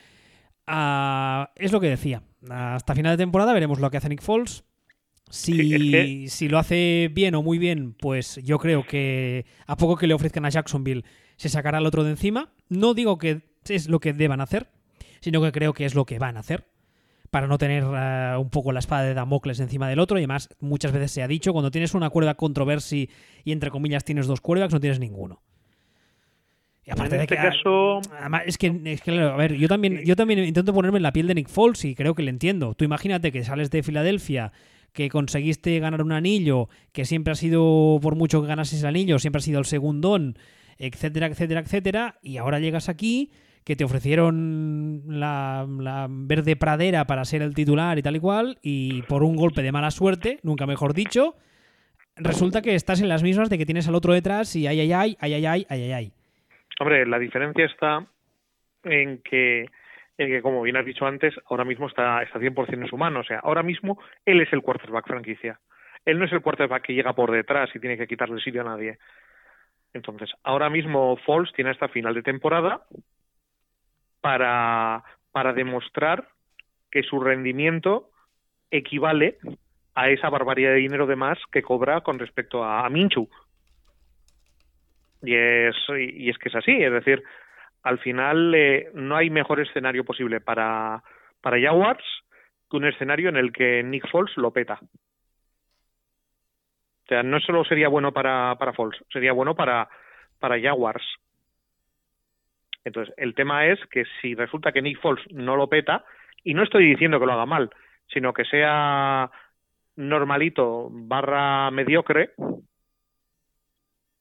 es 1.55 1.71
lo 1.71 1.79
que 1.79 1.89
decía. 1.89 2.21
Hasta 2.49 2.95
final 2.95 3.17
de 3.17 3.23
temporada 3.23 3.53
veremos 3.53 3.79
lo 3.79 3.89
que 3.89 3.97
hace 3.97 4.09
Nick 4.09 4.21
Foles. 4.21 4.63
Si, 5.29 6.29
si 6.29 6.47
lo 6.47 6.57
hace 6.57 7.09
bien 7.11 7.35
o 7.35 7.43
muy 7.43 7.57
bien, 7.57 7.93
pues 7.93 8.39
yo 8.43 8.59
creo 8.59 8.85
que 8.85 9.45
a 9.65 9.75
poco 9.75 9.97
que 9.97 10.07
le 10.07 10.13
ofrezcan 10.13 10.45
a 10.45 10.49
Jacksonville 10.49 11.03
se 11.35 11.49
sacará 11.49 11.79
el 11.79 11.85
otro 11.85 12.03
de 12.05 12.11
encima. 12.11 12.53
No 12.69 12.93
digo 12.93 13.17
que 13.17 13.41
es 13.67 13.89
lo 13.89 13.99
que 13.99 14.13
deban 14.13 14.39
hacer, 14.39 14.67
sino 15.19 15.41
que 15.41 15.51
creo 15.51 15.73
que 15.73 15.83
es 15.83 15.95
lo 15.95 16.05
que 16.05 16.17
van 16.17 16.37
a 16.37 16.39
hacer 16.39 16.65
para 17.29 17.47
no 17.47 17.57
tener 17.57 17.83
eh, 17.83 18.35
un 18.37 18.49
poco 18.49 18.71
la 18.71 18.79
espada 18.79 19.03
de 19.03 19.13
Damocles 19.13 19.59
encima 19.59 19.89
del 19.89 19.99
otro. 19.99 20.17
Y 20.17 20.21
además, 20.21 20.49
muchas 20.59 20.91
veces 20.91 21.11
se 21.11 21.23
ha 21.23 21.27
dicho, 21.27 21.53
cuando 21.53 21.71
tienes 21.71 21.93
una 21.93 22.09
cuerda 22.09 22.35
controversi 22.35 23.09
y 23.43 23.51
entre 23.51 23.71
comillas 23.71 24.03
tienes 24.03 24.27
dos 24.27 24.41
cuerdas, 24.41 24.71
no 24.71 24.79
tienes 24.79 24.99
ninguno. 24.99 25.41
Y 26.83 26.91
aparte 26.91 27.15
en 27.15 27.19
de 27.19 27.23
este 27.25 27.35
que, 27.35 27.41
caso... 27.41 27.99
es 28.45 28.57
que, 28.57 28.81
es 28.85 29.01
que, 29.01 29.19
a 29.19 29.35
ver, 29.35 29.55
yo 29.55 29.67
también, 29.67 30.05
yo 30.05 30.15
también 30.15 30.39
intento 30.39 30.73
ponerme 30.73 30.97
en 30.97 31.03
la 31.03 31.11
piel 31.11 31.27
de 31.27 31.35
Nick 31.35 31.49
Foles 31.49 31.83
y 31.83 31.95
creo 31.95 32.15
que 32.15 32.23
le 32.23 32.29
entiendo. 32.29 32.75
Tú 32.75 32.85
imagínate 32.85 33.33
que 33.33 33.43
sales 33.43 33.69
de 33.71 33.83
Filadelfia, 33.83 34.53
que 34.93 35.09
conseguiste 35.09 35.77
ganar 35.79 36.01
un 36.01 36.13
anillo, 36.13 36.69
que 36.93 37.03
siempre 37.03 37.33
ha 37.33 37.35
sido, 37.35 37.99
por 38.01 38.15
mucho 38.15 38.41
que 38.41 38.47
ganases 38.47 38.81
el 38.81 38.87
anillo, 38.87 39.19
siempre 39.19 39.39
ha 39.39 39.41
sido 39.41 39.59
el 39.59 39.65
segundón, 39.65 40.37
etcétera, 40.77 41.27
etcétera, 41.27 41.59
etcétera, 41.59 42.19
y 42.23 42.37
ahora 42.37 42.59
llegas 42.59 42.87
aquí 42.87 43.31
que 43.67 43.75
te 43.75 43.83
ofrecieron 43.83 45.01
la, 45.07 45.65
verde 46.09 46.55
pradera 46.55 47.03
para 47.03 47.25
ser 47.25 47.41
el 47.41 47.53
titular 47.53 47.97
y 47.97 48.01
tal 48.01 48.15
y 48.15 48.19
cual, 48.21 48.57
y 48.61 49.01
por 49.09 49.23
un 49.23 49.35
golpe 49.35 49.61
de 49.61 49.73
mala 49.73 49.91
suerte, 49.91 50.39
nunca 50.41 50.65
mejor 50.65 50.93
dicho, 50.93 51.35
resulta 52.15 52.61
que 52.61 52.75
estás 52.75 53.01
en 53.01 53.09
las 53.09 53.23
mismas 53.23 53.49
de 53.49 53.57
que 53.57 53.65
tienes 53.65 53.89
al 53.89 53.95
otro 53.95 54.13
detrás 54.13 54.55
y 54.55 54.67
ay, 54.67 54.79
ay, 54.79 54.93
ay, 54.93 55.17
ay, 55.19 55.33
ay, 55.33 55.45
ay, 55.45 55.65
ay, 55.69 55.91
ay. 55.91 56.11
Hombre, 56.79 57.05
la 57.05 57.19
diferencia 57.19 57.65
está 57.65 58.05
en 58.85 59.21
que, 59.21 59.65
en 60.17 60.27
que, 60.29 60.41
como 60.41 60.61
bien 60.61 60.77
has 60.77 60.85
dicho 60.85 61.05
antes, 61.05 61.35
ahora 61.49 61.65
mismo 61.65 61.87
está, 61.87 62.23
está 62.23 62.39
100% 62.39 62.73
en 62.73 62.87
su 62.87 62.95
mano. 62.95 63.19
O 63.19 63.25
sea, 63.25 63.39
ahora 63.39 63.63
mismo 63.63 63.99
él 64.25 64.39
es 64.39 64.53
el 64.53 64.61
quarterback 64.61 65.07
franquicia. 65.07 65.59
Él 66.05 66.19
no 66.19 66.23
es 66.23 66.31
el 66.31 66.41
quarterback 66.41 66.83
que 66.83 66.93
llega 66.93 67.11
por 67.11 67.31
detrás 67.31 67.69
y 67.75 67.81
tiene 67.81 67.97
que 67.97 68.07
quitarle 68.07 68.39
sitio 68.39 68.61
a 68.61 68.69
nadie. 68.69 68.97
Entonces, 69.91 70.31
ahora 70.43 70.69
mismo 70.69 71.17
Falls 71.25 71.51
tiene 71.51 71.71
hasta 71.71 71.89
final 71.89 72.13
de 72.13 72.23
temporada 72.23 72.85
para, 74.21 75.03
para 75.31 75.53
demostrar 75.53 76.27
que 76.91 77.03
su 77.03 77.19
rendimiento 77.19 78.09
equivale 78.71 79.37
a 79.95 80.09
esa 80.09 80.29
barbaridad 80.29 80.71
de 80.71 80.77
dinero 80.77 81.07
de 81.07 81.15
más 81.15 81.39
que 81.51 81.61
cobra 81.61 82.01
con 82.01 82.19
respecto 82.19 82.63
a, 82.63 82.87
Minchu. 82.89 83.29
Y 85.23 85.33
es, 85.33 85.75
y 85.89 86.29
es 86.29 86.37
que 86.37 86.49
es 86.49 86.55
así, 86.55 86.71
es 86.71 86.91
decir, 86.91 87.23
al 87.83 87.99
final 87.99 88.53
eh, 88.53 88.89
no 88.93 89.15
hay 89.15 89.29
mejor 89.29 89.59
escenario 89.59 90.03
posible 90.03 90.41
para, 90.41 91.03
para 91.41 91.59
Jaguars 91.59 92.03
que 92.69 92.77
un 92.77 92.85
escenario 92.85 93.29
en 93.29 93.37
el 93.37 93.51
que 93.51 93.81
Nick 93.83 94.09
Foles 94.09 94.35
lo 94.37 94.51
peta. 94.51 94.79
O 94.81 94.87
sea, 97.07 97.23
no 97.23 97.39
solo 97.39 97.63
sería 97.63 97.87
bueno 97.87 98.11
para, 98.11 98.55
para 98.59 98.73
Foles, 98.73 99.01
sería 99.11 99.31
bueno 99.31 99.55
para, 99.55 99.89
para 100.39 100.59
Jaguars. 100.59 101.05
Entonces, 102.87 103.13
el 103.17 103.35
tema 103.35 103.65
es 103.65 103.79
que 103.87 104.05
si 104.21 104.33
resulta 104.33 104.71
que 104.71 104.81
Nick 104.81 105.01
Foles 105.01 105.23
no 105.31 105.57
lo 105.57 105.67
peta, 105.67 106.05
y 106.45 106.53
no 106.53 106.63
estoy 106.63 106.85
diciendo 106.85 107.19
que 107.19 107.25
lo 107.25 107.33
haga 107.33 107.45
mal, 107.45 107.69
sino 108.07 108.31
que 108.31 108.45
sea 108.45 109.29
normalito 109.97 110.87
barra 110.89 111.69
mediocre, 111.69 112.31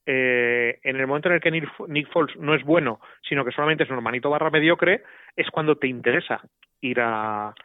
eh, 0.05 0.79
en 0.83 0.95
el 0.97 1.07
momento 1.07 1.29
en 1.29 1.35
el 1.35 1.41
que 1.41 1.51
Nick 1.51 2.11
Foles 2.11 2.35
no 2.35 2.55
es 2.55 2.63
bueno, 2.65 2.99
sino 3.21 3.45
que 3.45 3.51
solamente 3.51 3.85
es 3.85 3.89
normalito 3.89 4.29
barra 4.29 4.49
mediocre, 4.49 5.03
es 5.33 5.49
cuando 5.49 5.77
te 5.77 5.87
interesa 5.87 6.41
ir 6.81 6.99
a 6.99 7.55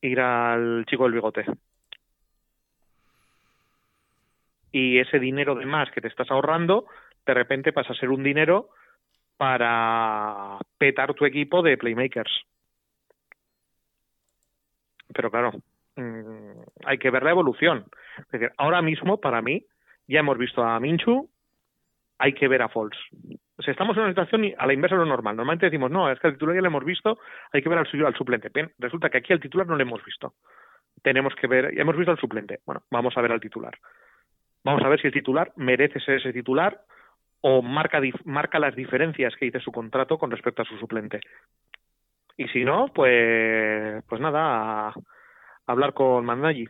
ir 0.00 0.20
al 0.20 0.84
chico 0.86 1.04
del 1.04 1.14
bigote. 1.14 1.44
Y 4.70 4.98
ese 5.00 5.18
dinero 5.18 5.56
de 5.56 5.66
más 5.66 5.90
que 5.90 6.00
te 6.00 6.08
estás 6.08 6.30
ahorrando, 6.30 6.86
de 7.26 7.34
repente 7.34 7.72
pasa 7.72 7.94
a 7.94 7.96
ser 7.96 8.10
un 8.10 8.22
dinero 8.22 8.70
para 9.36 10.58
petar 10.78 11.14
tu 11.14 11.24
equipo 11.24 11.62
de 11.62 11.76
playmakers. 11.76 12.32
Pero 15.12 15.30
claro, 15.30 15.52
mm, 15.96 16.60
hay 16.86 16.98
que 16.98 17.10
ver 17.10 17.22
la 17.22 17.30
evolución. 17.30 17.84
Es 18.18 18.28
decir, 18.32 18.52
ahora 18.56 18.82
mismo, 18.82 19.20
para 19.20 19.42
mí, 19.42 19.64
ya 20.06 20.20
hemos 20.20 20.38
visto 20.38 20.62
a 20.62 20.78
Minchu, 20.80 21.28
hay 22.18 22.32
que 22.32 22.48
ver 22.48 22.62
a 22.62 22.68
Foles. 22.68 22.98
O 23.56 23.62
sea, 23.62 23.72
estamos 23.72 23.96
en 23.96 24.02
una 24.02 24.12
situación 24.12 24.52
a 24.58 24.66
la 24.66 24.72
inversa 24.72 24.96
de 24.96 25.02
lo 25.02 25.06
normal. 25.06 25.36
Normalmente 25.36 25.66
decimos, 25.66 25.90
no, 25.90 26.10
es 26.10 26.18
que 26.18 26.26
al 26.26 26.32
titular 26.34 26.56
ya 26.56 26.60
lo 26.60 26.68
hemos 26.68 26.84
visto, 26.84 27.18
hay 27.52 27.62
que 27.62 27.68
ver 27.68 27.78
al, 27.78 28.06
al 28.06 28.14
suplente. 28.14 28.50
Bien, 28.52 28.72
resulta 28.78 29.10
que 29.10 29.18
aquí 29.18 29.32
al 29.32 29.40
titular 29.40 29.66
no 29.66 29.76
lo 29.76 29.82
hemos 29.82 30.04
visto. 30.04 30.34
Tenemos 31.02 31.34
que 31.34 31.46
ver, 31.46 31.74
ya 31.74 31.82
hemos 31.82 31.96
visto 31.96 32.10
al 32.10 32.18
suplente. 32.18 32.60
Bueno, 32.66 32.82
vamos 32.90 33.16
a 33.16 33.20
ver 33.20 33.32
al 33.32 33.40
titular. 33.40 33.78
Vamos 34.64 34.82
a 34.82 34.88
ver 34.88 35.00
si 35.00 35.06
el 35.06 35.12
titular 35.12 35.52
merece 35.56 36.00
ser 36.00 36.16
ese 36.16 36.32
titular 36.32 36.80
o 37.46 37.60
marca, 37.60 38.00
marca 38.24 38.58
las 38.58 38.74
diferencias 38.74 39.34
que 39.36 39.44
dice 39.44 39.60
su 39.60 39.70
contrato 39.70 40.16
con 40.16 40.30
respecto 40.30 40.62
a 40.62 40.64
su 40.64 40.78
suplente. 40.78 41.20
Y 42.38 42.48
si 42.48 42.64
no, 42.64 42.86
pues, 42.94 44.02
pues 44.08 44.18
nada, 44.18 44.88
a, 44.88 44.94
hablar 45.66 45.92
con 45.92 46.24
Mandagi. 46.24 46.66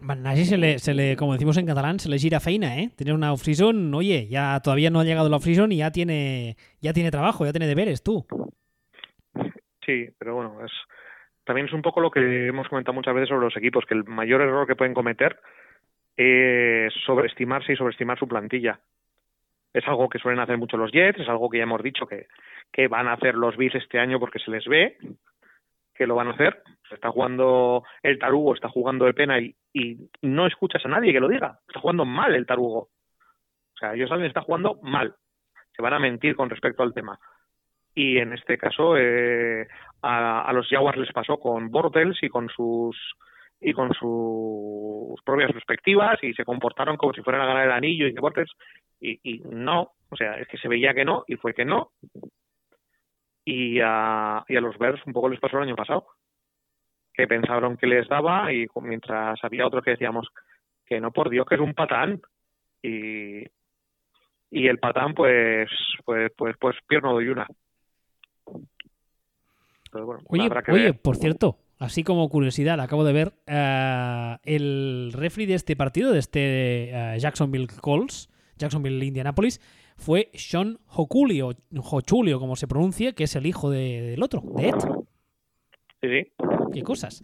Mandagi 0.00 0.44
se 0.46 0.58
le, 0.58 0.80
se 0.80 0.94
le, 0.94 1.14
como 1.14 1.34
decimos 1.34 1.58
en 1.58 1.66
catalán, 1.66 2.00
se 2.00 2.08
le 2.08 2.18
gira 2.18 2.40
feina, 2.40 2.76
¿eh? 2.76 2.90
Tener 2.96 3.14
una 3.14 3.32
off-season, 3.32 3.94
oye, 3.94 4.26
ya 4.26 4.58
todavía 4.64 4.90
no 4.90 4.98
ha 4.98 5.04
llegado 5.04 5.28
la 5.28 5.36
off-season 5.36 5.70
y 5.70 5.76
ya 5.76 5.92
tiene, 5.92 6.56
ya 6.80 6.92
tiene 6.92 7.12
trabajo, 7.12 7.46
ya 7.46 7.52
tiene 7.52 7.68
deberes, 7.68 8.02
tú. 8.02 8.26
Sí, 9.86 10.08
pero 10.18 10.34
bueno, 10.34 10.58
es 10.64 10.72
también 11.44 11.68
es 11.68 11.72
un 11.72 11.82
poco 11.82 12.00
lo 12.00 12.10
que 12.10 12.48
hemos 12.48 12.68
comentado 12.68 12.94
muchas 12.94 13.14
veces 13.14 13.28
sobre 13.28 13.44
los 13.44 13.56
equipos, 13.56 13.84
que 13.86 13.94
el 13.94 14.02
mayor 14.02 14.40
error 14.40 14.66
que 14.66 14.74
pueden 14.74 14.92
cometer 14.92 15.38
eh, 16.16 16.88
sobreestimarse 17.04 17.72
y 17.72 17.76
sobreestimar 17.76 18.18
su 18.18 18.28
plantilla. 18.28 18.80
Es 19.72 19.86
algo 19.86 20.08
que 20.08 20.18
suelen 20.18 20.40
hacer 20.40 20.56
mucho 20.56 20.76
los 20.76 20.90
Jets, 20.90 21.20
es 21.20 21.28
algo 21.28 21.50
que 21.50 21.58
ya 21.58 21.64
hemos 21.64 21.82
dicho 21.82 22.06
que, 22.06 22.26
que 22.72 22.88
van 22.88 23.08
a 23.08 23.12
hacer 23.12 23.34
los 23.34 23.56
Bills 23.56 23.74
este 23.74 23.98
año 23.98 24.18
porque 24.18 24.38
se 24.38 24.50
les 24.50 24.66
ve 24.66 24.96
que 25.96 26.06
lo 26.06 26.14
van 26.14 26.28
a 26.28 26.32
hacer. 26.32 26.62
Está 26.90 27.10
jugando 27.10 27.84
el 28.02 28.18
Tarugo, 28.18 28.54
está 28.54 28.68
jugando 28.68 29.06
de 29.06 29.14
pena 29.14 29.40
y, 29.40 29.54
no 30.22 30.46
escuchas 30.46 30.84
a 30.86 30.88
nadie 30.88 31.12
que 31.12 31.20
lo 31.20 31.28
diga. 31.28 31.58
Está 31.66 31.80
jugando 31.80 32.04
mal 32.04 32.34
el 32.34 32.46
Tarugo. 32.46 32.78
O 32.78 33.78
sea, 33.78 33.94
ellos 33.94 34.08
saben 34.08 34.24
está 34.24 34.40
jugando 34.40 34.78
mal. 34.82 35.14
Se 35.74 35.82
van 35.82 35.92
a 35.92 35.98
mentir 35.98 36.34
con 36.36 36.48
respecto 36.48 36.82
al 36.82 36.94
tema. 36.94 37.18
Y 37.94 38.18
en 38.18 38.32
este 38.32 38.56
caso, 38.56 38.96
eh, 38.96 39.66
a, 40.02 40.42
a, 40.42 40.52
los 40.52 40.68
Jaguars 40.68 40.98
les 40.98 41.12
pasó 41.12 41.38
con 41.38 41.70
Bortels 41.70 42.22
y 42.22 42.28
con 42.28 42.48
sus 42.48 42.96
y 43.60 43.72
con 43.72 43.92
sus 43.94 45.20
propias 45.24 45.52
perspectivas 45.52 46.22
y 46.22 46.34
se 46.34 46.44
comportaron 46.44 46.96
como 46.96 47.12
si 47.12 47.22
fueran 47.22 47.42
a 47.42 47.46
ganar 47.46 47.66
el 47.66 47.72
anillo 47.72 48.06
y 48.06 48.12
deportes 48.12 48.48
y, 49.00 49.18
y 49.22 49.40
no, 49.40 49.92
o 50.10 50.16
sea, 50.16 50.38
es 50.38 50.48
que 50.48 50.58
se 50.58 50.68
veía 50.68 50.94
que 50.94 51.04
no 51.04 51.24
y 51.26 51.36
fue 51.36 51.54
que 51.54 51.64
no. 51.64 51.92
Y 53.44 53.80
a, 53.80 54.44
y 54.48 54.56
a 54.56 54.60
los 54.60 54.76
Bears 54.78 55.00
un 55.06 55.12
poco 55.12 55.28
les 55.28 55.40
pasó 55.40 55.56
el 55.56 55.64
año 55.64 55.76
pasado, 55.76 56.06
que 57.14 57.26
pensaron 57.26 57.76
que 57.76 57.86
les 57.86 58.08
daba 58.08 58.52
y 58.52 58.66
mientras 58.82 59.38
había 59.42 59.66
otros 59.66 59.84
que 59.84 59.92
decíamos 59.92 60.28
que 60.84 61.00
no, 61.00 61.12
por 61.12 61.30
Dios, 61.30 61.46
que 61.46 61.56
es 61.56 61.60
un 61.60 61.74
patán. 61.74 62.20
Y, 62.82 63.44
y 64.50 64.68
el 64.68 64.78
patán, 64.78 65.14
pues, 65.14 65.70
pues, 66.04 66.30
pues, 66.36 66.56
pues 66.58 66.76
pierno 66.86 67.12
doy 67.12 67.28
una. 67.28 67.46
bueno, 69.92 70.20
oye, 70.28 70.50
oye 70.68 70.94
por 70.94 71.16
cierto, 71.16 71.58
así 71.78 72.02
como 72.02 72.28
curiosidad, 72.28 72.80
acabo 72.80 73.04
de 73.04 73.12
ver 73.12 73.34
uh, 73.48 74.38
el 74.44 75.10
refri 75.12 75.46
de 75.46 75.54
este 75.54 75.76
partido, 75.76 76.12
de 76.12 76.18
este 76.18 76.92
uh, 76.92 77.18
Jacksonville 77.18 77.68
Colts, 77.80 78.28
Jacksonville 78.56 79.04
Indianapolis, 79.04 79.60
fue 79.96 80.30
Sean 80.34 80.78
Hokuli 80.88 81.42
o 81.42 81.52
Hochulio, 81.74 82.38
como 82.38 82.56
se 82.56 82.68
pronuncia, 82.68 83.12
que 83.12 83.24
es 83.24 83.36
el 83.36 83.46
hijo 83.46 83.70
de, 83.70 84.02
del 84.02 84.22
otro, 84.22 84.42
de 84.56 84.68
Ed. 84.68 84.74
Sí, 86.00 86.08
sí. 86.08 86.32
Qué 86.72 86.82
cosas. 86.82 87.22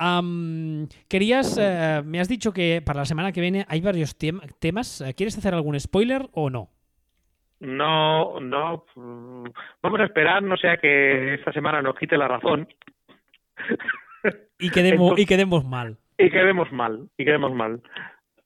Um, 0.00 0.86
querías, 1.08 1.58
uh, 1.58 2.04
me 2.04 2.20
has 2.20 2.28
dicho 2.28 2.52
que 2.52 2.82
para 2.84 3.00
la 3.00 3.04
semana 3.04 3.32
que 3.32 3.40
viene 3.40 3.66
hay 3.68 3.80
varios 3.80 4.16
tem 4.16 4.40
temas. 4.60 5.04
¿Quieres 5.16 5.36
hacer 5.36 5.54
algún 5.54 5.78
spoiler 5.78 6.28
o 6.32 6.50
no? 6.50 6.70
No, 7.60 8.38
no. 8.38 8.84
Vamos 9.82 10.00
a 10.00 10.04
esperar, 10.04 10.42
no 10.42 10.56
sea 10.56 10.76
que 10.76 11.34
esta 11.34 11.52
semana 11.52 11.82
nos 11.82 11.96
quite 11.96 12.16
la 12.16 12.28
razón. 12.28 12.68
Y 14.58 14.70
quedemos, 14.70 15.00
Entonces, 15.00 15.24
y 15.24 15.26
quedemos 15.26 15.64
mal. 15.64 15.96
Y 16.18 16.30
quedemos 16.30 16.72
mal, 16.72 17.08
y 17.16 17.24
quedemos 17.24 17.54
mal 17.54 17.80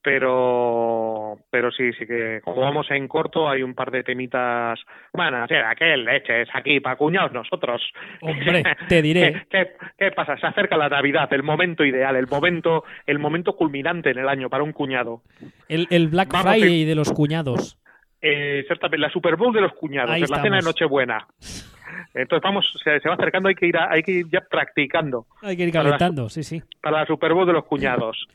pero 0.02 1.38
pero 1.50 1.70
sí, 1.70 1.92
sí 1.92 2.06
que 2.06 2.40
como 2.42 2.60
vamos 2.60 2.90
en 2.90 3.06
corto 3.06 3.48
hay 3.48 3.62
un 3.62 3.74
par 3.74 3.90
de 3.90 4.02
temitas, 4.02 4.78
bueno, 5.12 5.44
o 5.44 5.46
sea, 5.46 5.70
aquel 5.70 6.04
leches 6.04 6.48
aquí 6.52 6.80
para 6.80 6.96
cuñados 6.96 7.32
nosotros. 7.32 7.80
Hombre, 8.20 8.64
te 8.88 9.00
diré. 9.00 9.46
¿Qué, 9.48 9.72
¿Qué, 9.96 10.10
pasa? 10.10 10.36
Se 10.36 10.46
acerca 10.46 10.76
la 10.76 10.88
Navidad, 10.88 11.32
el 11.32 11.44
momento 11.44 11.84
ideal, 11.84 12.16
el 12.16 12.26
momento 12.26 12.84
el 13.06 13.18
momento 13.18 13.54
culminante 13.54 14.10
en 14.10 14.18
el 14.18 14.28
año 14.28 14.50
para 14.50 14.64
un 14.64 14.72
cuñado. 14.72 15.22
El, 15.68 15.86
el 15.90 16.08
Black 16.08 16.32
vamos 16.32 16.52
Friday 16.52 16.84
de 16.84 16.94
los 16.94 17.12
cuñados. 17.12 17.78
Eh, 18.20 18.64
la 18.98 19.10
Super 19.10 19.36
Bowl 19.36 19.52
de 19.52 19.60
los 19.60 19.72
cuñados, 19.72 20.16
es 20.16 20.30
la 20.30 20.42
cena 20.42 20.56
de 20.56 20.62
Nochebuena. 20.62 21.26
Entonces 22.14 22.42
vamos, 22.42 22.70
se, 22.84 23.00
se, 23.00 23.08
va 23.08 23.14
acercando, 23.14 23.48
hay 23.48 23.54
que 23.54 23.66
ir, 23.66 23.76
a, 23.76 23.90
hay 23.90 24.02
que 24.02 24.12
ir 24.12 24.26
ya 24.30 24.40
practicando. 24.40 25.26
Hay 25.40 25.56
que 25.56 25.64
ir 25.64 25.72
calentando, 25.72 26.28
sí, 26.28 26.42
sí. 26.42 26.62
Para 26.80 27.00
la 27.00 27.06
Super 27.06 27.32
Bowl 27.32 27.46
de 27.46 27.54
los 27.54 27.64
cuñados. 27.64 28.26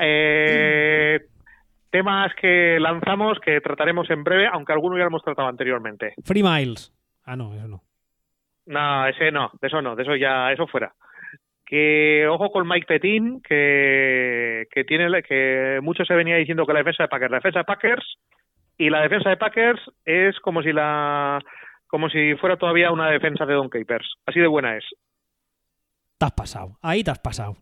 Eh, 0.00 1.20
temas 1.90 2.32
que 2.40 2.78
lanzamos 2.78 3.38
que 3.40 3.60
trataremos 3.60 4.08
en 4.10 4.22
breve, 4.22 4.46
aunque 4.52 4.72
algunos 4.72 4.98
ya 4.98 5.04
lo 5.04 5.08
hemos 5.08 5.24
tratado 5.24 5.48
anteriormente. 5.48 6.14
Free 6.24 6.42
Miles. 6.42 6.92
Ah, 7.24 7.36
no, 7.36 7.54
eso 7.54 7.66
no. 7.66 7.82
No, 8.66 9.06
ese 9.06 9.30
no, 9.30 9.50
de 9.60 9.68
eso 9.68 9.80
no, 9.80 9.96
de 9.96 10.02
eso 10.02 10.16
ya, 10.16 10.52
eso 10.52 10.66
fuera. 10.66 10.92
Que 11.64 12.26
ojo 12.28 12.50
con 12.50 12.68
Mike 12.68 12.86
Petin, 12.86 13.40
que, 13.42 14.66
que 14.70 14.84
tiene 14.84 15.22
que 15.22 15.80
mucho 15.82 16.04
se 16.04 16.14
venía 16.14 16.36
diciendo 16.36 16.64
que 16.66 16.72
la 16.72 16.80
defensa 16.80 17.04
de 17.04 17.08
Packers, 17.08 17.30
la 17.30 17.38
defensa 17.38 17.58
de 17.60 17.64
Packers 17.64 18.18
y 18.78 18.90
la 18.90 19.02
defensa 19.02 19.30
de 19.30 19.36
Packers 19.36 19.80
es 20.04 20.38
como 20.40 20.62
si 20.62 20.72
la 20.72 21.40
como 21.86 22.08
si 22.08 22.34
fuera 22.36 22.56
todavía 22.56 22.90
una 22.90 23.10
defensa 23.10 23.46
de 23.46 23.54
Don 23.54 23.68
Capers. 23.68 24.14
Así 24.26 24.40
de 24.40 24.46
buena 24.46 24.76
es. 24.76 24.84
Te 26.18 26.26
has 26.26 26.32
pasado. 26.32 26.78
Ahí 26.82 27.04
te 27.04 27.10
has 27.10 27.18
pasado. 27.18 27.56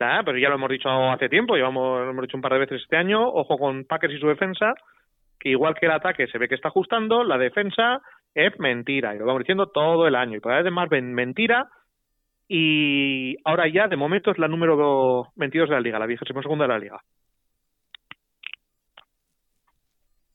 Ah, 0.00 0.22
pero 0.24 0.38
ya 0.38 0.48
lo 0.48 0.54
hemos 0.54 0.70
dicho 0.70 0.88
hace 0.88 1.28
tiempo, 1.28 1.56
llevamos, 1.56 2.00
lo 2.00 2.10
hemos 2.10 2.22
dicho 2.22 2.36
un 2.36 2.42
par 2.42 2.54
de 2.54 2.60
veces 2.60 2.80
este 2.82 2.96
año, 2.96 3.28
ojo 3.28 3.58
con 3.58 3.84
Packers 3.84 4.14
y 4.14 4.18
su 4.18 4.28
defensa, 4.28 4.72
que 5.38 5.50
igual 5.50 5.74
que 5.74 5.86
el 5.86 5.92
ataque 5.92 6.26
se 6.28 6.38
ve 6.38 6.48
que 6.48 6.54
está 6.54 6.68
ajustando, 6.68 7.22
la 7.22 7.36
defensa 7.36 8.00
es 8.34 8.58
mentira, 8.58 9.14
y 9.14 9.18
lo 9.18 9.26
vamos 9.26 9.40
diciendo 9.40 9.66
todo 9.66 10.08
el 10.08 10.14
año, 10.14 10.38
y 10.38 10.40
por 10.40 10.52
además 10.52 10.88
mentira, 10.90 11.68
y 12.48 13.36
ahora 13.44 13.68
ya 13.68 13.88
de 13.88 13.96
momento 13.96 14.30
es 14.30 14.38
la 14.38 14.48
número 14.48 15.28
22 15.36 15.68
de 15.68 15.74
la 15.74 15.80
liga, 15.82 15.98
la 15.98 16.06
vigésima 16.06 16.40
segunda 16.40 16.64
de 16.64 16.72
la 16.72 16.78
liga. 16.78 17.00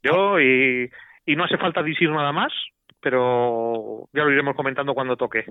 Yo, 0.04 0.40
y, 0.40 0.92
y 1.26 1.36
no 1.36 1.44
hace 1.44 1.58
falta 1.58 1.82
decir 1.82 2.12
nada 2.12 2.32
más, 2.32 2.54
pero 3.06 4.10
ya 4.14 4.24
lo 4.24 4.32
iremos 4.32 4.56
comentando 4.56 4.96
cuando 4.96 5.16
toque. 5.16 5.46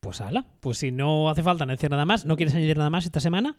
Pues 0.00 0.22
ala, 0.22 0.46
pues 0.62 0.78
si 0.78 0.92
no 0.92 1.28
hace 1.28 1.42
falta 1.42 1.66
decir 1.66 1.90
nada 1.90 2.06
más, 2.06 2.24
¿no 2.24 2.36
quieres 2.36 2.54
añadir 2.54 2.78
nada 2.78 2.88
más 2.88 3.04
esta 3.04 3.20
semana? 3.20 3.56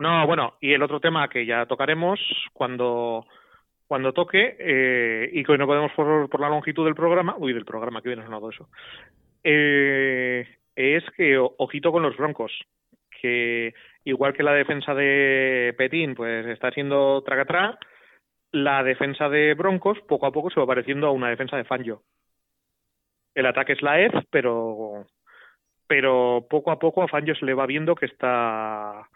No, 0.00 0.26
bueno, 0.26 0.54
y 0.60 0.72
el 0.72 0.82
otro 0.82 0.98
tema 0.98 1.28
que 1.28 1.46
ya 1.46 1.64
tocaremos 1.66 2.18
cuando 2.52 3.24
cuando 3.86 4.12
toque 4.12 4.56
eh, 4.58 5.30
y 5.32 5.44
que 5.44 5.52
hoy 5.52 5.58
no 5.58 5.68
podemos 5.68 5.92
por, 5.92 6.28
por, 6.28 6.40
la 6.40 6.48
longitud 6.48 6.84
del 6.84 6.96
programa, 6.96 7.36
uy, 7.38 7.52
del 7.52 7.64
programa 7.64 8.02
que 8.02 8.08
viene 8.08 8.24
sonado 8.24 8.50
eso, 8.50 8.68
eh, 9.44 10.44
es 10.74 11.04
que 11.16 11.38
ojito 11.38 11.92
con 11.92 12.02
los 12.02 12.16
Broncos, 12.16 12.50
que 13.20 13.74
igual 14.02 14.32
que 14.32 14.42
la 14.42 14.54
defensa 14.54 14.92
de 14.92 15.72
Petín, 15.78 16.16
pues 16.16 16.46
está 16.46 16.72
siendo 16.72 17.22
tracatrá, 17.22 17.78
la 18.52 18.82
defensa 18.82 19.28
de 19.28 19.54
Broncos 19.54 19.98
poco 20.06 20.26
a 20.26 20.32
poco 20.32 20.50
se 20.50 20.60
va 20.60 20.66
pareciendo 20.66 21.06
a 21.06 21.10
una 21.10 21.30
defensa 21.30 21.56
de 21.56 21.64
Fangio. 21.64 22.02
El 23.34 23.46
ataque 23.46 23.72
es 23.72 23.82
la 23.82 24.00
EF, 24.00 24.14
pero 24.30 25.06
pero 25.86 26.46
poco 26.48 26.70
a 26.70 26.78
poco 26.78 27.02
a 27.02 27.08
Fangio 27.08 27.34
se 27.34 27.44
le 27.44 27.54
va 27.54 27.66
viendo 27.66 27.94
que 27.94 28.06
está 28.06 29.08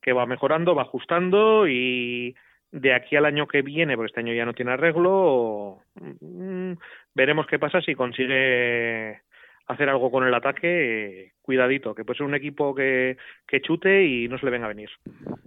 que 0.00 0.12
va 0.12 0.26
mejorando, 0.26 0.74
va 0.74 0.82
ajustando 0.82 1.66
y 1.68 2.34
de 2.70 2.94
aquí 2.94 3.16
al 3.16 3.26
año 3.26 3.46
que 3.46 3.62
viene, 3.62 3.96
porque 3.96 4.08
este 4.08 4.20
año 4.20 4.32
ya 4.32 4.44
no 4.44 4.54
tiene 4.54 4.72
arreglo, 4.72 5.82
mmm, 5.94 6.72
veremos 7.14 7.46
qué 7.46 7.58
pasa 7.58 7.80
si 7.82 7.94
consigue 7.94 9.20
hacer 9.66 9.88
algo 9.88 10.10
con 10.10 10.26
el 10.26 10.34
ataque, 10.34 11.32
cuidadito, 11.42 11.94
que 11.94 12.04
puede 12.04 12.18
ser 12.18 12.26
un 12.26 12.34
equipo 12.34 12.74
que, 12.74 13.16
que 13.46 13.60
chute 13.60 14.04
y 14.04 14.28
no 14.28 14.38
se 14.38 14.46
le 14.46 14.52
venga 14.52 14.66
a 14.66 14.68
venir. 14.68 14.90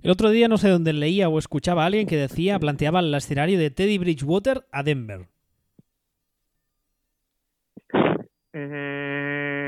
El 0.04 0.12
otro 0.12 0.30
día 0.30 0.48
no 0.48 0.58
sé 0.58 0.70
dónde 0.70 0.94
leía 0.94 1.30
o 1.30 1.40
escuchaba 1.40 1.84
a 1.84 1.86
alguien 1.88 2.08
que 2.08 2.18
decía, 2.18 2.60
planteaba 2.60 3.00
el 3.00 3.14
escenario 3.14 3.60
de 3.60 3.72
Teddy 3.72 3.98
Bridgewater 3.98 4.64
a 4.72 4.84
Denver. 4.84 5.22
Mm, 8.54 9.66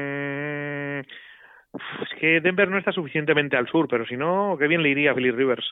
es 1.00 2.20
que 2.20 2.42
Denver 2.42 2.70
no 2.70 2.78
está 2.78 2.92
suficientemente 2.92 3.58
al 3.58 3.68
sur, 3.68 3.88
pero 3.90 4.06
si 4.06 4.16
no, 4.16 4.56
qué 4.58 4.68
bien 4.68 4.82
le 4.82 4.90
iría 4.90 5.12
a 5.12 5.16
Philly 5.16 5.32
Rivers. 5.32 5.66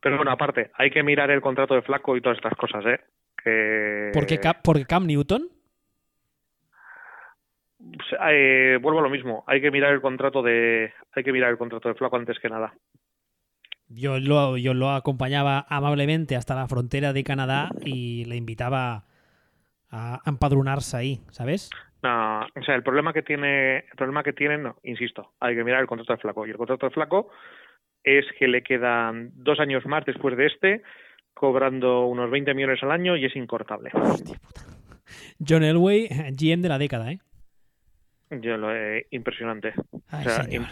Pero 0.00 0.16
bueno, 0.16 0.30
aparte, 0.30 0.70
hay 0.74 0.90
que 0.90 1.02
mirar 1.02 1.30
el 1.30 1.40
contrato 1.40 1.74
de 1.74 1.82
Flaco 1.82 2.16
y 2.16 2.20
todas 2.20 2.38
estas 2.38 2.54
cosas, 2.54 2.84
¿eh? 2.86 3.00
Que... 3.42 4.10
¿Por 4.12 4.26
qué, 4.26 4.38
¿Porque 4.62 4.84
Cam 4.84 5.06
Newton? 5.06 5.48
Eh, 7.78 8.78
vuelvo 8.80 9.00
a 9.00 9.02
lo 9.02 9.10
mismo, 9.10 9.44
hay 9.46 9.60
que 9.60 9.70
mirar 9.70 9.92
el 9.92 10.00
contrato 10.00 10.42
de 10.42 10.92
hay 11.12 11.22
que 11.22 11.32
mirar 11.32 11.50
el 11.50 11.58
contrato 11.58 11.88
de 11.88 11.94
Flaco 11.94 12.16
antes 12.16 12.38
que 12.38 12.48
nada. 12.48 12.74
Yo 13.88 14.18
lo, 14.18 14.56
yo 14.56 14.74
lo 14.74 14.90
acompañaba 14.90 15.64
amablemente 15.68 16.34
hasta 16.36 16.56
la 16.56 16.66
frontera 16.66 17.12
de 17.12 17.22
Canadá 17.22 17.70
y 17.84 18.24
le 18.24 18.36
invitaba 18.36 19.04
a 19.90 20.20
empadronarse 20.26 20.96
ahí, 20.96 21.20
¿sabes? 21.30 21.70
No, 22.02 22.40
o 22.40 22.62
sea, 22.64 22.74
el 22.74 22.82
problema 22.82 23.12
que 23.12 23.22
tiene, 23.22 23.78
el 23.78 23.96
problema 23.96 24.22
que 24.22 24.32
tienen, 24.32 24.64
no, 24.64 24.76
insisto, 24.82 25.32
hay 25.40 25.54
que 25.54 25.64
mirar 25.64 25.80
el 25.80 25.86
contrato 25.86 26.12
de 26.14 26.18
Flaco. 26.18 26.46
Y 26.46 26.50
el 26.50 26.56
contrato 26.56 26.86
de 26.86 26.94
Flaco 26.94 27.30
es 28.02 28.24
que 28.38 28.48
le 28.48 28.62
quedan 28.62 29.30
dos 29.34 29.60
años 29.60 29.86
más 29.86 30.04
después 30.04 30.36
de 30.36 30.46
este, 30.46 30.82
cobrando 31.34 32.06
unos 32.06 32.30
20 32.30 32.54
millones 32.54 32.82
al 32.82 32.92
año 32.92 33.16
y 33.16 33.24
es 33.24 33.36
incortable. 33.36 33.90
Hostia 33.92 34.38
puta. 34.38 34.62
John 35.46 35.62
Elway, 35.62 36.08
GM 36.36 36.62
de 36.62 36.68
la 36.68 36.78
década, 36.78 37.12
¿eh? 37.12 37.18
Yo 38.30 38.56
lo 38.56 38.70
impresionante. 39.10 39.74
Ay, 40.10 40.26
o 40.26 40.30
sea, 40.30 40.46
im, 40.50 40.64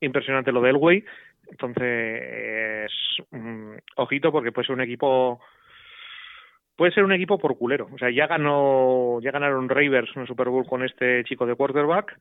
impresionante 0.00 0.52
lo 0.52 0.60
de 0.60 0.70
Elway. 0.70 1.04
Entonces, 1.50 2.90
mmm, 3.30 3.76
ojito 3.96 4.30
porque 4.30 4.52
puede 4.52 4.66
ser 4.66 4.74
un 4.74 4.82
equipo 4.82 5.40
puede 6.80 6.92
ser 6.92 7.04
un 7.04 7.12
equipo 7.12 7.38
por 7.38 7.58
culero. 7.58 7.90
O 7.92 7.98
sea, 7.98 8.10
ya 8.10 8.26
ganó, 8.26 9.20
ya 9.20 9.30
ganaron 9.32 9.68
Ravers 9.68 10.16
un 10.16 10.26
Super 10.26 10.48
Bowl 10.48 10.66
con 10.66 10.82
este 10.82 11.22
chico 11.24 11.44
de 11.44 11.54
quarterback 11.54 12.18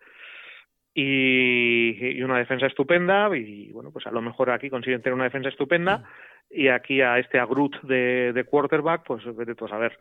y, 0.94 2.18
y, 2.18 2.22
una 2.22 2.40
defensa 2.40 2.66
estupenda 2.66 3.30
y 3.38 3.72
bueno, 3.72 3.92
pues 3.92 4.06
a 4.06 4.12
lo 4.12 4.22
mejor 4.22 4.50
aquí 4.52 4.70
consiguen 4.70 5.02
tener 5.02 5.14
una 5.14 5.24
defensa 5.24 5.48
estupenda 5.48 6.04
y 6.50 6.68
aquí 6.68 7.00
a 7.00 7.20
este 7.20 7.40
Agrut 7.40 7.80
de, 7.84 8.34
de 8.34 8.44
quarterback, 8.44 9.04
pues 9.06 9.24
vete 9.34 9.56
tú 9.56 9.64
a 9.64 9.70
saber. 9.70 9.98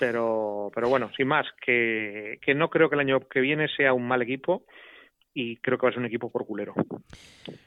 Pero, 0.00 0.70
pero 0.74 0.88
bueno, 0.88 1.10
sin 1.14 1.28
más, 1.28 1.46
que, 1.64 2.38
que 2.40 2.54
no 2.54 2.70
creo 2.70 2.88
que 2.88 2.94
el 2.94 3.02
año 3.02 3.20
que 3.28 3.40
viene 3.40 3.68
sea 3.76 3.92
un 3.92 4.08
mal 4.08 4.22
equipo 4.22 4.64
y 5.34 5.56
creo 5.56 5.76
que 5.76 5.84
va 5.84 5.90
a 5.90 5.92
ser 5.92 6.00
un 6.00 6.06
equipo 6.06 6.30
por 6.30 6.46
culero. 6.46 6.74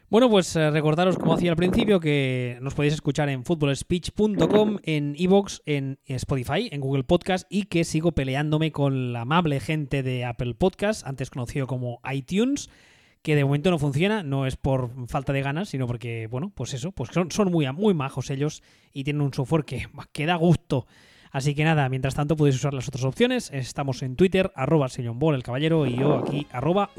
Bueno, 0.09 0.31
pues 0.31 0.55
eh, 0.55 0.71
recordaros, 0.71 1.17
como 1.19 1.35
hacía 1.35 1.51
al 1.51 1.57
principio, 1.57 1.99
que 1.99 2.57
nos 2.59 2.73
podéis 2.73 2.95
escuchar 2.95 3.29
en 3.29 3.45
footballspeech.com, 3.45 4.79
en 4.83 5.15
Evox, 5.15 5.61
en 5.67 5.99
Spotify, 6.05 6.69
en 6.71 6.81
Google 6.81 7.03
Podcast 7.03 7.45
y 7.51 7.65
que 7.65 7.83
sigo 7.83 8.13
peleándome 8.13 8.71
con 8.71 9.13
la 9.13 9.21
amable 9.21 9.59
gente 9.59 10.01
de 10.01 10.25
Apple 10.25 10.55
Podcast, 10.55 11.05
antes 11.05 11.29
conocido 11.29 11.67
como 11.67 12.01
iTunes, 12.11 12.67
que 13.21 13.35
de 13.35 13.45
momento 13.45 13.69
no 13.69 13.77
funciona, 13.77 14.23
no 14.23 14.47
es 14.47 14.57
por 14.57 15.07
falta 15.07 15.33
de 15.33 15.43
ganas, 15.43 15.69
sino 15.69 15.85
porque, 15.85 16.25
bueno, 16.25 16.51
pues 16.53 16.73
eso, 16.73 16.91
pues 16.91 17.11
son, 17.11 17.29
son 17.29 17.51
muy, 17.51 17.71
muy 17.73 17.93
majos 17.93 18.31
ellos 18.31 18.63
y 18.91 19.03
tienen 19.03 19.21
un 19.21 19.33
software 19.33 19.65
que, 19.65 19.85
que 20.11 20.25
da 20.25 20.35
gusto. 20.35 20.87
Así 21.33 21.55
que 21.55 21.63
nada, 21.63 21.89
mientras 21.89 22.13
tanto 22.13 22.37
podéis 22.37 22.57
usar 22.57 22.75
las 22.75 22.87
otras 22.87 23.03
opciones. 23.03 23.49
Estamos 23.51 24.03
en 24.03 24.15
Twitter, 24.15 24.51
arroba 24.55 24.87
el 25.33 25.43
caballero, 25.43 25.87
y 25.87 25.97
yo 25.97 26.15
aquí, 26.15 26.45
arroba 26.51 26.91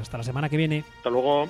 Hasta 0.00 0.18
la 0.18 0.24
semana 0.24 0.48
que 0.48 0.56
viene. 0.56 0.84
Hasta 0.98 1.10
luego. 1.10 1.48